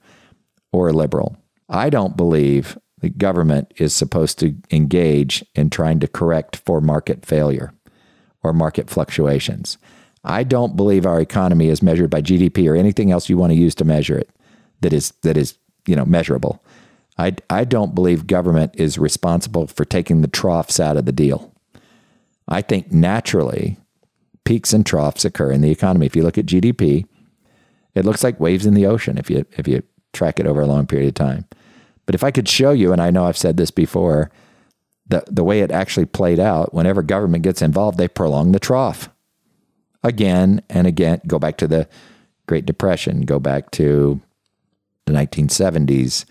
or 0.73 0.89
a 0.89 0.93
liberal. 0.93 1.37
I 1.69 1.91
don't 1.91 2.17
believe 2.17 2.79
the 3.01 3.11
government 3.11 3.73
is 3.77 3.95
supposed 3.95 4.39
to 4.39 4.55
engage 4.71 5.45
in 5.55 5.71
trying 5.71 6.01
to 6.01 6.09
correct 6.09 6.57
for 6.57 6.81
market 6.81 7.27
failure 7.27 7.73
or 8.43 8.53
market 8.53 8.89
fluctuations. 8.89 9.79
I 10.23 10.45
don't 10.45 10.77
believe 10.77 11.07
our 11.07 11.21
economy 11.21 11.69
is 11.69 11.83
measured 11.83 12.11
by 12.11 12.21
GDP 12.21 12.71
or 12.71 12.77
anything 12.77 13.11
else 13.11 13.29
you 13.29 13.39
want 13.39 13.53
to 13.53 13.59
use 13.59 13.75
to 13.77 13.85
measure 13.85 14.19
it 14.19 14.31
that 14.81 14.93
is 14.93 15.13
that 15.23 15.37
is, 15.37 15.55
you 15.87 15.97
know, 15.97 16.05
measurable. 16.05 16.63
I, 17.19 17.37
I 17.51 17.65
don't 17.65 17.95
believe 17.95 18.27
government 18.27 18.75
is 18.77 18.99
responsible 18.99 19.67
for 19.67 19.85
taking 19.85 20.23
the 20.23 20.29
troughs 20.29 20.81
out 20.81 20.97
of 20.97 21.05
the 21.05 21.13
deal. 21.13 21.50
I 22.51 22.63
think 22.63 22.93
naturally 22.93 23.79
peaks 24.45 24.73
and 24.73 24.85
troughs 24.85 25.25
occur 25.25 25.53
in 25.53 25.61
the 25.61 25.71
economy. 25.71 26.07
If 26.07 26.17
you 26.17 26.23
look 26.23 26.39
at 26.39 26.47
GDP, 26.47 27.07
it 27.95 28.05
looks 28.05 28.25
like 28.25 28.41
waves 28.41 28.67
in 28.67 28.75
the 28.75 28.87
ocean 28.87 29.19
if 29.19 29.31
you 29.31 29.47
if 29.53 29.69
you 29.69 29.83
track 30.13 30.41
it 30.41 30.47
over 30.47 30.61
a 30.61 30.67
long 30.67 30.87
period 30.87 31.09
of 31.09 31.15
time. 31.15 31.47
But 32.07 32.15
if 32.15 32.25
I 32.25 32.33
could 32.33 32.49
show 32.49 32.73
you, 32.73 32.93
and 32.93 33.01
I 33.01 33.11
know 33.11 33.27
I've 33.27 33.37
said 33.37 33.57
this 33.57 33.71
before, 33.71 34.31
the 35.07 35.23
the 35.29 35.45
way 35.45 35.61
it 35.61 35.71
actually 35.71 36.07
played 36.07 36.41
out, 36.41 36.75
whenever 36.75 37.03
government 37.03 37.45
gets 37.45 37.63
involved, 37.63 37.99
they 37.99 38.09
prolong 38.09 38.53
the 38.53 38.59
trough 38.59 39.09
again 40.03 40.63
and 40.69 40.87
again. 40.87 41.21
Go 41.27 41.39
back 41.39 41.57
to 41.59 41.69
the 41.69 41.89
Great 42.47 42.67
Depression. 42.67 43.23
Go 43.23 43.39
back 43.39 43.71
to 43.73 44.21
the 45.07 45.13
1970s. 45.13 46.25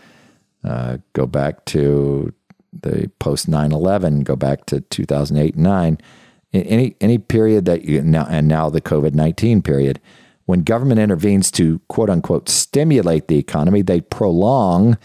Uh, 0.63 0.97
go 1.13 1.25
back 1.25 1.63
to 1.65 2.33
the 2.73 3.11
post 3.19 3.49
9-11 3.49 4.23
go 4.23 4.35
back 4.35 4.65
to 4.65 4.81
2008 4.81 5.55
and 5.55 5.63
9 5.63 5.97
any 6.53 6.95
any 7.01 7.17
period 7.17 7.65
that 7.65 7.83
you 7.83 8.01
now 8.01 8.25
and 8.29 8.47
now 8.47 8.69
the 8.69 8.81
covid-19 8.81 9.63
period 9.63 9.99
when 10.45 10.63
government 10.63 10.99
intervenes 10.99 11.51
to 11.51 11.79
quote 11.87 12.09
unquote 12.09 12.49
stimulate 12.49 13.27
the 13.27 13.37
economy 13.37 13.81
they 13.81 14.01
prolong 14.01 14.97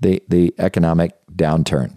the 0.00 0.22
the 0.28 0.54
economic 0.58 1.12
downturn 1.34 1.92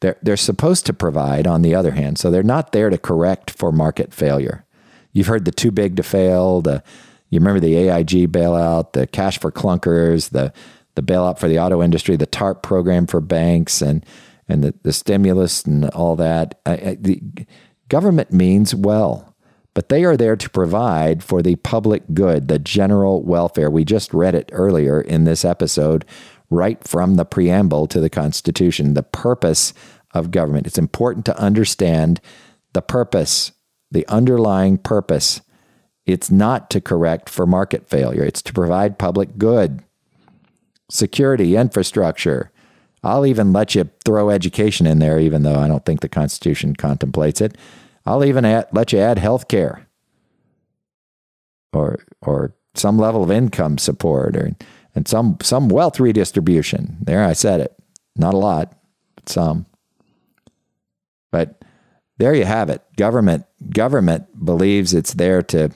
They're, 0.00 0.16
they're 0.22 0.36
supposed 0.36 0.86
to 0.86 0.92
provide, 0.94 1.46
on 1.46 1.62
the 1.62 1.74
other 1.74 1.92
hand. 1.92 2.18
So 2.18 2.30
they're 2.30 2.42
not 2.42 2.72
there 2.72 2.90
to 2.90 2.98
correct 2.98 3.50
for 3.50 3.70
market 3.72 4.14
failure. 4.14 4.64
You've 5.12 5.26
heard 5.26 5.44
the 5.44 5.50
too 5.52 5.70
big 5.70 5.96
to 5.96 6.02
fail, 6.02 6.62
the 6.62 6.82
you 7.30 7.38
remember 7.38 7.60
the 7.60 7.76
AIG 7.76 8.32
bailout, 8.32 8.92
the 8.92 9.06
cash 9.06 9.38
for 9.38 9.52
clunkers, 9.52 10.30
the 10.30 10.52
the 10.94 11.02
bailout 11.02 11.38
for 11.38 11.48
the 11.48 11.58
auto 11.58 11.82
industry, 11.82 12.16
the 12.16 12.26
TARP 12.26 12.62
program 12.62 13.06
for 13.06 13.20
banks, 13.20 13.82
and 13.82 14.04
and 14.48 14.64
the, 14.64 14.74
the 14.82 14.92
stimulus 14.92 15.64
and 15.64 15.88
all 15.90 16.16
that. 16.16 16.60
I, 16.66 16.72
I, 16.72 16.96
the 17.00 17.22
government 17.88 18.32
means 18.32 18.74
well, 18.74 19.36
but 19.74 19.88
they 19.88 20.04
are 20.04 20.16
there 20.16 20.36
to 20.36 20.50
provide 20.50 21.22
for 21.22 21.40
the 21.40 21.56
public 21.56 22.02
good, 22.12 22.48
the 22.48 22.58
general 22.58 23.22
welfare. 23.22 23.70
We 23.70 23.84
just 23.84 24.12
read 24.12 24.34
it 24.34 24.50
earlier 24.52 25.00
in 25.00 25.24
this 25.24 25.44
episode, 25.44 26.04
right 26.50 26.82
from 26.86 27.14
the 27.14 27.24
preamble 27.24 27.86
to 27.88 28.00
the 28.00 28.10
Constitution. 28.10 28.94
The 28.94 29.04
purpose 29.04 29.72
of 30.12 30.30
government. 30.32 30.66
It's 30.66 30.78
important 30.78 31.24
to 31.26 31.38
understand 31.38 32.20
the 32.72 32.82
purpose, 32.82 33.52
the 33.90 34.06
underlying 34.08 34.78
purpose. 34.78 35.40
It's 36.06 36.30
not 36.30 36.70
to 36.70 36.80
correct 36.80 37.28
for 37.28 37.46
market 37.46 37.88
failure. 37.88 38.24
It's 38.24 38.42
to 38.42 38.52
provide 38.52 38.98
public 38.98 39.38
good, 39.38 39.84
security, 40.90 41.56
infrastructure, 41.56 42.50
I'll 43.02 43.24
even 43.24 43.52
let 43.52 43.74
you 43.74 43.88
throw 44.04 44.30
education 44.30 44.86
in 44.86 44.98
there, 44.98 45.18
even 45.18 45.42
though 45.42 45.58
I 45.58 45.68
don't 45.68 45.84
think 45.84 46.00
the 46.00 46.08
Constitution 46.08 46.76
contemplates 46.76 47.40
it. 47.40 47.56
I'll 48.04 48.24
even 48.24 48.44
add, 48.44 48.68
let 48.72 48.92
you 48.92 48.98
add 48.98 49.18
health 49.18 49.48
care 49.48 49.86
or, 51.72 52.00
or 52.20 52.54
some 52.74 52.98
level 52.98 53.22
of 53.22 53.30
income 53.30 53.78
support 53.78 54.36
or, 54.36 54.50
and 54.94 55.08
some, 55.08 55.38
some 55.42 55.68
wealth 55.68 55.98
redistribution. 55.98 56.98
There, 57.00 57.24
I 57.24 57.32
said 57.32 57.60
it. 57.60 57.74
Not 58.16 58.34
a 58.34 58.38
lot, 58.38 58.76
but 59.14 59.28
some. 59.28 59.66
But 61.30 61.62
there 62.18 62.34
you 62.34 62.44
have 62.44 62.68
it. 62.68 62.82
Government, 62.96 63.46
government 63.70 64.44
believes 64.44 64.92
it's 64.92 65.14
there 65.14 65.42
to 65.42 65.70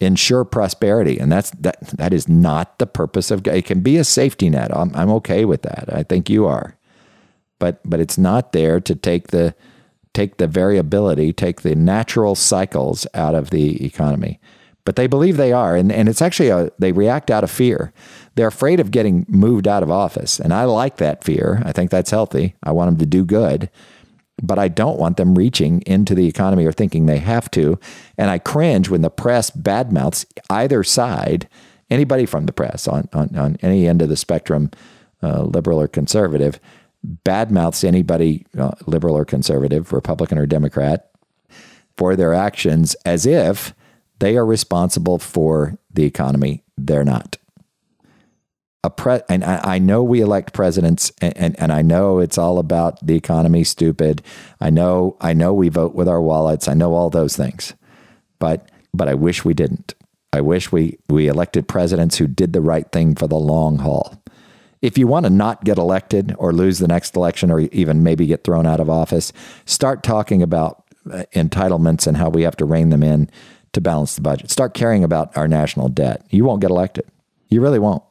ensure 0.00 0.44
prosperity. 0.44 1.18
And 1.18 1.32
that's 1.32 1.50
that 1.52 1.80
that 1.96 2.12
is 2.12 2.28
not 2.28 2.78
the 2.78 2.86
purpose 2.86 3.30
of 3.30 3.46
it 3.46 3.64
can 3.64 3.80
be 3.80 3.96
a 3.96 4.04
safety 4.04 4.50
net. 4.50 4.74
I'm, 4.76 4.94
I'm 4.94 5.10
okay 5.12 5.44
with 5.44 5.62
that. 5.62 5.88
I 5.92 6.02
think 6.02 6.28
you 6.28 6.46
are. 6.46 6.76
But 7.58 7.80
but 7.88 8.00
it's 8.00 8.18
not 8.18 8.52
there 8.52 8.80
to 8.80 8.94
take 8.94 9.28
the 9.28 9.54
take 10.12 10.38
the 10.38 10.46
variability 10.46 11.32
take 11.32 11.62
the 11.62 11.74
natural 11.74 12.34
cycles 12.34 13.06
out 13.14 13.34
of 13.34 13.50
the 13.50 13.84
economy. 13.84 14.40
But 14.84 14.94
they 14.94 15.08
believe 15.08 15.36
they 15.36 15.52
are. 15.52 15.74
And, 15.74 15.90
and 15.90 16.08
it's 16.08 16.22
actually 16.22 16.50
a 16.50 16.70
they 16.78 16.92
react 16.92 17.30
out 17.30 17.44
of 17.44 17.50
fear. 17.50 17.92
They're 18.34 18.46
afraid 18.46 18.80
of 18.80 18.90
getting 18.90 19.24
moved 19.28 19.66
out 19.66 19.82
of 19.82 19.90
office. 19.90 20.38
And 20.38 20.52
i 20.52 20.64
like 20.64 20.98
that 20.98 21.24
fear. 21.24 21.62
I 21.64 21.72
think 21.72 21.90
that's 21.90 22.10
healthy. 22.10 22.54
I 22.62 22.72
want 22.72 22.90
them 22.90 22.98
to 22.98 23.06
do 23.06 23.24
good 23.24 23.70
but 24.42 24.58
I 24.58 24.68
don't 24.68 24.98
want 24.98 25.16
them 25.16 25.34
reaching 25.34 25.82
into 25.82 26.14
the 26.14 26.26
economy 26.26 26.66
or 26.66 26.72
thinking 26.72 27.06
they 27.06 27.18
have 27.18 27.50
to. 27.52 27.78
And 28.18 28.30
I 28.30 28.38
cringe 28.38 28.88
when 28.88 29.02
the 29.02 29.10
press 29.10 29.50
badmouths 29.50 30.26
either 30.50 30.82
side, 30.82 31.48
anybody 31.90 32.26
from 32.26 32.46
the 32.46 32.52
press 32.52 32.86
on, 32.86 33.08
on, 33.12 33.34
on 33.36 33.56
any 33.62 33.86
end 33.86 34.02
of 34.02 34.08
the 34.08 34.16
spectrum, 34.16 34.70
uh, 35.22 35.42
liberal 35.42 35.80
or 35.80 35.88
conservative, 35.88 36.60
badmouths 37.24 37.84
anybody, 37.84 38.46
uh, 38.58 38.72
liberal 38.86 39.16
or 39.16 39.24
conservative, 39.24 39.92
Republican 39.92 40.38
or 40.38 40.46
Democrat, 40.46 41.10
for 41.96 42.14
their 42.14 42.34
actions 42.34 42.94
as 43.06 43.24
if 43.24 43.74
they 44.18 44.36
are 44.36 44.46
responsible 44.46 45.18
for 45.18 45.78
the 45.92 46.04
economy. 46.04 46.62
They're 46.76 47.04
not 47.04 47.38
a 48.86 48.90
pre 48.90 49.20
and 49.28 49.44
I, 49.44 49.78
know 49.78 50.02
we 50.02 50.20
elect 50.20 50.52
presidents 50.52 51.12
and, 51.20 51.36
and, 51.36 51.60
and 51.60 51.72
I 51.72 51.82
know 51.82 52.20
it's 52.20 52.38
all 52.38 52.58
about 52.58 53.04
the 53.04 53.16
economy 53.16 53.64
stupid. 53.64 54.22
I 54.60 54.70
know 54.70 55.16
I 55.20 55.32
know 55.32 55.52
we 55.52 55.68
vote 55.68 55.94
with 55.94 56.08
our 56.08 56.22
wallets. 56.22 56.68
I 56.68 56.74
know 56.74 56.94
all 56.94 57.10
those 57.10 57.36
things. 57.36 57.74
But 58.38 58.70
but 58.94 59.08
I 59.08 59.14
wish 59.14 59.44
we 59.44 59.54
didn't. 59.54 59.94
I 60.32 60.40
wish 60.40 60.70
we 60.70 60.98
we 61.08 61.26
elected 61.26 61.68
presidents 61.68 62.16
who 62.16 62.26
did 62.26 62.52
the 62.52 62.60
right 62.60 62.90
thing 62.92 63.16
for 63.16 63.26
the 63.26 63.36
long 63.36 63.78
haul. 63.78 64.22
If 64.82 64.96
you 64.96 65.08
want 65.08 65.24
to 65.24 65.30
not 65.30 65.64
get 65.64 65.78
elected 65.78 66.34
or 66.38 66.52
lose 66.52 66.78
the 66.78 66.88
next 66.88 67.16
election 67.16 67.50
or 67.50 67.60
even 67.60 68.04
maybe 68.04 68.26
get 68.26 68.44
thrown 68.44 68.66
out 68.66 68.78
of 68.78 68.88
office, 68.88 69.32
start 69.64 70.04
talking 70.04 70.42
about 70.42 70.84
uh, 71.10 71.24
entitlements 71.32 72.06
and 72.06 72.16
how 72.16 72.28
we 72.28 72.42
have 72.42 72.56
to 72.58 72.64
rein 72.64 72.90
them 72.90 73.02
in 73.02 73.28
to 73.72 73.80
balance 73.80 74.14
the 74.14 74.20
budget. 74.20 74.50
Start 74.50 74.74
caring 74.74 75.02
about 75.02 75.36
our 75.36 75.48
national 75.48 75.88
debt. 75.88 76.24
You 76.30 76.44
won't 76.44 76.60
get 76.60 76.70
elected. 76.70 77.06
You 77.48 77.60
really 77.60 77.78
won't. 77.78 78.02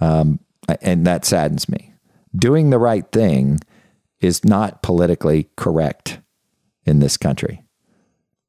Um, 0.00 0.40
and 0.80 1.06
that 1.06 1.24
saddens 1.24 1.68
me. 1.68 1.94
Doing 2.34 2.70
the 2.70 2.78
right 2.78 3.10
thing 3.12 3.60
is 4.20 4.44
not 4.44 4.82
politically 4.82 5.48
correct 5.56 6.20
in 6.84 6.98
this 7.00 7.16
country. 7.16 7.62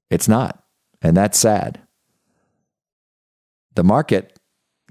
It's 0.10 0.28
not. 0.28 0.64
And 1.02 1.16
that's 1.16 1.38
sad. 1.38 1.82
The 3.76 3.84
market 3.84 4.40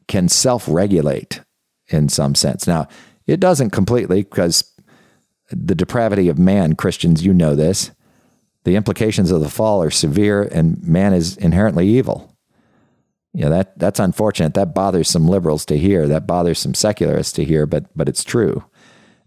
can 0.07 0.29
self 0.29 0.69
regulate 0.69 1.41
in 1.89 2.09
some 2.09 2.35
sense. 2.35 2.67
Now, 2.67 2.89
it 3.27 3.41
doesn't 3.41 3.71
completely 3.71 4.23
because 4.23 4.73
the 5.51 5.75
depravity 5.75 6.29
of 6.29 6.39
man, 6.39 6.75
Christians, 6.75 7.25
you 7.25 7.33
know 7.33 7.55
this. 7.55 7.91
The 8.65 8.77
implications 8.77 9.31
of 9.31 9.41
the 9.41 9.49
fall 9.49 9.83
are 9.83 9.91
severe, 9.91 10.43
and 10.43 10.83
man 10.83 11.13
is 11.13 11.37
inherently 11.37 11.87
evil. 11.89 12.36
You 13.37 13.43
know, 13.43 13.51
that 13.51 13.78
that's 13.78 14.01
unfortunate. 14.01 14.55
That 14.55 14.74
bothers 14.74 15.11
some 15.11 15.28
liberals 15.28 15.66
to 15.66 15.76
hear. 15.76 16.09
That 16.09 16.26
bothers 16.26 16.59
some 16.59 16.72
secularists 16.72 17.34
to 17.34 17.45
hear, 17.45 17.66
but 17.66 17.84
but 17.95 18.09
it's 18.09 18.24
true. 18.24 18.64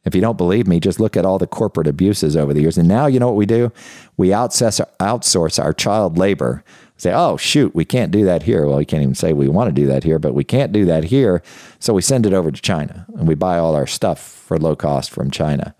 If 0.04 0.16
you 0.16 0.22
don't 0.22 0.38
believe 0.38 0.66
me, 0.66 0.80
just 0.80 1.00
look 1.00 1.16
at 1.16 1.28
all 1.28 1.38
the 1.38 1.46
corporate 1.46 1.86
abuses 1.86 2.36
over 2.36 2.52
the 2.52 2.62
years. 2.62 2.76
And 2.76 2.88
now 2.88 3.06
you 3.06 3.20
know 3.20 3.28
what 3.28 3.36
we 3.36 3.46
do? 3.46 3.72
We 4.18 4.30
outsource, 4.30 4.84
outsource 5.00 5.64
our 5.64 5.74
child 5.74 6.18
labor. 6.18 6.64
Say, 6.98 7.14
oh, 7.14 7.38
shoot, 7.38 7.76
we 7.76 7.86
can't 7.86 8.12
do 8.12 8.26
that 8.26 8.44
here. 8.44 8.66
Well, 8.66 8.80
we 8.80 8.86
can't 8.86 9.04
even 9.04 9.14
say 9.14 9.32
we 9.32 9.48
want 9.48 9.68
to 9.70 9.82
do 9.82 9.86
that 9.88 10.04
here, 10.04 10.18
but 10.18 10.34
we 10.34 10.44
can't 10.44 10.72
do 10.72 10.86
that 10.86 11.04
here. 11.04 11.44
So 11.78 11.94
we 11.94 12.02
send 12.02 12.26
it 12.26 12.34
over 12.34 12.50
to 12.50 12.62
China 12.62 13.06
and 13.16 13.28
we 13.28 13.36
buy 13.36 13.60
all 13.60 13.76
our 13.76 13.86
stuff 13.86 14.20
for 14.20 14.58
low 14.58 14.76
cost 14.76 15.12
from 15.12 15.30
China. 15.30 15.76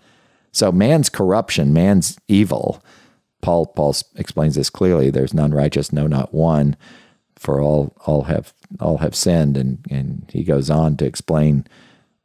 So 0.52 0.70
man's 0.70 1.08
corruption, 1.08 1.72
man's 1.72 2.16
evil. 2.28 2.80
Paul, 3.40 3.66
Paul 3.66 3.96
explains 4.14 4.54
this 4.54 4.70
clearly. 4.70 5.10
There's 5.10 5.34
none 5.34 5.52
righteous, 5.52 5.92
no, 5.92 6.06
not 6.06 6.32
one 6.32 6.76
for 7.40 7.60
all 7.60 7.94
all 8.04 8.24
have 8.24 8.52
all 8.78 8.98
have 8.98 9.14
sinned. 9.14 9.56
And 9.56 9.84
and 9.90 10.30
he 10.32 10.44
goes 10.44 10.70
on 10.70 10.96
to 10.98 11.06
explain 11.06 11.66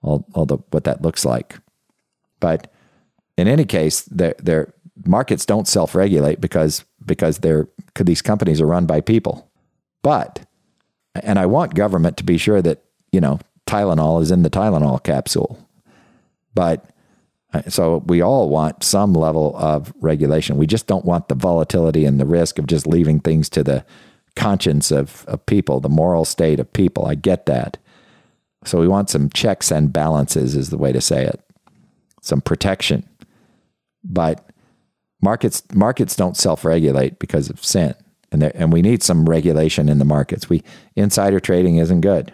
all 0.01 0.25
all 0.33 0.45
the 0.45 0.57
what 0.71 0.83
that 0.83 1.01
looks 1.01 1.23
like. 1.23 1.57
But 2.39 2.71
in 3.37 3.47
any 3.47 3.65
case 3.65 4.01
their 4.03 4.35
their 4.39 4.73
markets 5.05 5.45
don't 5.45 5.67
self-regulate 5.67 6.41
because 6.41 6.83
because 7.05 7.39
they're 7.39 7.69
these 7.99 8.21
companies 8.21 8.59
are 8.59 8.67
run 8.67 8.85
by 8.85 8.99
people. 9.01 9.49
But 10.03 10.45
and 11.15 11.39
I 11.39 11.45
want 11.45 11.75
government 11.75 12.17
to 12.17 12.25
be 12.25 12.37
sure 12.37 12.61
that 12.61 12.83
you 13.13 13.21
know 13.21 13.39
Tylenol 13.65 14.21
is 14.21 14.31
in 14.31 14.43
the 14.43 14.49
Tylenol 14.49 15.01
capsule. 15.01 15.65
But 16.53 16.89
uh, 17.53 17.61
so 17.69 18.03
we 18.05 18.21
all 18.21 18.49
want 18.49 18.83
some 18.83 19.13
level 19.13 19.55
of 19.57 19.93
regulation. 20.01 20.57
We 20.57 20.67
just 20.67 20.87
don't 20.87 21.05
want 21.05 21.29
the 21.29 21.35
volatility 21.35 22.03
and 22.03 22.19
the 22.19 22.25
risk 22.25 22.59
of 22.59 22.67
just 22.67 22.85
leaving 22.85 23.21
things 23.21 23.49
to 23.51 23.63
the 23.63 23.85
conscience 24.35 24.91
of, 24.91 25.25
of 25.27 25.45
people, 25.45 25.79
the 25.79 25.89
moral 25.89 26.25
state 26.25 26.59
of 26.59 26.71
people. 26.73 27.05
I 27.05 27.15
get 27.15 27.45
that. 27.45 27.77
So 28.65 28.79
we 28.79 28.87
want 28.87 29.09
some 29.09 29.29
checks 29.29 29.71
and 29.71 29.93
balances, 29.93 30.55
is 30.55 30.69
the 30.69 30.77
way 30.77 30.91
to 30.91 31.01
say 31.01 31.25
it, 31.25 31.39
some 32.21 32.41
protection. 32.41 33.07
But 34.03 34.49
markets 35.21 35.63
markets 35.73 36.15
don't 36.15 36.37
self 36.37 36.65
regulate 36.65 37.19
because 37.19 37.49
of 37.49 37.63
sin, 37.63 37.95
and 38.31 38.43
and 38.43 38.73
we 38.73 38.81
need 38.81 39.03
some 39.03 39.27
regulation 39.29 39.89
in 39.89 39.99
the 39.99 40.05
markets. 40.05 40.49
We 40.49 40.63
insider 40.95 41.39
trading 41.39 41.77
isn't 41.77 42.01
good. 42.01 42.33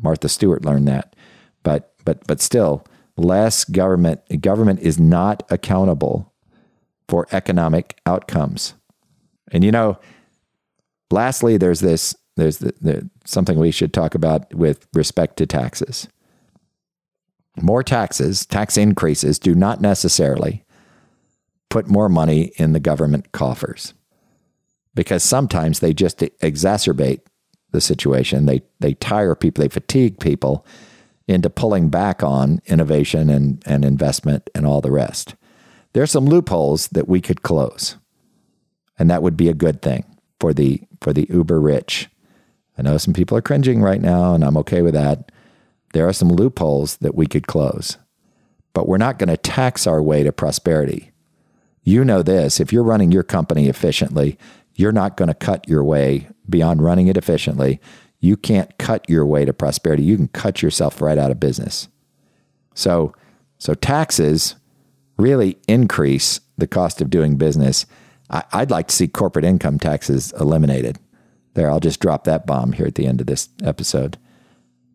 Martha 0.00 0.28
Stewart 0.28 0.64
learned 0.64 0.88
that, 0.88 1.16
but 1.62 1.94
but 2.04 2.26
but 2.26 2.40
still, 2.40 2.86
less 3.16 3.64
government 3.64 4.20
government 4.40 4.80
is 4.80 4.98
not 4.98 5.42
accountable 5.50 6.32
for 7.08 7.26
economic 7.32 7.98
outcomes. 8.04 8.74
And 9.52 9.64
you 9.64 9.70
know, 9.70 9.98
Lastly, 11.10 11.56
there's 11.56 11.80
this 11.80 12.14
there's 12.36 12.58
the, 12.58 12.74
the, 12.80 13.10
something 13.24 13.58
we 13.58 13.70
should 13.70 13.92
talk 13.92 14.14
about 14.14 14.52
with 14.54 14.86
respect 14.92 15.38
to 15.38 15.46
taxes. 15.46 16.06
More 17.60 17.82
taxes, 17.82 18.44
tax 18.44 18.76
increases, 18.76 19.38
do 19.38 19.54
not 19.54 19.80
necessarily 19.80 20.62
put 21.70 21.88
more 21.88 22.08
money 22.08 22.52
in 22.56 22.72
the 22.72 22.80
government 22.80 23.32
coffers 23.32 23.94
because 24.94 25.22
sometimes 25.22 25.80
they 25.80 25.94
just 25.94 26.18
exacerbate 26.18 27.20
the 27.70 27.80
situation. 27.80 28.44
They, 28.44 28.62
they 28.80 28.94
tire 28.94 29.34
people, 29.34 29.62
they 29.62 29.68
fatigue 29.68 30.20
people 30.20 30.66
into 31.26 31.50
pulling 31.50 31.88
back 31.88 32.22
on 32.22 32.60
innovation 32.66 33.30
and, 33.30 33.62
and 33.66 33.84
investment 33.84 34.48
and 34.54 34.66
all 34.66 34.82
the 34.82 34.92
rest. 34.92 35.34
There 35.94 36.02
are 36.02 36.06
some 36.06 36.26
loopholes 36.26 36.88
that 36.88 37.08
we 37.08 37.22
could 37.22 37.42
close, 37.42 37.96
and 38.98 39.10
that 39.10 39.22
would 39.22 39.36
be 39.36 39.48
a 39.48 39.54
good 39.54 39.80
thing 39.80 40.15
for 40.40 40.52
the 40.52 40.82
for 41.00 41.12
the 41.12 41.26
uber 41.30 41.60
rich. 41.60 42.08
I 42.78 42.82
know 42.82 42.98
some 42.98 43.14
people 43.14 43.36
are 43.38 43.42
cringing 43.42 43.82
right 43.82 44.00
now, 44.00 44.34
and 44.34 44.44
I'm 44.44 44.56
okay 44.58 44.82
with 44.82 44.94
that. 44.94 45.32
There 45.92 46.06
are 46.06 46.12
some 46.12 46.28
loopholes 46.28 46.96
that 46.98 47.14
we 47.14 47.26
could 47.26 47.46
close, 47.46 47.96
but 48.74 48.86
we're 48.86 48.98
not 48.98 49.18
going 49.18 49.30
to 49.30 49.36
tax 49.36 49.86
our 49.86 50.02
way 50.02 50.22
to 50.22 50.32
prosperity. 50.32 51.12
You 51.82 52.04
know 52.04 52.22
this 52.22 52.60
if 52.60 52.72
you're 52.72 52.82
running 52.82 53.12
your 53.12 53.22
company 53.22 53.68
efficiently, 53.68 54.38
you're 54.74 54.92
not 54.92 55.16
going 55.16 55.28
to 55.28 55.34
cut 55.34 55.68
your 55.68 55.82
way 55.82 56.28
beyond 56.48 56.82
running 56.82 57.06
it 57.06 57.16
efficiently. 57.16 57.80
You 58.20 58.36
can't 58.36 58.76
cut 58.78 59.08
your 59.08 59.24
way 59.24 59.44
to 59.44 59.52
prosperity. 59.52 60.02
You 60.02 60.16
can 60.16 60.28
cut 60.28 60.62
yourself 60.62 61.00
right 61.00 61.18
out 61.18 61.30
of 61.30 61.40
business. 61.40 61.88
So, 62.74 63.14
so 63.58 63.74
taxes 63.74 64.56
really 65.16 65.58
increase 65.66 66.40
the 66.58 66.66
cost 66.66 67.00
of 67.00 67.10
doing 67.10 67.36
business. 67.36 67.86
I, 68.30 68.44
I'd 68.52 68.70
like 68.70 68.88
to 68.88 68.94
see 68.94 69.08
corporate 69.08 69.44
income 69.44 69.78
taxes 69.78 70.32
eliminated. 70.38 70.98
There, 71.54 71.70
I'll 71.70 71.80
just 71.80 72.00
drop 72.00 72.24
that 72.24 72.46
bomb 72.46 72.72
here 72.72 72.86
at 72.86 72.96
the 72.96 73.06
end 73.06 73.20
of 73.20 73.26
this 73.26 73.48
episode. 73.62 74.18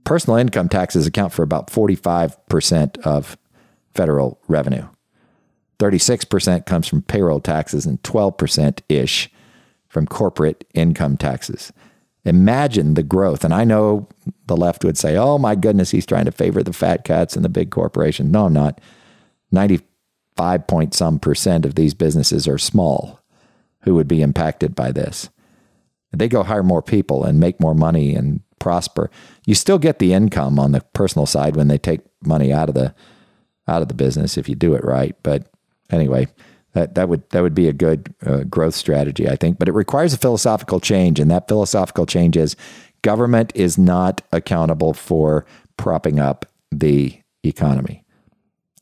Personal 0.04 0.38
income 0.38 0.70
taxes 0.70 1.08
account 1.08 1.34
for 1.34 1.44
about 1.44 1.68
45% 1.68 3.00
of 3.00 3.38
federal 3.94 4.40
revenue. 4.48 4.88
36% 5.80 6.66
comes 6.66 6.88
from 6.88 7.02
payroll 7.02 7.40
taxes 7.40 7.86
and 7.86 8.02
12% 8.04 8.82
ish 8.90 9.32
from 9.90 10.06
corporate 10.06 10.64
income 10.74 11.18
taxes. 11.18 11.74
Imagine 12.24 12.94
the 12.94 13.04
growth. 13.04 13.44
And 13.44 13.54
I 13.54 13.64
know 13.64 14.08
the 14.46 14.56
left 14.56 14.86
would 14.86 14.98
say, 14.98 15.18
oh 15.18 15.40
my 15.40 15.56
goodness, 15.56 15.90
he's 15.90 16.06
trying 16.06 16.26
to 16.26 16.32
favor 16.32 16.62
the 16.62 16.74
fat 16.74 17.04
cats 17.04 17.36
and 17.36 17.44
the 17.44 17.50
big 17.50 17.72
corporations. 17.72 18.32
No, 18.32 18.46
I'm 18.46 18.54
not. 18.54 18.80
95 19.52 20.68
point 20.68 20.94
some 20.94 21.18
percent 21.18 21.66
of 21.66 21.74
these 21.74 21.96
businesses 21.96 22.48
are 22.48 22.60
small 22.60 23.21
who 23.84 23.96
would 23.96 24.08
be 24.08 24.22
impacted 24.22 24.76
by 24.76 24.92
this. 24.92 25.30
They 26.12 26.28
go 26.28 26.44
hire 26.44 26.64
more 26.64 26.82
people 26.82 27.24
and 27.24 27.40
make 27.40 27.60
more 27.60 27.74
money 27.74 28.16
and 28.16 28.42
prosper. 28.60 29.10
You 29.46 29.56
still 29.56 29.80
get 29.80 30.00
the 30.00 30.14
income 30.14 30.60
on 30.60 30.72
the 30.72 30.82
personal 30.94 31.26
side 31.26 31.56
when 31.56 31.68
they 31.68 31.78
take 31.78 32.02
money 32.24 32.52
out 32.52 32.70
of 32.70 32.76
the 32.76 32.94
out 33.68 33.82
of 33.82 33.88
the 33.88 33.94
business 33.94 34.38
if 34.38 34.50
you 34.50 34.56
do 34.56 34.74
it 34.74 34.84
right. 34.84 35.16
But 35.24 35.48
anyway, 35.90 36.28
that 36.74 36.96
that 36.96 37.10
would 37.10 37.30
that 37.30 37.42
would 37.42 37.56
be 37.56 37.68
a 37.68 37.74
good 37.74 38.14
uh, 38.26 38.44
growth 38.44 38.76
strategy, 38.76 39.30
I 39.30 39.36
think. 39.36 39.58
But 39.60 39.68
it 39.68 39.74
requires 39.74 40.14
a 40.14 40.18
philosophical 40.18 40.80
change, 40.80 41.20
and 41.20 41.30
that 41.32 41.48
philosophical 41.48 42.06
change 42.06 42.38
is 42.38 42.56
government 43.02 43.52
is 43.56 43.78
not 43.78 44.22
accountable 44.32 44.94
for 44.94 45.46
propping 45.78 46.20
up 46.20 46.46
the 46.72 47.20
economy. 47.44 48.06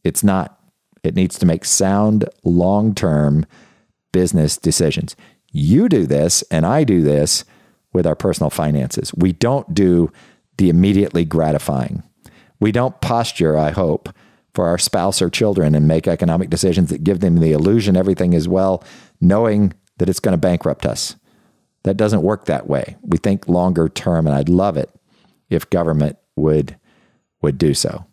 It's 0.03 0.23
not. 0.23 0.55
It 1.03 1.15
needs 1.15 1.39
to 1.39 1.45
make 1.45 1.63
sound, 1.63 2.25
long 2.43 2.93
term 2.93 3.45
business 4.11 4.57
decisions. 4.57 5.15
You 5.51 5.89
do 5.89 6.05
this, 6.05 6.41
and 6.51 6.65
I 6.65 6.83
do 6.83 7.01
this 7.01 7.45
with 7.93 8.05
our 8.05 8.15
personal 8.15 8.49
finances. 8.49 9.13
We 9.15 9.33
don't 9.33 9.73
do 9.73 10.11
the 10.57 10.69
immediately 10.69 11.25
gratifying. 11.25 12.03
We 12.59 12.71
don't 12.71 12.99
posture, 13.01 13.57
I 13.57 13.71
hope, 13.71 14.09
for 14.53 14.67
our 14.67 14.77
spouse 14.77 15.21
or 15.21 15.29
children 15.29 15.73
and 15.75 15.87
make 15.87 16.07
economic 16.07 16.49
decisions 16.49 16.89
that 16.89 17.03
give 17.03 17.19
them 17.19 17.37
the 17.37 17.53
illusion 17.53 17.95
everything 17.95 18.33
is 18.33 18.47
well, 18.47 18.83
knowing 19.21 19.73
that 19.97 20.09
it's 20.09 20.19
going 20.19 20.33
to 20.33 20.37
bankrupt 20.37 20.85
us. 20.85 21.15
That 21.83 21.97
doesn't 21.97 22.23
work 22.23 22.45
that 22.45 22.67
way. 22.67 22.97
We 23.01 23.17
think 23.17 23.47
longer 23.47 23.87
term, 23.87 24.27
and 24.27 24.35
I'd 24.35 24.49
love 24.49 24.75
it 24.75 24.91
if 25.49 25.69
government 25.69 26.17
would 26.35 26.77
would 27.41 27.57
do 27.57 27.73
so. 27.73 28.05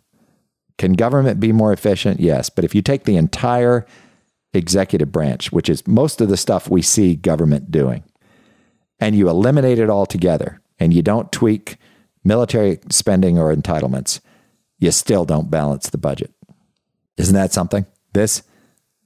Can 0.79 0.93
government 0.93 1.41
be 1.41 1.51
more 1.51 1.73
efficient? 1.73 2.21
Yes, 2.21 2.49
but 2.49 2.65
if 2.65 2.75
you 2.75 2.83
take 2.83 3.05
the 3.05 3.17
entire 3.17 3.87
executive 4.57 5.13
branch, 5.13 5.53
which 5.53 5.69
is 5.69 5.87
most 5.87 6.21
of 6.21 6.29
the 6.29 6.37
stuff 6.37 6.69
we 6.69 6.83
see 6.83 7.15
government 7.15 7.71
doing, 7.71 8.03
and 8.99 9.15
you 9.15 9.29
eliminate 9.29 9.79
it 9.79 9.91
altogether, 9.91 10.61
and 10.79 10.93
you 10.93 11.03
don't 11.03 11.33
tweak 11.33 11.77
military 12.25 12.79
spending 12.91 13.39
or 13.39 13.55
entitlements, 13.55 14.21
you 14.79 14.91
still 14.91 15.25
don't 15.25 15.51
balance 15.51 15.91
the 15.91 15.99
budget. 15.99 16.33
Isn't 17.17 17.35
that 17.35 17.53
something? 17.53 17.87
This 18.13 18.43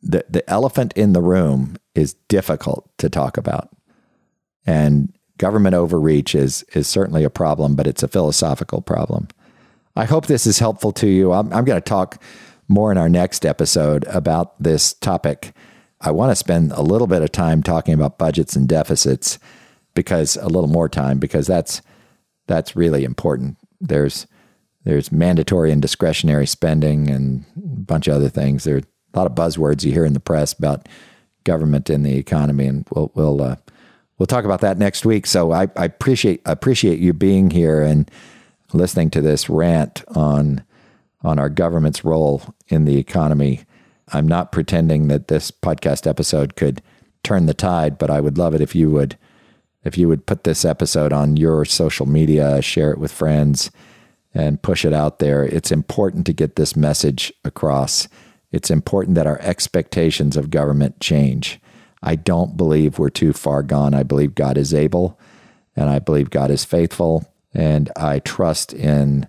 the 0.02 0.24
the 0.28 0.48
elephant 0.48 0.92
in 0.96 1.12
the 1.12 1.20
room 1.20 1.76
is 1.94 2.14
difficult 2.28 2.90
to 2.98 3.10
talk 3.10 3.36
about. 3.36 3.68
And 4.66 5.12
government 5.38 5.74
overreach 5.74 6.34
is 6.34 6.64
is 6.74 6.88
certainly 6.88 7.24
a 7.24 7.30
problem, 7.30 7.76
but 7.76 7.86
it's 7.86 8.02
a 8.02 8.08
philosophical 8.08 8.80
problem. 8.80 9.28
I 9.96 10.04
hope 10.04 10.26
this 10.26 10.46
is 10.46 10.58
helpful 10.58 10.92
to 10.92 11.08
you. 11.08 11.32
I'm, 11.32 11.52
I'm 11.52 11.64
going 11.64 11.80
to 11.80 11.88
talk 11.88 12.22
more 12.70 12.92
in 12.92 12.98
our 12.98 13.08
next 13.08 13.44
episode 13.44 14.04
about 14.04 14.60
this 14.62 14.94
topic. 14.94 15.52
I 16.00 16.12
want 16.12 16.30
to 16.30 16.36
spend 16.36 16.70
a 16.72 16.82
little 16.82 17.08
bit 17.08 17.20
of 17.20 17.32
time 17.32 17.64
talking 17.64 17.94
about 17.94 18.16
budgets 18.16 18.54
and 18.54 18.68
deficits 18.68 19.40
because 19.94 20.36
a 20.36 20.46
little 20.46 20.70
more 20.70 20.88
time 20.88 21.18
because 21.18 21.48
that's 21.48 21.82
that's 22.46 22.76
really 22.76 23.04
important. 23.04 23.58
There's 23.80 24.26
there's 24.84 25.10
mandatory 25.10 25.72
and 25.72 25.82
discretionary 25.82 26.46
spending 26.46 27.10
and 27.10 27.44
a 27.56 27.60
bunch 27.60 28.06
of 28.06 28.14
other 28.14 28.28
things. 28.28 28.62
There 28.62 28.76
are 28.76 28.78
a 28.78 29.18
lot 29.18 29.26
of 29.26 29.34
buzzwords 29.34 29.84
you 29.84 29.92
hear 29.92 30.04
in 30.04 30.14
the 30.14 30.20
press 30.20 30.52
about 30.52 30.88
government 31.42 31.90
and 31.90 32.06
the 32.06 32.16
economy, 32.16 32.68
and 32.68 32.86
we'll 32.94 33.10
we'll 33.16 33.42
uh, 33.42 33.56
we'll 34.16 34.28
talk 34.28 34.44
about 34.44 34.60
that 34.60 34.78
next 34.78 35.04
week. 35.04 35.26
So 35.26 35.50
I, 35.50 35.62
I 35.76 35.86
appreciate 35.86 36.40
appreciate 36.46 37.00
you 37.00 37.14
being 37.14 37.50
here 37.50 37.82
and 37.82 38.08
listening 38.72 39.10
to 39.10 39.20
this 39.20 39.50
rant 39.50 40.04
on 40.14 40.64
on 41.22 41.38
our 41.38 41.48
government's 41.48 42.04
role 42.04 42.42
in 42.68 42.84
the 42.84 42.98
economy. 42.98 43.64
I'm 44.12 44.26
not 44.26 44.52
pretending 44.52 45.08
that 45.08 45.28
this 45.28 45.50
podcast 45.50 46.06
episode 46.06 46.56
could 46.56 46.82
turn 47.22 47.46
the 47.46 47.54
tide, 47.54 47.98
but 47.98 48.10
I 48.10 48.20
would 48.20 48.38
love 48.38 48.54
it 48.54 48.60
if 48.60 48.74
you 48.74 48.90
would 48.90 49.16
if 49.82 49.96
you 49.96 50.08
would 50.08 50.26
put 50.26 50.44
this 50.44 50.64
episode 50.64 51.10
on 51.10 51.38
your 51.38 51.64
social 51.64 52.04
media, 52.04 52.60
share 52.60 52.90
it 52.90 52.98
with 52.98 53.10
friends 53.10 53.70
and 54.34 54.62
push 54.62 54.84
it 54.84 54.92
out 54.92 55.20
there. 55.20 55.42
It's 55.42 55.72
important 55.72 56.26
to 56.26 56.34
get 56.34 56.56
this 56.56 56.76
message 56.76 57.32
across. 57.44 58.06
It's 58.52 58.70
important 58.70 59.14
that 59.14 59.26
our 59.26 59.40
expectations 59.40 60.36
of 60.36 60.50
government 60.50 61.00
change. 61.00 61.60
I 62.02 62.16
don't 62.16 62.56
believe 62.56 62.98
we're 62.98 63.08
too 63.08 63.32
far 63.32 63.62
gone. 63.62 63.94
I 63.94 64.02
believe 64.02 64.34
God 64.34 64.58
is 64.58 64.74
able 64.74 65.18
and 65.74 65.88
I 65.88 65.98
believe 65.98 66.30
God 66.30 66.50
is 66.50 66.64
faithful. 66.64 67.24
And 67.54 67.90
I 67.96 68.18
trust 68.20 68.72
in 68.72 69.28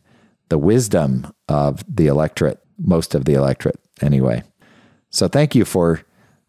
the 0.49 0.57
wisdom 0.57 1.33
of 1.51 1.83
the 1.93 2.07
electorate, 2.07 2.59
most 2.79 3.13
of 3.13 3.25
the 3.25 3.33
electorate 3.33 3.79
anyway. 4.01 4.41
So 5.09 5.27
thank 5.27 5.53
you 5.53 5.65
for 5.65 6.01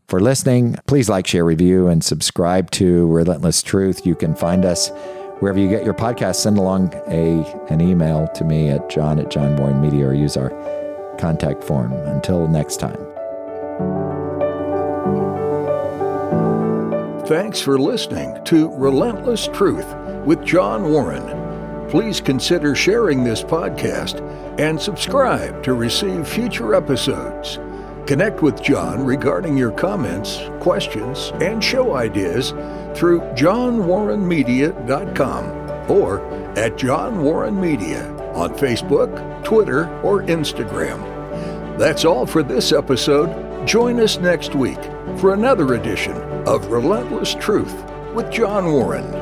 for 0.08 0.20
listening. 0.20 0.76
Please 0.86 1.08
like, 1.08 1.26
share, 1.26 1.44
review, 1.44 1.88
and 1.88 2.04
subscribe 2.04 2.70
to 2.72 3.06
Relentless 3.08 3.62
Truth. 3.62 4.06
You 4.06 4.14
can 4.14 4.34
find 4.34 4.64
us 4.64 4.90
wherever 5.40 5.58
you 5.58 5.68
get 5.68 5.84
your 5.84 5.94
podcast, 5.94 6.36
send 6.36 6.58
along 6.58 6.94
a 7.08 7.42
an 7.68 7.80
email 7.80 8.28
to 8.28 8.44
me 8.44 8.68
at 8.68 8.88
john 8.88 9.18
at 9.18 9.30
John 9.30 9.56
Warren 9.56 9.80
Media 9.80 10.06
or 10.06 10.14
use 10.14 10.36
our 10.36 10.50
contact 11.18 11.64
form. 11.64 11.92
Until 11.92 12.46
next 12.46 12.76
time. 12.76 12.98
Thanks 17.26 17.60
for 17.60 17.78
listening 17.78 18.38
to 18.44 18.70
Relentless 18.74 19.48
Truth 19.48 19.86
with 20.26 20.44
John 20.44 20.90
Warren. 20.90 21.51
Please 21.92 22.20
consider 22.22 22.74
sharing 22.74 23.22
this 23.22 23.42
podcast 23.42 24.22
and 24.58 24.80
subscribe 24.80 25.62
to 25.62 25.74
receive 25.74 26.26
future 26.26 26.74
episodes. 26.74 27.58
Connect 28.06 28.40
with 28.40 28.62
John 28.62 29.04
regarding 29.04 29.58
your 29.58 29.72
comments, 29.72 30.40
questions, 30.58 31.32
and 31.42 31.62
show 31.62 31.94
ideas 31.94 32.52
through 32.94 33.20
johnwarrenmedia.com 33.34 35.90
or 35.90 36.22
at 36.58 36.78
John 36.78 37.22
Warren 37.22 37.60
Media 37.60 38.10
on 38.32 38.54
Facebook, 38.54 39.44
Twitter, 39.44 39.86
or 40.00 40.22
Instagram. 40.22 40.98
That's 41.78 42.06
all 42.06 42.24
for 42.24 42.42
this 42.42 42.72
episode. 42.72 43.66
Join 43.66 44.00
us 44.00 44.16
next 44.16 44.54
week 44.54 44.82
for 45.18 45.34
another 45.34 45.74
edition 45.74 46.16
of 46.48 46.68
Relentless 46.68 47.34
Truth 47.34 47.84
with 48.14 48.32
John 48.32 48.72
Warren. 48.72 49.21